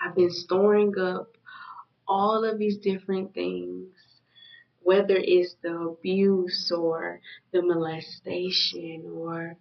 I've 0.00 0.14
been 0.14 0.30
storing 0.30 0.98
up 0.98 1.36
all 2.08 2.44
of 2.44 2.58
these 2.58 2.78
different 2.78 3.34
things 3.34 3.88
whether 4.86 5.16
it's 5.16 5.56
the 5.62 5.74
abuse 5.74 6.70
or 6.70 7.20
the 7.52 7.60
molestation 7.60 9.02
or 9.16 9.56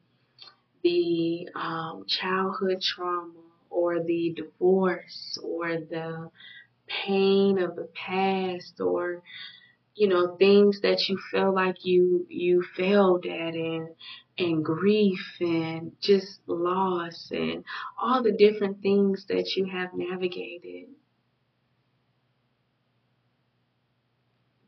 the 0.84 1.50
um, 1.56 2.06
childhood 2.08 2.80
trauma 2.80 3.34
or 3.72 4.04
the 4.04 4.36
divorce 4.36 5.36
or 5.44 5.80
the 5.80 6.30
pain 6.88 7.58
of 7.58 7.76
the 7.76 7.90
past 7.96 8.80
or 8.80 9.24
you 9.96 10.08
know 10.08 10.36
things 10.38 10.82
that 10.82 11.08
you 11.08 11.18
feel 11.32 11.54
like 11.54 11.86
you 11.86 12.26
you 12.30 12.64
failed 12.76 13.26
at 13.26 13.54
and 13.54 13.90
and 14.38 14.64
grief 14.66 15.20
and 15.40 15.94
just 16.02 16.40
loss 16.48 17.30
and 17.32 17.64
all 18.02 18.22
the 18.22 18.34
different 18.34 18.82
things 18.82 19.26
that 19.30 19.54
you 19.56 19.66
have 19.66 19.90
navigated 19.94 20.90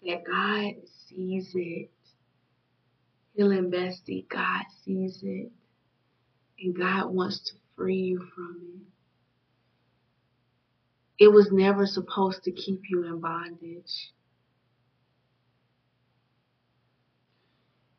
that 0.07 0.23
God 0.25 0.73
sees 1.07 1.51
it. 1.53 1.91
Healing 3.35 3.69
Bestie, 3.69 4.27
God 4.29 4.63
sees 4.83 5.19
it. 5.21 5.51
And 6.59 6.75
God 6.75 7.13
wants 7.13 7.39
to 7.49 7.55
free 7.75 7.97
you 7.97 8.27
from 8.33 8.61
it. 11.19 11.25
It 11.25 11.27
was 11.29 11.49
never 11.51 11.85
supposed 11.85 12.43
to 12.43 12.51
keep 12.51 12.81
you 12.89 13.05
in 13.05 13.19
bondage. 13.19 14.13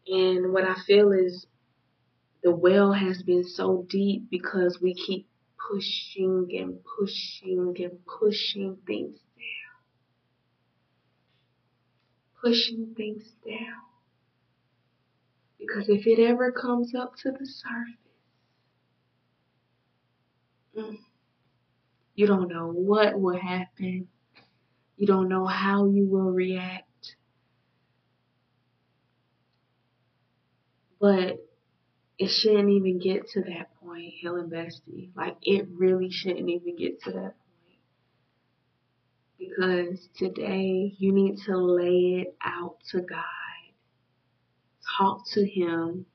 And 0.09 0.53
what 0.53 0.65
I 0.65 0.75
feel 0.87 1.13
is 1.13 1.47
the 2.43 2.53
well 2.53 2.93
has 2.93 3.23
been 3.23 3.45
so 3.45 3.87
deep 3.89 4.31
because 4.31 4.81
we 4.83 4.95
keep 4.95 5.29
pushing 5.71 6.49
and 6.53 6.79
pushing 6.99 7.77
and 7.79 7.99
pushing 8.07 8.79
things 8.87 9.19
down. 9.37 9.69
pushing 12.41 12.95
things 12.97 13.25
down. 13.47 13.83
Because 15.59 15.89
if 15.89 16.07
it 16.07 16.21
ever 16.23 16.53
comes 16.53 16.95
up 16.95 17.15
to 17.23 17.31
the 17.31 17.47
surface, 17.47 17.97
mm, 20.77 20.99
you 22.15 22.27
don't 22.27 22.49
know 22.49 22.69
what 22.73 23.21
will 23.21 23.39
happen. 23.39 24.09
You 24.97 25.07
don't 25.07 25.29
know 25.29 25.47
how 25.47 25.87
you 25.87 26.07
will 26.07 26.31
react. 26.33 26.88
But 31.01 31.39
it 32.19 32.29
shouldn't 32.29 32.71
even 32.71 32.99
get 32.99 33.29
to 33.31 33.43
that 33.43 33.71
point, 33.81 34.13
Healing 34.21 34.51
Bestie. 34.51 35.11
Like, 35.17 35.37
it 35.43 35.69
really 35.71 36.11
shouldn't 36.11 36.49
even 36.49 36.77
get 36.77 37.01
to 37.03 37.13
that 37.13 37.21
point 37.23 37.49
because 39.39 40.09
today 40.17 40.95
you 40.99 41.13
need 41.13 41.39
to 41.47 41.57
lay 41.57 42.25
it 42.27 42.37
out 42.43 42.77
to 42.91 43.01
God. 43.01 43.25
Talk 44.99 45.23
to 45.35 45.47
Him 45.47 46.07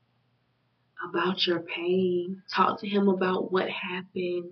about 1.08 1.46
your 1.46 1.60
pain. 1.60 2.42
Talk 2.54 2.80
to 2.80 2.88
Him 2.88 3.08
about 3.08 3.50
what 3.50 3.68
happened. 3.70 4.50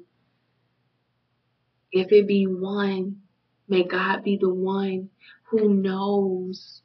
If 1.90 2.10
it 2.12 2.26
be 2.26 2.46
one, 2.46 3.22
may 3.68 3.84
God 3.84 4.24
be 4.24 4.38
the 4.40 4.52
one 4.52 5.10
who 5.50 5.74
knows, 5.74 6.80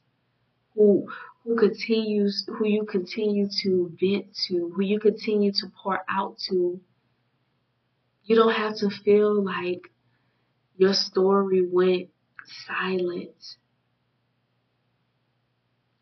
who 0.76 1.08
who 1.48 1.56
continues, 1.56 2.46
who 2.46 2.68
you 2.68 2.84
continue 2.84 3.48
to 3.64 3.90
vent 4.02 4.26
to, 4.36 4.70
who 4.76 4.84
you 4.84 5.00
continue 5.00 5.52
to 5.54 5.68
pour 5.82 6.02
out 6.10 6.38
to. 6.38 6.78
You 8.26 8.36
don't 8.36 8.54
have 8.54 8.76
to 8.80 8.90
feel 8.90 9.42
like 9.46 9.80
your 10.76 10.94
story 10.94 11.66
went 11.66 12.10
silent 12.68 13.56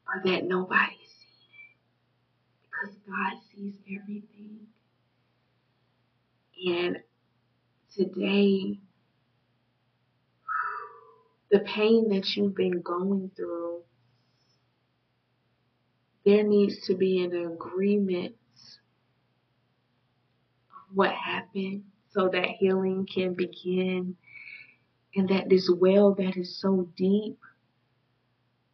or 0.08 0.22
that 0.26 0.46
nobody 0.46 0.96
seen 0.96 1.52
it 1.62 1.78
because 2.64 2.96
God 3.08 3.39
sees 3.54 3.76
everything. 3.86 4.62
And 6.66 6.98
today, 7.96 8.80
the 11.52 11.60
pain 11.60 12.10
that 12.10 12.36
you've 12.36 12.56
been 12.56 12.82
going 12.82 13.30
through, 13.36 13.82
there 16.26 16.43
needs 16.43 16.88
to 16.88 16.95
be 16.95 17.23
an 17.23 17.36
agreement 17.36 18.36
of 20.69 20.95
what 20.95 21.11
happened 21.11 21.84
so 22.11 22.30
that 22.30 22.45
healing 22.59 23.07
can 23.13 23.34
begin 23.34 24.15
and 25.15 25.30
that 25.30 25.49
this 25.49 25.69
well 25.80 26.13
that 26.15 26.36
is 26.36 26.59
so 26.59 26.89
deep, 26.97 27.38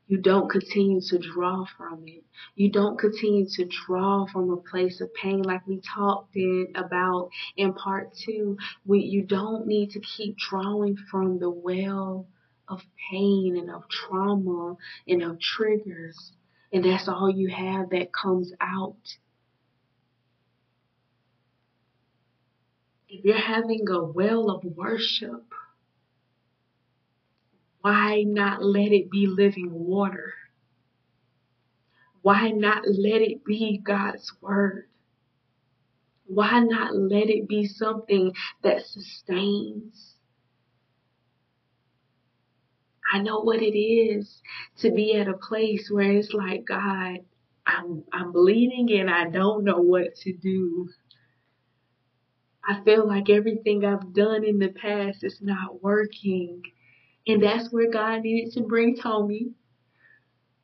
you 0.07 0.17
don't 0.17 0.49
continue 0.49 0.99
to 1.07 1.19
draw 1.19 1.65
from 1.77 2.03
it. 2.07 2.23
You 2.55 2.69
don't 2.69 2.99
continue 2.99 3.45
to 3.55 3.65
draw 3.65 4.25
from 4.25 4.49
a 4.49 4.57
place 4.57 4.99
of 4.99 5.13
pain 5.13 5.41
like 5.43 5.65
we 5.65 5.81
talked 5.81 6.35
in, 6.35 6.67
about 6.75 7.29
in 7.55 7.73
part 7.73 8.13
two. 8.25 8.57
We, 8.85 8.99
you 8.99 9.21
don't 9.21 9.67
need 9.67 9.91
to 9.91 10.01
keep 10.01 10.37
drawing 10.37 10.97
from 11.09 11.39
the 11.39 11.49
well 11.49 12.27
of 12.67 12.81
pain 13.09 13.55
and 13.57 13.69
of 13.69 13.87
trauma 13.89 14.75
and 15.07 15.23
of 15.23 15.39
triggers. 15.39 16.33
And 16.73 16.85
that's 16.85 17.07
all 17.07 17.29
you 17.29 17.49
have 17.49 17.89
that 17.89 18.13
comes 18.13 18.53
out. 18.61 19.17
If 23.09 23.25
you're 23.25 23.37
having 23.37 23.89
a 23.89 24.03
well 24.03 24.49
of 24.49 24.63
worship, 24.63 25.43
why 27.81 28.23
not 28.23 28.63
let 28.63 28.91
it 28.93 29.11
be 29.11 29.27
living 29.27 29.69
water? 29.71 30.33
Why 32.21 32.51
not 32.51 32.83
let 32.87 33.21
it 33.21 33.43
be 33.43 33.79
God's 33.79 34.31
word? 34.41 34.87
Why 36.25 36.61
not 36.61 36.95
let 36.95 37.29
it 37.29 37.47
be 37.49 37.65
something 37.65 38.33
that 38.63 38.85
sustains? 38.85 40.10
I 43.11 43.19
know 43.19 43.41
what 43.41 43.61
it 43.61 43.77
is 43.77 44.41
to 44.79 44.91
be 44.91 45.15
at 45.15 45.27
a 45.27 45.33
place 45.33 45.89
where 45.91 46.11
it's 46.11 46.31
like, 46.33 46.65
God, 46.65 47.17
I'm, 47.67 48.03
I'm 48.13 48.31
bleeding 48.31 48.89
and 48.99 49.09
I 49.09 49.29
don't 49.29 49.65
know 49.65 49.79
what 49.79 50.15
to 50.23 50.33
do. 50.33 50.89
I 52.63 52.81
feel 52.85 53.05
like 53.05 53.29
everything 53.29 53.83
I've 53.83 54.13
done 54.13 54.45
in 54.45 54.59
the 54.59 54.69
past 54.69 55.23
is 55.23 55.39
not 55.41 55.83
working. 55.83 56.61
And 57.27 57.43
that's 57.43 57.71
where 57.71 57.91
God 57.91 58.21
needed 58.21 58.53
to 58.53 58.61
bring 58.61 58.95
Tommy 58.95 59.51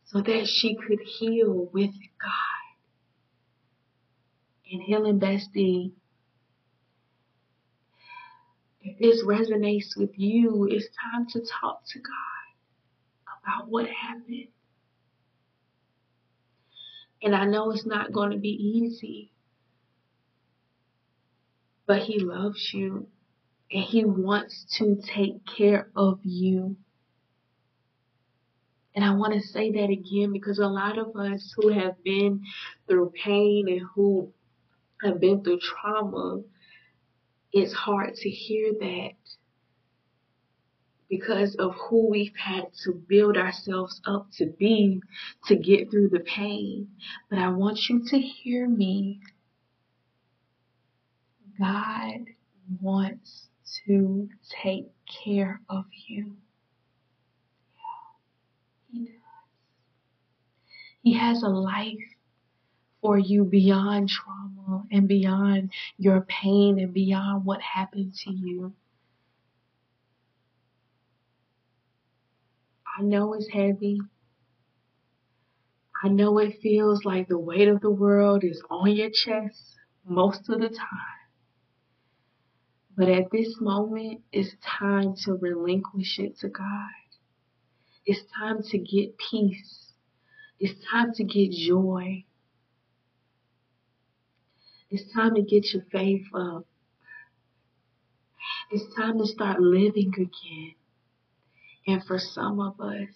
so 0.06 0.22
that 0.22 0.48
she 0.48 0.76
could 0.76 1.00
heal 1.02 1.70
with 1.74 1.92
God. 1.92 2.64
And 4.72 4.82
healing 4.82 5.20
bestie, 5.20 5.92
if 8.82 9.00
this 9.00 9.24
resonates 9.26 9.98
with 9.98 10.12
you, 10.18 10.68
it's 10.70 10.88
time 11.12 11.28
to 11.32 11.42
talk 11.42 11.82
to 11.90 12.00
God 12.00 12.37
about 13.48 13.70
what 13.70 13.88
happened. 13.88 14.48
And 17.22 17.36
I 17.36 17.46
know 17.46 17.72
it's 17.72 17.86
not 17.86 18.12
going 18.12 18.32
to 18.32 18.38
be 18.38 18.50
easy, 18.50 19.32
but 21.88 22.00
He 22.00 22.20
loves 22.20 22.72
you 22.74 23.08
and 23.72 23.84
He 23.84 24.06
wants 24.06 24.66
to 24.78 25.02
take 25.02 25.46
care 25.46 25.90
of 25.96 26.20
you. 26.24 26.78
And 28.96 29.06
I 29.06 29.14
want 29.14 29.34
to 29.34 29.42
say 29.42 29.72
that 29.72 29.90
again 29.90 30.32
because 30.34 30.60
a 30.60 30.68
lot 30.68 30.98
of 30.98 31.16
us 31.16 31.54
who 31.56 31.70
have 31.70 32.04
been 32.04 32.42
through 32.88 33.14
pain 33.24 33.68
and 33.68 33.82
who 33.96 34.34
have 35.04 35.20
been 35.20 35.44
through 35.44 35.60
trauma, 35.60 36.42
it's 37.52 37.74
hard 37.74 38.16
to 38.16 38.30
hear 38.30 38.74
that 38.80 39.12
because 41.10 41.56
of 41.56 41.74
who 41.76 42.10
we've 42.10 42.36
had 42.36 42.68
to 42.84 42.92
build 42.94 43.38
ourselves 43.38 44.02
up 44.06 44.28
to 44.38 44.46
be 44.46 45.02
to 45.46 45.56
get 45.56 45.90
through 45.90 46.10
the 46.10 46.20
pain. 46.20 46.88
But 47.30 47.40
I 47.40 47.50
want 47.50 47.80
you 47.90 48.04
to 48.08 48.20
hear 48.20 48.68
me. 48.68 49.22
God 51.60 52.26
wants 52.82 53.48
to 53.88 54.30
take 54.64 54.88
care 55.24 55.62
of 55.70 55.86
you. 56.08 56.36
He 58.92 59.06
does. 59.06 59.16
He 61.02 61.14
has 61.14 61.42
a 61.44 61.48
life 61.48 61.96
for 63.02 63.18
you 63.18 63.46
beyond 63.46 64.10
trauma 64.10 64.84
and 64.92 65.08
beyond 65.08 65.72
your 65.98 66.22
pain 66.22 66.80
and 66.80 66.94
beyond 66.94 67.46
what 67.46 67.62
happened 67.62 68.14
to 68.26 68.32
you. 68.34 68.74
I 72.98 73.04
know 73.04 73.34
it's 73.34 73.50
heavy. 73.54 74.00
I 76.04 76.10
know 76.10 76.40
it 76.40 76.60
feels 76.62 77.06
like 77.06 77.28
the 77.28 77.38
weight 77.38 77.68
of 77.68 77.82
the 77.82 77.92
world 77.92 78.44
is 78.44 78.64
on 78.70 78.92
your 78.92 79.10
chest 79.12 79.76
most 80.06 80.50
of 80.50 80.62
the 80.62 80.70
time. 80.70 81.28
But 82.96 83.10
at 83.10 83.30
this 83.32 83.62
moment, 83.62 84.22
it's 84.32 84.56
time 84.64 85.16
to 85.26 85.34
relinquish 85.34 86.18
it 86.20 86.40
to 86.40 86.50
God. 86.50 86.90
It's 88.06 88.24
time 88.40 88.64
to 88.64 88.80
get 88.80 89.18
peace. 89.30 89.94
It's 90.60 90.74
time 90.90 91.14
to 91.14 91.24
get 91.24 91.52
joy. 91.52 92.26
It's 94.90 95.14
time 95.14 95.36
to 95.36 95.44
get 95.44 95.74
your 95.74 95.84
faith 95.92 96.26
up. 96.34 96.66
It's 98.72 98.96
time 98.96 99.20
to 99.20 99.28
start 99.28 99.60
living 99.62 100.14
again. 100.16 100.77
And 101.88 102.04
for 102.04 102.20
some 102.20 102.60
of 102.60 102.82
us, 102.82 103.08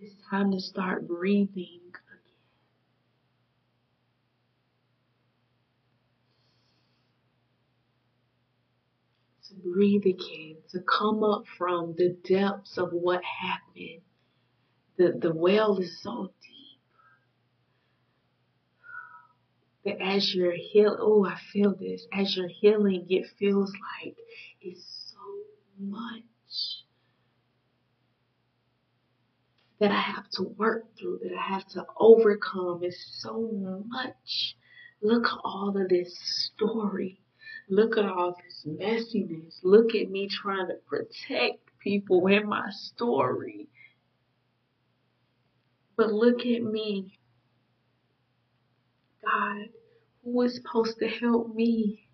it's 0.00 0.14
time 0.30 0.52
to 0.52 0.60
start 0.60 1.08
breathing 1.08 1.80
again. 1.88 1.96
To 9.48 9.54
breathe 9.68 10.06
again, 10.06 10.58
to 10.70 10.78
come 10.80 11.24
up 11.24 11.42
from 11.58 11.96
the 11.96 12.16
depths 12.24 12.78
of 12.78 12.90
what 12.92 13.22
happened. 13.24 14.02
The, 14.96 15.18
the 15.20 15.34
well 15.34 15.78
is 15.78 16.00
so 16.00 16.32
deep. 16.40 16.80
That 19.84 20.00
as 20.00 20.32
you're 20.32 20.52
healing, 20.52 20.98
oh, 21.00 21.24
I 21.24 21.38
feel 21.52 21.74
this. 21.74 22.06
As 22.12 22.36
you're 22.36 22.48
healing, 22.48 23.06
it 23.08 23.26
feels 23.38 23.72
like 24.04 24.14
it's 24.60 24.84
so 25.10 25.18
much 25.80 26.22
that 29.80 29.90
I 29.90 30.00
have 30.00 30.28
to 30.32 30.44
work 30.58 30.84
through, 30.98 31.20
that 31.22 31.32
I 31.32 31.54
have 31.54 31.66
to 31.68 31.86
overcome. 31.98 32.80
It's 32.82 33.20
so 33.22 33.50
much. 33.88 34.56
Look 35.02 35.24
at 35.24 35.38
all 35.42 35.74
of 35.76 35.88
this 35.88 36.16
story. 36.54 37.20
Look 37.68 37.96
at 37.96 38.04
all 38.04 38.36
this 38.36 38.66
messiness. 38.66 39.54
Look 39.62 39.94
at 39.94 40.10
me 40.10 40.28
trying 40.28 40.68
to 40.68 40.74
protect 40.86 41.60
people 41.82 42.26
in 42.26 42.46
my 42.46 42.68
story. 42.70 43.68
But 45.96 46.12
look 46.12 46.40
at 46.40 46.62
me. 46.62 47.18
God, 49.24 49.68
who 50.24 50.42
is 50.42 50.56
supposed 50.56 50.98
to 50.98 51.08
help 51.08 51.54
me? 51.54 52.08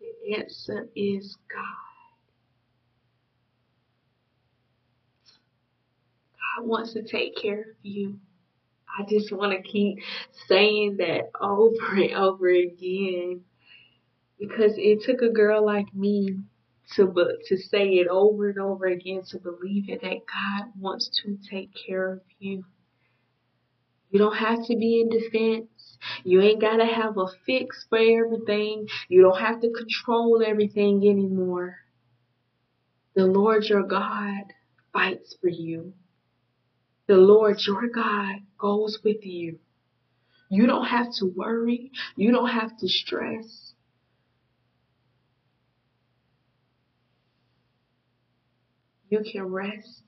The 0.00 0.36
answer 0.36 0.88
is 0.96 1.36
God. 1.52 1.87
God 6.58 6.66
wants 6.66 6.92
to 6.94 7.02
take 7.02 7.36
care 7.36 7.60
of 7.60 7.76
you. 7.82 8.18
I 8.98 9.04
just 9.08 9.32
want 9.32 9.52
to 9.52 9.70
keep 9.70 9.98
saying 10.48 10.96
that 10.98 11.30
over 11.40 11.94
and 11.94 12.14
over 12.14 12.48
again 12.48 13.42
because 14.38 14.72
it 14.76 15.02
took 15.04 15.22
a 15.22 15.32
girl 15.32 15.64
like 15.64 15.94
me 15.94 16.38
to 16.96 17.12
to 17.48 17.56
say 17.56 17.84
it 17.94 18.08
over 18.08 18.48
and 18.48 18.58
over 18.58 18.86
again 18.86 19.22
to 19.28 19.38
believe 19.38 19.88
it 19.88 20.00
that 20.02 20.10
God 20.10 20.72
wants 20.78 21.10
to 21.22 21.38
take 21.50 21.70
care 21.86 22.14
of 22.14 22.20
you. 22.38 22.64
You 24.10 24.18
don't 24.18 24.36
have 24.36 24.66
to 24.66 24.76
be 24.76 25.02
in 25.02 25.10
defense. 25.10 25.98
You 26.24 26.40
ain't 26.40 26.60
got 26.62 26.76
to 26.76 26.86
have 26.86 27.18
a 27.18 27.26
fix 27.44 27.86
for 27.90 27.98
everything. 27.98 28.88
You 29.08 29.22
don't 29.22 29.38
have 29.38 29.60
to 29.60 29.70
control 29.70 30.42
everything 30.44 31.06
anymore. 31.08 31.76
The 33.14 33.26
Lord 33.26 33.64
your 33.64 33.82
God 33.82 34.44
fights 34.92 35.36
for 35.40 35.48
you. 35.48 35.92
The 37.08 37.16
Lord 37.16 37.58
your 37.66 37.88
God 37.88 38.36
goes 38.58 38.98
with 39.02 39.24
you. 39.24 39.58
You 40.50 40.66
don't 40.66 40.86
have 40.86 41.08
to 41.18 41.26
worry. 41.26 41.90
You 42.16 42.32
don't 42.32 42.50
have 42.50 42.76
to 42.78 42.88
stress. 42.88 43.72
You 49.08 49.22
can 49.30 49.44
rest 49.44 50.02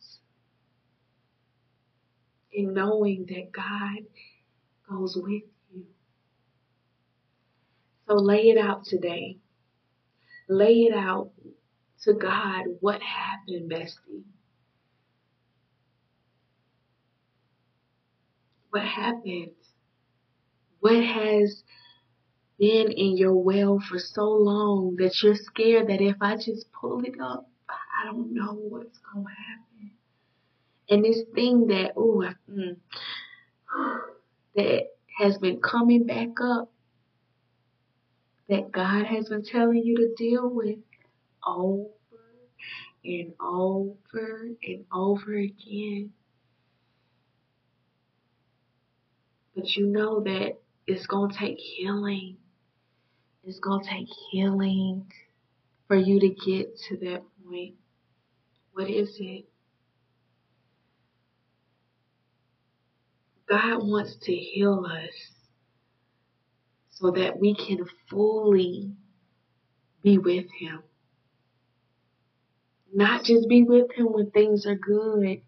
in 2.52 2.74
knowing 2.74 3.26
that 3.28 3.50
God 3.50 4.04
goes 4.88 5.16
with 5.16 5.44
you. 5.72 5.84
So 8.06 8.14
lay 8.14 8.50
it 8.50 8.58
out 8.58 8.84
today. 8.84 9.38
Lay 10.48 10.82
it 10.82 10.94
out 10.94 11.30
to 12.02 12.12
God 12.12 12.64
what 12.80 13.00
happened, 13.00 13.70
bestie. 13.70 14.24
What 18.70 18.84
happened? 18.84 19.50
What 20.80 21.02
has 21.02 21.62
been 22.58 22.92
in 22.92 23.16
your 23.16 23.34
well 23.34 23.80
for 23.88 23.98
so 23.98 24.24
long 24.24 24.96
that 24.96 25.22
you're 25.22 25.34
scared 25.34 25.88
that 25.88 26.00
if 26.00 26.16
I 26.20 26.36
just 26.36 26.66
pull 26.72 27.02
it 27.04 27.14
up, 27.20 27.48
I 27.68 28.04
don't 28.06 28.32
know 28.34 28.54
what's 28.54 28.98
going 29.12 29.26
to 29.26 29.30
happen. 29.30 29.90
And 30.90 31.04
this 31.04 31.22
thing 31.34 31.68
that, 31.68 31.92
ooh, 31.96 32.24
mm, 32.50 32.76
that 34.56 34.82
has 35.18 35.38
been 35.38 35.60
coming 35.60 36.06
back 36.06 36.28
up, 36.42 36.70
that 38.48 38.72
God 38.72 39.06
has 39.06 39.28
been 39.28 39.44
telling 39.44 39.82
you 39.84 39.96
to 39.96 40.14
deal 40.16 40.48
with 40.48 40.78
over 41.46 41.88
and 43.04 43.32
over 43.40 44.48
and 44.62 44.84
over 44.92 45.34
again. 45.34 46.12
But 49.60 49.76
you 49.76 49.88
know 49.88 50.20
that 50.22 50.58
it's 50.86 51.06
going 51.06 51.32
to 51.32 51.36
take 51.36 51.58
healing. 51.58 52.38
It's 53.44 53.58
going 53.58 53.84
to 53.84 53.90
take 53.90 54.08
healing 54.30 55.12
for 55.86 55.96
you 55.96 56.18
to 56.18 56.28
get 56.30 56.78
to 56.88 56.96
that 56.96 57.22
point. 57.44 57.74
What 58.72 58.88
is 58.88 59.14
it? 59.20 59.44
God 63.50 63.86
wants 63.86 64.16
to 64.22 64.32
heal 64.34 64.86
us 64.86 65.14
so 66.88 67.10
that 67.10 67.38
we 67.38 67.54
can 67.54 67.84
fully 68.08 68.92
be 70.02 70.16
with 70.16 70.46
Him. 70.58 70.82
Not 72.94 73.24
just 73.24 73.46
be 73.46 73.62
with 73.62 73.92
Him 73.94 74.06
when 74.06 74.30
things 74.30 74.64
are 74.64 74.74
good, 74.74 75.42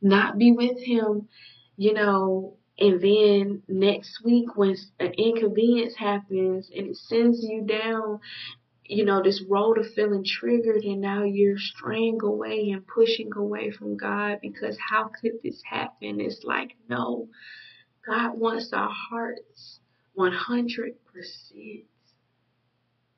not 0.00 0.38
be 0.38 0.52
with 0.52 0.78
Him, 0.82 1.28
you 1.76 1.92
know, 1.92 2.56
and 2.78 3.00
then 3.00 3.62
next 3.68 4.24
week, 4.24 4.56
when 4.56 4.76
an 4.98 5.12
inconvenience 5.12 5.94
happens 5.96 6.70
and 6.74 6.88
it 6.88 6.96
sends 6.96 7.44
you 7.44 7.62
down, 7.62 8.20
you 8.84 9.04
know, 9.04 9.22
this 9.22 9.42
road 9.48 9.78
of 9.78 9.86
feeling 9.94 10.24
triggered, 10.24 10.82
and 10.82 11.00
now 11.00 11.22
you're 11.22 11.58
straying 11.58 12.18
away 12.22 12.70
and 12.70 12.86
pushing 12.86 13.30
away 13.36 13.70
from 13.70 13.96
God 13.96 14.38
because 14.42 14.76
how 14.90 15.10
could 15.20 15.40
this 15.42 15.62
happen? 15.70 16.20
It's 16.20 16.42
like, 16.44 16.76
no, 16.88 17.28
God 18.06 18.38
wants 18.38 18.72
our 18.72 18.90
hearts 18.90 19.78
100%. 20.18 20.94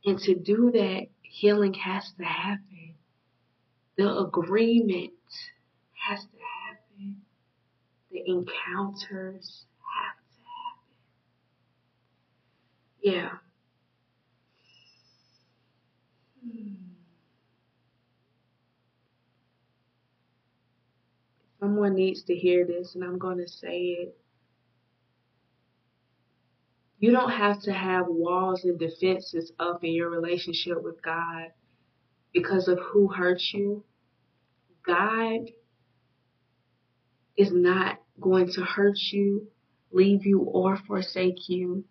And 0.05 0.19
to 0.21 0.35
do 0.37 0.71
that, 0.73 1.07
healing 1.23 1.75
has 1.75 2.13
to 2.19 2.25
happen. 2.25 2.95
The 3.97 4.19
agreement 4.19 5.13
has 6.07 6.21
to 6.21 6.27
the 6.33 6.56
encounters 8.27 9.65
have 9.95 10.17
to 10.21 10.41
happen. 10.53 10.93
Yeah. 13.03 13.31
Hmm. 16.45 16.75
Someone 21.61 21.95
needs 21.95 22.23
to 22.25 22.35
hear 22.35 22.67
this, 22.67 22.95
and 22.95 23.03
I'm 23.03 23.19
going 23.19 23.39
to 23.39 23.49
say 23.49 23.79
it. 23.79 24.17
You 26.99 27.13
don't 27.13 27.31
have 27.31 27.61
to 27.63 27.73
have 27.73 28.07
walls 28.09 28.65
and 28.65 28.79
defenses 28.79 29.53
up 29.59 29.85
in 29.85 29.93
your 29.93 30.11
relationship 30.11 30.83
with 30.83 31.03
God 31.03 31.53
because 32.33 32.69
of 32.69 32.79
who 32.79 33.09
hurt 33.09 33.41
you. 33.53 33.85
God 34.87 35.51
is 37.37 37.53
not 37.53 37.99
going 38.21 38.51
to 38.53 38.63
hurt 38.63 38.99
you, 39.13 39.49
leave 39.93 40.27
you, 40.27 40.41
or 40.41 40.77
forsake 40.87 41.49
you. 41.49 41.85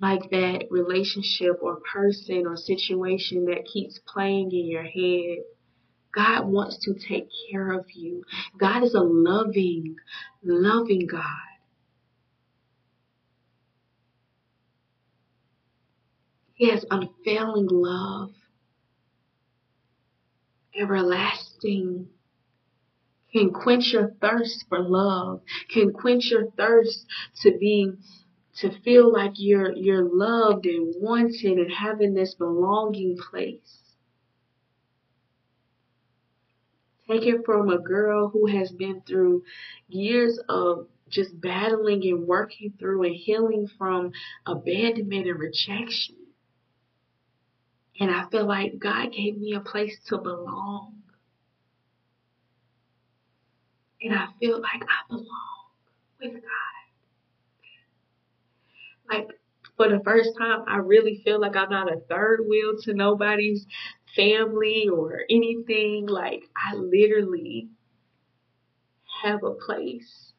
Like 0.00 0.30
that 0.30 0.66
relationship 0.70 1.58
or 1.62 1.78
person 1.92 2.44
or 2.46 2.56
situation 2.56 3.46
that 3.46 3.64
keeps 3.72 4.00
playing 4.06 4.50
in 4.50 4.66
your 4.66 4.82
head. 4.82 5.44
God 6.14 6.46
wants 6.46 6.78
to 6.84 6.94
take 6.94 7.28
care 7.50 7.72
of 7.72 7.86
you. 7.94 8.24
God 8.58 8.82
is 8.82 8.94
a 8.94 9.00
loving, 9.00 9.96
loving 10.42 11.06
God. 11.06 11.22
He 16.54 16.70
has 16.70 16.84
unfailing 16.90 17.68
love, 17.70 18.30
everlasting 20.78 22.08
can 23.34 23.50
quench 23.50 23.92
your 23.92 24.12
thirst 24.20 24.64
for 24.68 24.78
love, 24.78 25.40
can 25.68 25.92
quench 25.92 26.30
your 26.30 26.50
thirst 26.52 27.04
to 27.42 27.58
be 27.58 27.90
to 28.58 28.70
feel 28.82 29.12
like 29.12 29.32
you're 29.34 29.72
you're 29.72 30.04
loved 30.04 30.66
and 30.66 30.94
wanted 30.98 31.58
and 31.58 31.72
having 31.72 32.14
this 32.14 32.34
belonging 32.34 33.18
place. 33.18 33.80
Take 37.08 37.22
it 37.24 37.44
from 37.44 37.68
a 37.68 37.78
girl 37.78 38.28
who 38.28 38.46
has 38.46 38.70
been 38.70 39.02
through 39.02 39.42
years 39.88 40.38
of 40.48 40.86
just 41.08 41.38
battling 41.38 42.02
and 42.04 42.26
working 42.26 42.72
through 42.78 43.02
and 43.02 43.14
healing 43.14 43.68
from 43.76 44.12
abandonment 44.46 45.26
and 45.26 45.38
rejection. 45.38 46.16
And 48.00 48.10
I 48.10 48.28
feel 48.30 48.46
like 48.46 48.78
God 48.78 49.12
gave 49.12 49.36
me 49.36 49.54
a 49.54 49.60
place 49.60 49.98
to 50.08 50.18
belong. 50.18 51.03
And 54.04 54.14
I 54.14 54.26
feel 54.38 54.60
like 54.60 54.82
I 54.82 55.08
belong 55.08 55.70
with 56.20 56.34
God. 56.34 56.74
Like, 59.10 59.28
for 59.76 59.88
the 59.88 60.00
first 60.04 60.30
time, 60.38 60.64
I 60.68 60.76
really 60.76 61.22
feel 61.24 61.40
like 61.40 61.56
I'm 61.56 61.70
not 61.70 61.92
a 61.92 62.00
third 62.08 62.40
wheel 62.46 62.74
to 62.82 62.92
nobody's 62.94 63.66
family 64.14 64.88
or 64.92 65.22
anything. 65.30 66.06
Like, 66.06 66.42
I 66.54 66.74
literally 66.74 67.70
have 69.22 69.42
a 69.42 69.52
place 69.52 70.32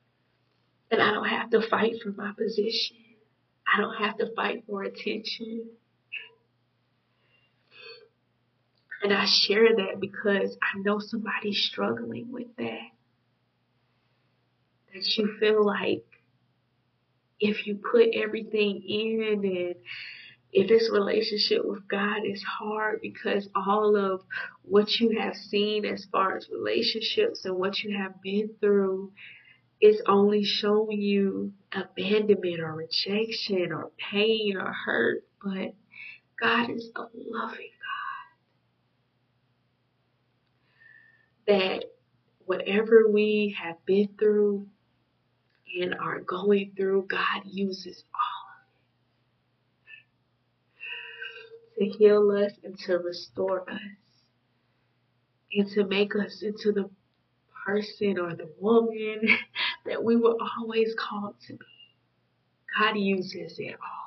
and 0.91 1.01
I 1.01 1.11
don't 1.11 1.27
have 1.27 1.49
to 1.49 1.67
fight 1.67 1.95
for 2.03 2.11
my 2.11 2.31
position. 2.37 2.97
I 3.71 3.81
don't 3.81 3.95
have 3.95 4.17
to 4.17 4.27
fight 4.35 4.63
for 4.67 4.83
attention. 4.83 5.69
And 9.03 9.11
I 9.11 9.25
share 9.25 9.75
that 9.75 9.99
because 9.99 10.55
I 10.61 10.79
know 10.79 10.99
somebody's 10.99 11.61
struggling 11.63 12.31
with 12.31 12.55
that. 12.57 12.94
That 14.95 15.17
you 15.17 15.35
feel 15.41 15.65
like 15.65 16.05
if 17.37 17.67
you 17.67 17.75
put 17.75 18.15
everything 18.15 18.81
in 18.87 19.43
and 19.43 19.75
if 20.53 20.69
this 20.69 20.89
relationship 20.89 21.65
with 21.65 21.85
God 21.89 22.21
is 22.25 22.41
hard 22.41 22.99
because 23.01 23.49
all 23.53 23.97
of 23.97 24.21
what 24.61 24.89
you 25.01 25.19
have 25.19 25.35
seen 25.35 25.83
as 25.83 26.07
far 26.13 26.37
as 26.37 26.47
relationships 26.49 27.43
and 27.43 27.57
what 27.57 27.79
you 27.79 27.97
have 27.97 28.21
been 28.21 28.51
through 28.61 29.11
is 29.81 30.01
only 30.07 30.45
showing 30.45 31.01
you 31.01 31.51
abandonment 31.73 32.61
or 32.61 32.73
rejection 32.73 33.73
or 33.73 33.91
pain 33.97 34.55
or 34.55 34.71
hurt, 34.71 35.25
but 35.43 35.73
God 36.39 36.69
is 36.69 36.89
a 36.95 37.01
loving 37.01 37.71
God. 41.47 41.47
That 41.47 41.85
whatever 42.45 43.09
we 43.11 43.57
have 43.61 43.85
been 43.85 44.07
through 44.17 44.67
and 45.81 45.95
are 45.95 46.21
going 46.21 46.73
through, 46.77 47.07
God 47.09 47.43
uses 47.45 48.03
all 48.13 48.45
of 51.81 51.87
it 51.87 51.91
to 51.93 51.97
heal 51.97 52.31
us 52.31 52.51
and 52.63 52.77
to 52.79 52.97
restore 52.97 53.69
us 53.69 53.79
and 55.53 55.69
to 55.71 55.85
make 55.85 56.15
us 56.15 56.43
into 56.43 56.71
the 56.71 56.89
person 57.65 58.19
or 58.19 58.35
the 58.35 58.49
woman 58.59 59.21
that 59.85 60.03
we 60.03 60.15
were 60.15 60.35
always 60.59 60.95
called 60.97 61.35
to 61.47 61.53
be. 61.53 61.65
God 62.79 62.97
uses 62.97 63.57
it 63.59 63.73
all. 63.75 64.04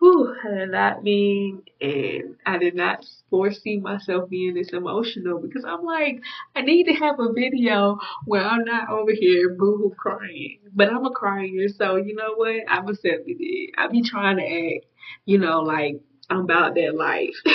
Whew, 0.00 0.34
I 0.42 0.48
did 0.48 0.70
not 0.70 1.02
mean 1.02 1.62
and 1.80 2.36
I 2.46 2.56
did 2.56 2.74
not 2.74 3.04
foresee 3.28 3.78
myself 3.78 4.30
being 4.30 4.54
this 4.54 4.70
emotional 4.70 5.38
because 5.38 5.64
I'm 5.64 5.84
like, 5.84 6.22
I 6.56 6.62
need 6.62 6.84
to 6.84 6.94
have 6.94 7.20
a 7.20 7.32
video 7.32 7.98
where 8.24 8.42
I'm 8.42 8.64
not 8.64 8.88
over 8.88 9.12
here 9.12 9.54
boohoo 9.54 9.90
crying. 9.90 10.60
But 10.72 10.90
I'm 10.90 11.04
a 11.04 11.10
crier, 11.10 11.68
so 11.68 11.96
you 11.96 12.14
know 12.14 12.32
what? 12.34 12.62
I'm 12.68 12.88
accepting 12.88 13.36
it. 13.40 13.74
I 13.76 13.88
be 13.88 14.02
trying 14.02 14.38
to 14.38 14.76
act, 14.76 14.86
you 15.26 15.38
know, 15.38 15.60
like 15.60 16.00
I'm 16.30 16.40
about 16.40 16.74
that 16.76 16.94
life. 16.96 17.36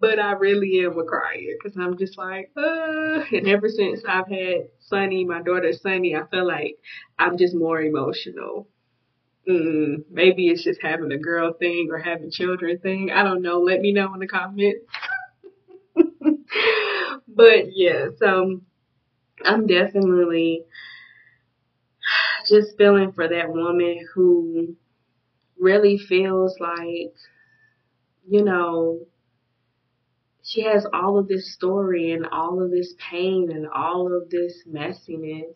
but 0.00 0.20
I 0.20 0.32
really 0.32 0.84
am 0.84 0.98
a 0.98 1.04
crier 1.04 1.56
because 1.60 1.76
I'm 1.76 1.98
just 1.98 2.16
like, 2.16 2.52
uh, 2.56 3.24
and 3.32 3.48
ever 3.48 3.68
since 3.68 4.04
I've 4.06 4.28
had 4.28 4.68
Sunny, 4.78 5.24
my 5.24 5.42
daughter 5.42 5.72
Sunny, 5.72 6.14
I 6.14 6.24
feel 6.26 6.46
like 6.46 6.76
I'm 7.18 7.36
just 7.38 7.56
more 7.56 7.80
emotional. 7.80 8.68
Mm, 9.48 10.04
maybe 10.10 10.48
it's 10.48 10.64
just 10.64 10.80
having 10.82 11.12
a 11.12 11.18
girl 11.18 11.52
thing 11.52 11.88
or 11.90 11.98
having 11.98 12.30
children 12.30 12.78
thing. 12.78 13.10
I 13.10 13.22
don't 13.22 13.42
know. 13.42 13.60
Let 13.60 13.80
me 13.80 13.92
know 13.92 14.12
in 14.14 14.20
the 14.20 14.26
comments. 14.26 14.86
but 17.28 17.66
yeah, 17.76 18.06
so 18.18 18.60
I'm 19.44 19.66
definitely 19.66 20.64
just 22.48 22.76
feeling 22.78 23.12
for 23.12 23.28
that 23.28 23.50
woman 23.52 24.06
who 24.14 24.76
really 25.58 25.98
feels 25.98 26.58
like, 26.60 27.14
you 28.26 28.44
know, 28.44 29.00
she 30.42 30.62
has 30.62 30.86
all 30.92 31.18
of 31.18 31.26
this 31.28 31.54
story 31.54 32.12
and 32.12 32.26
all 32.26 32.62
of 32.62 32.70
this 32.70 32.94
pain 33.10 33.50
and 33.50 33.66
all 33.68 34.14
of 34.14 34.28
this 34.30 34.62
messiness. 34.68 35.54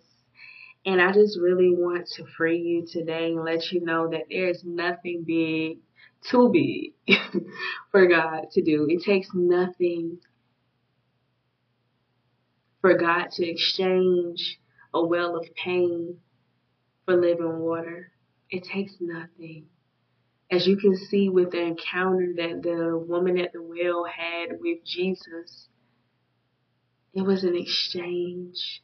And 0.89 1.03
I 1.03 1.13
just 1.13 1.39
really 1.39 1.71
want 1.71 2.07
to 2.17 2.25
free 2.25 2.59
you 2.59 2.87
today 2.87 3.27
and 3.27 3.45
let 3.45 3.71
you 3.71 3.85
know 3.85 4.09
that 4.11 4.25
there 4.31 4.49
is 4.49 4.65
nothing 4.65 5.25
big, 5.27 5.81
too 6.23 6.51
big 6.51 6.95
for 7.91 8.07
God 8.07 8.51
to 8.53 8.63
do. 8.63 8.87
It 8.89 9.03
takes 9.05 9.29
nothing 9.35 10.19
for 12.81 12.97
God 12.97 13.31
to 13.33 13.47
exchange 13.47 14.59
a 14.95 15.05
well 15.05 15.37
of 15.37 15.47
pain 15.63 16.17
for 17.05 17.17
living 17.17 17.59
water. 17.59 18.11
It 18.51 18.65
takes 18.65 18.95
nothing 18.99 19.67
as 20.51 20.67
you 20.67 20.77
can 20.77 20.97
see 20.97 21.29
with 21.29 21.51
the 21.51 21.61
encounter 21.61 22.33
that 22.37 22.63
the 22.63 22.97
woman 23.07 23.39
at 23.39 23.53
the 23.53 23.63
well 23.63 24.05
had 24.05 24.59
with 24.61 24.79
Jesus, 24.85 25.69
it 27.13 27.23
was 27.23 27.45
an 27.45 27.55
exchange, 27.55 28.83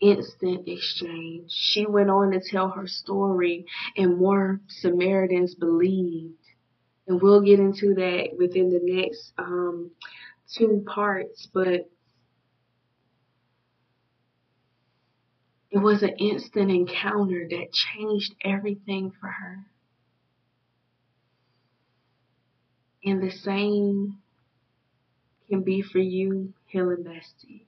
instant 0.00 0.66
exchange. 0.66 1.50
She 1.50 1.86
went 1.86 2.10
on 2.10 2.32
to 2.32 2.40
tell 2.40 2.70
her 2.70 2.86
story, 2.86 3.66
and 3.96 4.18
more 4.18 4.60
Samaritans 4.68 5.54
believed. 5.54 6.34
And 7.06 7.20
we'll 7.20 7.40
get 7.42 7.60
into 7.60 7.94
that 7.94 8.30
within 8.38 8.70
the 8.70 8.80
next 8.82 9.32
um, 9.38 9.90
two 10.56 10.84
parts, 10.86 11.48
but 11.52 11.88
it 15.70 15.78
was 15.78 16.02
an 16.02 16.16
instant 16.18 16.70
encounter 16.70 17.46
that 17.48 17.72
changed 17.72 18.34
everything 18.44 19.12
for 19.20 19.28
her. 19.28 19.66
And 23.04 23.22
the 23.22 23.30
same 23.30 24.18
can 25.48 25.62
be 25.62 25.82
for 25.82 25.98
you, 25.98 26.52
Healing 26.66 27.04
Bestie. 27.04 27.64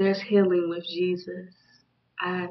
There's 0.00 0.22
healing 0.22 0.70
with 0.70 0.86
Jesus. 0.86 1.52
I, 2.18 2.48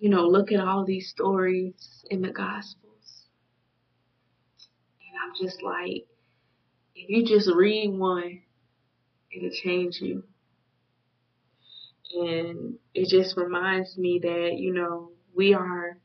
you 0.00 0.10
know, 0.10 0.26
look 0.26 0.50
at 0.50 0.58
all 0.58 0.84
these 0.84 1.08
stories 1.08 2.04
in 2.10 2.22
the 2.22 2.32
Gospels. 2.32 3.28
And 4.98 5.16
I'm 5.22 5.32
just 5.40 5.62
like, 5.62 6.06
if 6.96 7.08
you 7.08 7.24
just 7.24 7.48
read 7.54 7.92
one, 7.92 8.42
it'll 9.30 9.56
change 9.62 10.00
you. 10.00 10.24
And 12.14 12.74
it 12.92 13.08
just 13.08 13.36
reminds 13.36 13.96
me 13.96 14.18
that, 14.24 14.54
you 14.56 14.74
know, 14.74 15.12
we 15.36 15.54
are 15.54 15.98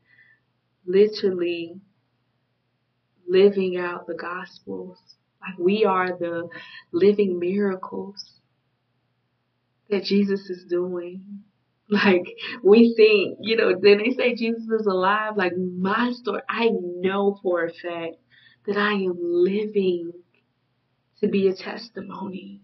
literally 0.86 1.80
living 3.28 3.78
out 3.78 4.06
the 4.06 4.14
gospels. 4.14 4.98
Like 5.40 5.58
we 5.58 5.84
are 5.84 6.16
the 6.16 6.48
living 6.92 7.40
miracles 7.40 8.35
that 9.90 10.04
Jesus 10.04 10.50
is 10.50 10.64
doing. 10.64 11.42
Like 11.88 12.26
we 12.64 12.94
think, 12.96 13.38
you 13.42 13.56
know, 13.56 13.78
then 13.80 13.98
they 13.98 14.10
say 14.10 14.34
Jesus 14.34 14.68
is 14.68 14.86
alive. 14.86 15.36
Like 15.36 15.52
my 15.56 16.10
story, 16.12 16.42
I 16.48 16.70
know 16.72 17.38
for 17.42 17.64
a 17.64 17.72
fact 17.72 18.16
that 18.66 18.76
I 18.76 18.94
am 18.94 19.16
living 19.20 20.12
to 21.20 21.28
be 21.28 21.48
a 21.48 21.54
testimony. 21.54 22.60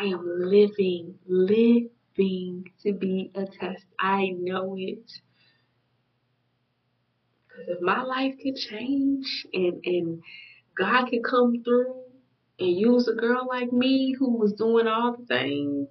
I 0.00 0.06
am 0.06 0.24
living, 0.26 1.14
living 1.26 2.64
to 2.82 2.92
be 2.92 3.30
a 3.34 3.44
test. 3.44 3.84
I 4.00 4.30
know 4.36 4.74
it. 4.76 5.12
Because 7.46 7.68
if 7.68 7.80
my 7.80 8.02
life 8.02 8.34
could 8.42 8.56
change 8.56 9.46
and, 9.52 9.80
and 9.84 10.22
God 10.76 11.06
could 11.06 11.22
come 11.22 11.62
through 11.62 12.01
and 12.62 12.78
use 12.78 13.08
a 13.08 13.14
girl 13.14 13.46
like 13.48 13.72
me 13.72 14.14
who 14.18 14.38
was 14.38 14.54
doing 14.54 14.86
all 14.88 15.16
the 15.16 15.26
things, 15.26 15.88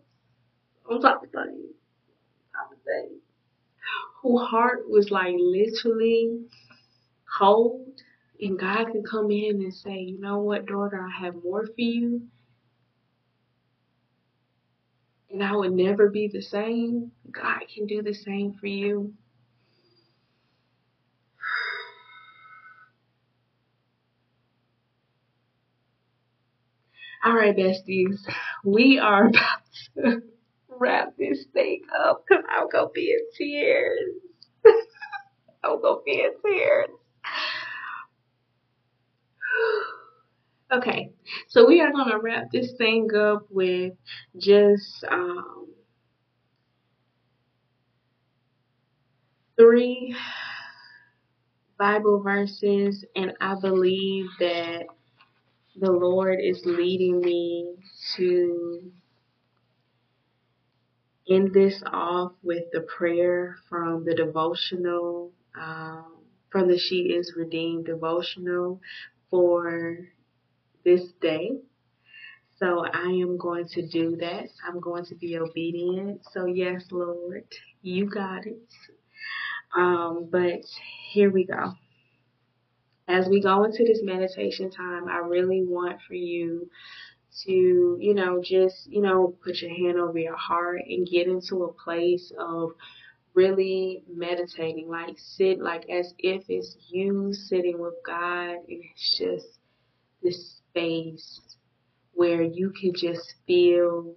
on 0.90 1.02
top 1.02 1.24
of 1.24 1.32
things, 1.32 1.72
top 2.56 2.72
of 2.72 2.78
things, 2.86 3.22
whose 4.22 4.48
heart 4.50 4.90
was 4.90 5.12
like 5.12 5.36
literally 5.38 6.42
cold, 7.40 7.88
and 8.42 8.60
God 8.60 8.86
could 8.92 9.06
come 9.10 9.32
in 9.32 9.62
and 9.62 9.74
say, 9.74 9.98
you 10.00 10.20
know 10.20 10.40
what, 10.40 10.66
daughter, 10.68 11.02
I 11.06 11.26
have 11.26 11.36
more 11.44 11.66
for 11.66 11.74
you. 11.78 12.24
And 15.32 15.44
I 15.44 15.56
would 15.56 15.74
never 15.74 16.10
be 16.10 16.28
the 16.28 16.42
same. 16.42 17.12
God 17.32 17.62
can 17.74 17.88
do 17.88 18.02
the 18.04 18.14
same 18.14 18.54
for 18.60 18.68
you. 18.68 19.14
All 27.24 27.36
right, 27.36 27.56
besties, 27.56 28.18
we 28.66 28.98
are 28.98 29.28
about 29.28 29.62
to 29.96 30.22
wrap 30.70 31.16
this 31.20 31.46
thing 31.54 31.82
up 32.04 32.24
because 32.28 32.44
I'm 32.50 32.68
to 32.72 32.90
be 32.96 33.12
in 33.12 33.20
tears. 33.38 34.16
I'm 35.64 35.80
going 35.82 36.00
to 36.00 36.04
be 36.06 36.22
in 36.22 36.32
tears. 36.44 36.90
Okay, 40.74 41.12
so 41.50 41.68
we 41.68 41.82
are 41.82 41.92
going 41.92 42.10
to 42.10 42.18
wrap 42.20 42.50
this 42.50 42.72
thing 42.78 43.10
up 43.14 43.46
with 43.50 43.92
just 44.38 45.04
um, 45.12 45.68
three 49.60 50.16
Bible 51.78 52.22
verses, 52.24 53.04
and 53.18 53.34
I 53.42 53.56
believe 53.60 54.28
that 54.40 54.86
the 55.76 55.92
Lord 55.92 56.40
is 56.42 56.62
leading 56.66 57.22
me 57.22 57.76
to 58.18 58.92
end 61.30 61.54
this 61.54 61.82
off 61.86 62.34
with 62.44 62.66
the 62.74 62.82
prayer 62.82 63.58
from 63.70 64.04
the 64.06 64.16
devotional, 64.16 65.32
um, 65.60 66.18
from 66.52 66.68
the 66.68 66.78
She 66.78 67.14
Is 67.14 67.34
Redeemed 67.38 67.86
devotional 67.86 68.82
for 69.30 69.98
this 70.84 71.04
day. 71.22 71.52
So 72.58 72.86
I 72.86 73.08
am 73.08 73.38
going 73.38 73.68
to 73.70 73.88
do 73.88 74.18
that. 74.18 74.48
I'm 74.68 74.80
going 74.80 75.06
to 75.06 75.16
be 75.16 75.38
obedient. 75.38 76.22
So 76.32 76.46
yes, 76.46 76.84
Lord, 76.92 77.46
you 77.82 78.06
got 78.08 78.46
it. 78.46 78.60
Um, 79.76 80.28
but 80.32 80.62
here 81.12 81.32
we 81.32 81.46
go. 81.46 81.74
As 83.12 83.28
we 83.28 83.42
go 83.42 83.66
into 83.66 83.84
this 83.84 84.00
meditation 84.04 84.72
time, 84.72 85.10
I 85.10 85.18
really 85.18 85.64
want 85.66 86.00
for 86.08 86.14
you 86.14 86.70
to, 87.44 87.98
you 88.00 88.14
know, 88.14 88.42
just, 88.42 88.90
you 88.90 89.02
know, 89.02 89.36
put 89.44 89.62
your 89.62 89.72
hand 89.72 90.00
over 90.00 90.18
your 90.18 90.38
heart 90.38 90.82
and 90.88 91.06
get 91.06 91.28
into 91.28 91.64
a 91.64 91.74
place 91.74 92.32
of 92.40 92.72
really 93.34 94.04
meditating, 94.14 94.90
like 94.90 95.18
sit 95.18 95.60
like 95.60 95.90
as 95.90 96.14
if 96.20 96.44
it's 96.50 96.78
you 96.90 97.34
sitting 97.34 97.80
with 97.80 97.96
God 98.06 98.50
and 98.50 98.66
it's 98.84 99.18
just 99.18 99.60
this 100.24 100.62
space 100.70 101.40
where 102.14 102.42
you 102.42 102.72
can 102.80 102.94
just 102.96 103.36
feel 103.46 104.16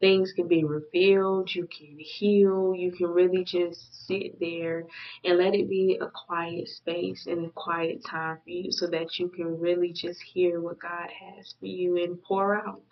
things 0.00 0.32
can 0.32 0.46
be 0.46 0.64
revealed, 0.64 1.54
you 1.54 1.66
can 1.66 1.96
heal, 1.98 2.74
you 2.74 2.92
can 2.92 3.06
really 3.08 3.44
just 3.44 4.06
sit 4.06 4.38
there 4.38 4.84
and 5.24 5.38
let 5.38 5.54
it 5.54 5.68
be 5.68 5.98
a 6.00 6.06
quiet 6.26 6.68
space 6.68 7.26
and 7.26 7.46
a 7.46 7.50
quiet 7.50 8.04
time 8.04 8.36
for 8.44 8.50
you 8.50 8.70
so 8.70 8.86
that 8.88 9.18
you 9.18 9.28
can 9.28 9.58
really 9.58 9.92
just 9.92 10.20
hear 10.22 10.60
what 10.60 10.80
God 10.80 11.08
has 11.08 11.54
for 11.58 11.66
you 11.66 11.96
and 11.96 12.22
pour 12.22 12.56
out. 12.56 12.82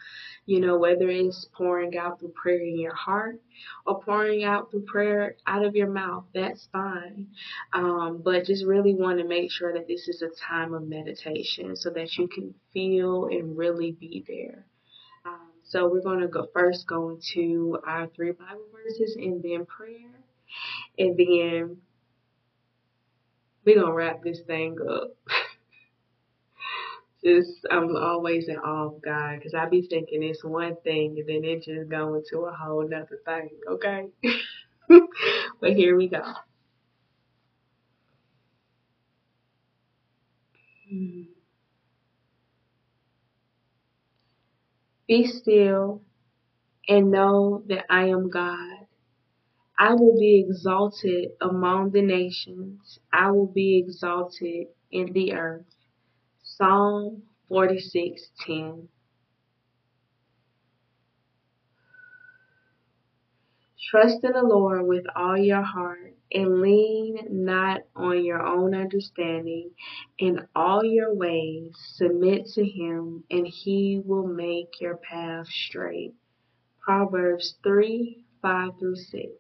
You 0.47 0.61
know, 0.61 0.79
whether 0.79 1.09
it's 1.09 1.47
pouring 1.57 1.97
out 1.97 2.21
through 2.21 2.35
prayer 2.41 2.61
in 2.61 2.79
your 2.79 2.95
heart 2.95 3.41
or 3.87 4.03
pouring 4.03 4.45
out 4.45 4.71
through 4.71 4.85
prayer 4.85 5.37
out 5.47 5.65
of 5.65 5.75
your 5.75 5.91
mouth, 5.91 6.25
that's 6.35 6.69
fine. 6.73 7.29
Um, 7.73 8.23
but 8.25 8.45
just 8.45 8.65
really 8.65 8.95
want 8.95 9.19
to 9.19 9.27
make 9.27 9.51
sure 9.51 9.73
that 9.73 9.89
this 9.89 10.09
is 10.09 10.23
a 10.23 10.29
time 10.49 10.75
of 10.75 10.87
meditation 10.87 11.77
so 11.77 11.91
that 11.91 12.17
you 12.17 12.29
can 12.29 12.55
feel 12.73 13.27
and 13.27 13.57
really 13.57 13.93
be 13.93 14.25
there. 14.27 14.67
So 15.75 15.89
we're 15.89 16.03
going 16.03 16.21
to 16.21 16.29
go 16.29 16.47
first 16.55 16.87
go 16.87 17.11
into 17.11 17.77
our 17.85 18.07
three 18.07 18.31
Bible 18.31 18.63
verses 18.73 19.17
and 19.17 19.43
then 19.43 19.67
prayer. 19.67 20.23
And 20.97 21.17
then 21.19 21.79
we're 23.67 23.75
going 23.75 23.89
to 23.89 23.93
wrap 23.93 24.23
this 24.23 24.39
thing 24.47 24.77
up. 24.89 25.17
just, 27.25 27.67
I'm 27.69 27.97
always 27.97 28.47
in 28.49 28.57
awe 28.57 28.87
of 28.87 29.03
God 29.03 29.39
because 29.39 29.53
I 29.53 29.69
be 29.69 29.83
thinking 29.83 30.23
it's 30.23 30.45
one 30.45 30.77
thing 30.85 31.17
and 31.19 31.29
then 31.29 31.45
it 31.45 31.65
just 31.65 31.91
go 31.91 32.15
into 32.15 32.45
a 32.45 32.55
whole 32.55 32.89
nother 32.89 33.19
thing, 33.25 33.51
okay? 33.69 34.07
but 35.61 35.73
here 35.73 35.97
we 35.97 36.07
go. 36.07 36.23
Hmm. 40.89 41.34
Be 45.09 45.27
still 45.27 46.03
and 46.89 47.11
know 47.11 47.65
that 47.69 47.87
I 47.91 48.07
am 48.09 48.31
God. 48.31 48.87
I 49.79 49.95
will 49.95 50.17
be 50.19 50.45
exalted 50.49 51.31
among 51.41 51.91
the 51.93 52.03
nations. 52.03 52.99
I 53.13 53.31
will 53.33 53.49
be 53.53 53.79
exalted 53.79 54.69
in 54.93 55.13
the 55.13 55.35
earth. 55.35 55.67
Psalm 56.43 57.25
46:10. 57.51 58.89
Trust 63.91 64.25
in 64.25 64.33
the 64.33 64.43
Lord 64.45 64.87
with 64.87 65.07
all 65.17 65.39
your 65.39 65.63
heart 65.63 66.14
and 66.35 66.61
lean 66.61 67.29
not 67.31 67.83
on 67.95 68.25
your 68.25 68.43
own 68.43 68.75
understanding. 68.75 69.71
In 70.19 70.47
all 70.55 70.85
your 70.85 71.15
ways, 71.15 71.73
submit 71.95 72.47
to 72.55 72.65
Him, 72.65 73.25
and 73.31 73.47
He 73.47 74.03
will 74.05 74.27
make 74.27 74.81
your 74.81 74.97
path 74.97 75.47
straight. 75.47 76.15
Proverbs 76.81 77.55
3 77.63 78.25
5 78.43 78.79
through 78.79 78.97
6. 78.97 79.33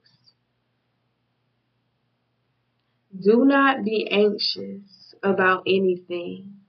Do 3.22 3.44
not 3.44 3.84
be 3.84 4.08
anxious 4.10 5.14
about 5.22 5.62
anything, 5.66 6.60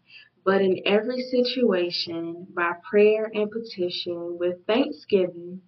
but 0.43 0.61
in 0.61 0.82
every 0.86 1.21
situation, 1.21 2.47
by 2.53 2.73
prayer 2.89 3.32
and 3.34 3.49
petition, 3.49 4.38
with 4.38 4.65
thanksgiving, 4.67 5.61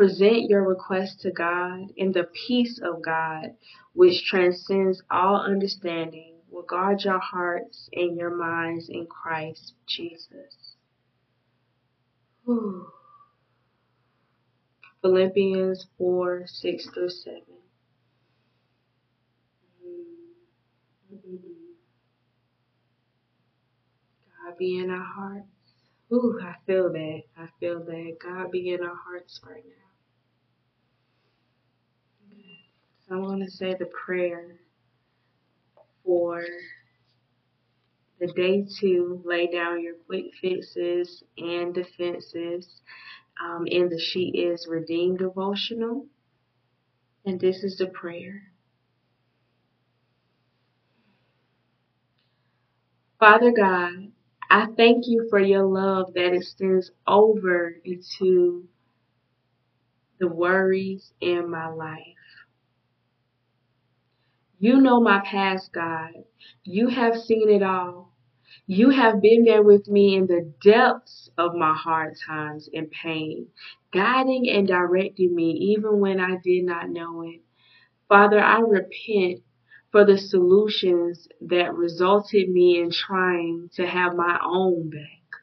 Present 0.00 0.48
your 0.48 0.66
request 0.66 1.20
to 1.20 1.30
God, 1.30 1.92
and 1.98 2.14
the 2.14 2.24
peace 2.46 2.80
of 2.82 3.02
God, 3.02 3.50
which 3.92 4.24
transcends 4.24 5.02
all 5.10 5.36
understanding, 5.36 6.36
will 6.48 6.62
guard 6.62 7.04
your 7.04 7.18
hearts 7.18 7.90
and 7.92 8.16
your 8.16 8.34
minds 8.34 8.88
in 8.88 9.06
Christ 9.06 9.74
Jesus. 9.86 10.76
Whew. 12.46 12.86
Philippians 15.02 15.86
4 15.98 16.44
6 16.46 16.90
through 16.94 17.10
7. 17.10 17.42
God 24.46 24.56
be 24.58 24.78
in 24.78 24.88
our 24.88 25.04
hearts. 25.04 25.46
Ooh, 26.10 26.40
I 26.42 26.54
feel 26.66 26.90
that. 26.90 27.22
I 27.36 27.48
feel 27.60 27.84
that. 27.84 28.16
God 28.22 28.50
be 28.50 28.72
in 28.72 28.80
our 28.82 28.96
hearts 28.96 29.38
right 29.46 29.62
now. 29.62 29.89
I 33.10 33.16
want 33.16 33.42
to 33.42 33.50
say 33.50 33.74
the 33.74 33.86
prayer 33.86 34.56
for 36.04 36.44
the 38.20 38.28
day 38.28 38.66
to 38.80 39.22
lay 39.24 39.48
down 39.48 39.82
your 39.82 39.94
quick 40.06 40.26
fixes 40.40 41.22
and 41.36 41.74
defenses 41.74 42.82
um, 43.44 43.66
in 43.66 43.88
the 43.88 43.98
She 43.98 44.28
Is 44.28 44.66
Redeemed 44.68 45.18
devotional. 45.18 46.06
And 47.24 47.40
this 47.40 47.64
is 47.64 47.78
the 47.78 47.86
prayer. 47.88 48.42
Father 53.18 53.52
God, 53.52 54.12
I 54.50 54.66
thank 54.76 55.04
you 55.06 55.26
for 55.30 55.40
your 55.40 55.64
love 55.64 56.14
that 56.14 56.34
extends 56.34 56.90
over 57.06 57.74
into 57.84 58.68
the 60.20 60.28
worries 60.28 61.12
in 61.20 61.50
my 61.50 61.68
life. 61.68 62.19
You 64.62 64.78
know 64.78 65.00
my 65.00 65.20
past, 65.20 65.72
God. 65.72 66.12
You 66.64 66.88
have 66.88 67.16
seen 67.16 67.48
it 67.48 67.62
all. 67.62 68.12
You 68.66 68.90
have 68.90 69.22
been 69.22 69.44
there 69.44 69.62
with 69.62 69.88
me 69.88 70.14
in 70.16 70.26
the 70.26 70.52
depths 70.62 71.30
of 71.38 71.54
my 71.54 71.72
hard 71.72 72.14
times 72.26 72.68
and 72.74 72.90
pain, 72.90 73.48
guiding 73.90 74.50
and 74.50 74.68
directing 74.68 75.34
me 75.34 75.52
even 75.52 75.98
when 75.98 76.20
I 76.20 76.36
did 76.44 76.64
not 76.64 76.90
know 76.90 77.22
it. 77.22 77.40
Father, 78.06 78.38
I 78.38 78.60
repent 78.60 79.40
for 79.92 80.04
the 80.04 80.18
solutions 80.18 81.26
that 81.40 81.74
resulted 81.74 82.50
me 82.50 82.80
in 82.80 82.90
trying 82.90 83.70
to 83.76 83.86
have 83.86 84.14
my 84.14 84.38
own 84.44 84.90
back. 84.90 85.40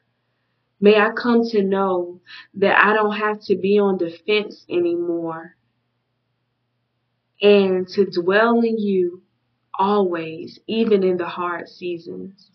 May 0.80 0.96
I 0.96 1.10
come 1.10 1.42
to 1.50 1.64
know 1.64 2.20
that 2.54 2.78
I 2.78 2.94
don't 2.94 3.16
have 3.16 3.40
to 3.46 3.56
be 3.56 3.80
on 3.80 3.98
defense 3.98 4.64
anymore 4.70 5.57
and 7.40 7.88
to 7.88 8.06
dwell 8.06 8.60
in 8.60 8.78
you 8.78 9.22
always, 9.78 10.58
even 10.66 11.02
in 11.04 11.16
the 11.16 11.28
hard 11.28 11.68
seasons. 11.68 12.50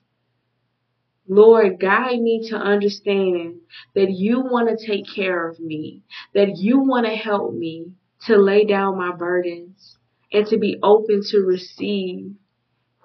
Lord, 1.27 1.79
guide 1.79 2.19
me 2.19 2.49
to 2.49 2.57
understand 2.57 3.61
that 3.95 4.11
you 4.11 4.41
want 4.41 4.67
to 4.67 4.85
take 4.85 5.05
care 5.15 5.47
of 5.47 5.59
me, 5.59 6.03
that 6.33 6.57
you 6.57 6.79
want 6.79 7.05
to 7.05 7.15
help 7.15 7.53
me 7.53 7.93
to 8.25 8.37
lay 8.37 8.65
down 8.65 8.97
my 8.97 9.15
burdens 9.15 9.97
and 10.31 10.45
to 10.47 10.57
be 10.57 10.79
open 10.83 11.21
to 11.29 11.39
receive 11.39 12.33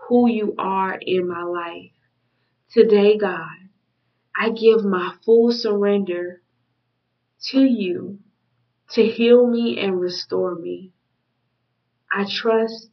who 0.08 0.28
you 0.28 0.54
are 0.58 0.98
in 1.00 1.28
my 1.28 1.42
life. 1.42 1.92
Today, 2.72 3.16
God, 3.18 3.48
I 4.34 4.50
give 4.50 4.84
my 4.84 5.14
full 5.24 5.52
surrender 5.52 6.42
to 7.50 7.60
you 7.60 8.18
to 8.90 9.06
heal 9.06 9.46
me 9.46 9.78
and 9.78 10.00
restore 10.00 10.54
me. 10.54 10.92
I 12.12 12.26
trust 12.28 12.90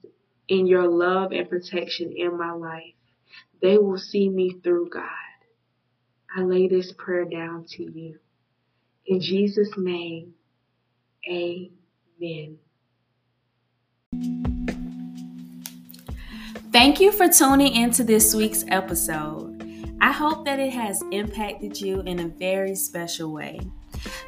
in 0.47 0.67
your 0.67 0.87
love 0.87 1.31
and 1.31 1.49
protection 1.49 2.13
in 2.15 2.37
my 2.37 2.51
life. 2.51 2.93
They 3.61 3.77
will 3.77 3.97
see 3.97 4.29
me 4.29 4.59
through, 4.63 4.89
God. 4.89 5.09
I 6.35 6.41
lay 6.41 6.67
this 6.67 6.93
prayer 6.97 7.25
down 7.25 7.65
to 7.69 7.83
you. 7.83 8.19
In 9.07 9.21
Jesus' 9.21 9.71
name, 9.77 10.33
amen. 11.29 12.57
Thank 16.71 16.99
you 16.99 17.11
for 17.11 17.29
tuning 17.29 17.73
into 17.73 18.03
this 18.03 18.35
week's 18.35 18.65
episode. 18.67 19.53
I 20.01 20.11
hope 20.11 20.43
that 20.45 20.59
it 20.59 20.73
has 20.73 21.01
impacted 21.11 21.79
you 21.79 22.01
in 22.01 22.19
a 22.19 22.27
very 22.27 22.75
special 22.75 23.31
way. 23.31 23.61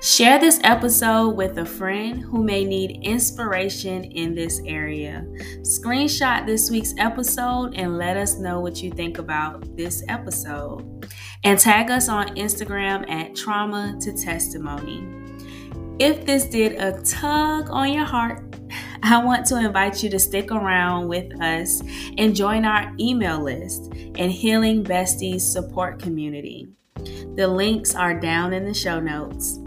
Share 0.02 0.40
this 0.40 0.60
episode 0.64 1.30
with 1.36 1.58
a 1.58 1.66
friend 1.66 2.22
who 2.22 2.44
may 2.44 2.64
need 2.64 3.00
inspiration 3.04 4.04
in 4.06 4.34
this 4.34 4.62
area. 4.66 5.26
Screenshot 5.62 6.46
this 6.46 6.70
week's 6.72 6.94
episode 6.98 7.76
and 7.76 7.98
let 7.98 8.18
us 8.18 8.38
know 8.38 8.60
what 8.60 8.82
you 8.82 8.92
think 8.92 9.18
about 9.18 9.76
this 9.76 10.04
episode. 10.08 11.08
And 11.44 11.60
tag 11.60 11.92
us 11.92 12.10
on 12.10 12.36
Instagram 12.36 13.10
at 13.10 13.36
Trauma 13.36 13.98
to 14.02 14.14
Testimony. 14.14 15.08
If 16.00 16.26
this 16.26 16.46
did 16.46 16.74
a 16.74 17.02
tug 17.02 17.70
on 17.70 17.92
your 17.92 18.06
heart, 18.06 18.44
I 19.04 19.24
want 19.24 19.46
to 19.48 19.58
invite 19.58 20.04
you 20.04 20.10
to 20.10 20.20
stick 20.20 20.52
around 20.52 21.08
with 21.08 21.40
us 21.42 21.82
and 22.18 22.36
join 22.36 22.66
our 22.66 22.94
email 23.00 23.42
list 23.42 23.92
and 23.94 24.32
Healing 24.32 24.84
Besties 24.84 25.42
support 25.42 26.00
community. 26.00 26.68
The 27.36 27.48
links 27.48 27.94
are 27.94 28.20
down 28.20 28.54
in 28.54 28.66
the 28.66 28.74
show 28.74 29.00
notes. 29.00 29.60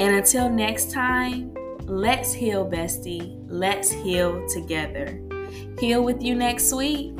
And 0.00 0.16
until 0.16 0.50
next 0.50 0.90
time, 0.90 1.54
let's 1.86 2.32
heal, 2.32 2.68
bestie. 2.68 3.38
Let's 3.46 3.90
heal 3.90 4.46
together. 4.48 5.20
Heal 5.78 6.02
with 6.02 6.22
you 6.22 6.34
next 6.34 6.72
week. 6.72 7.14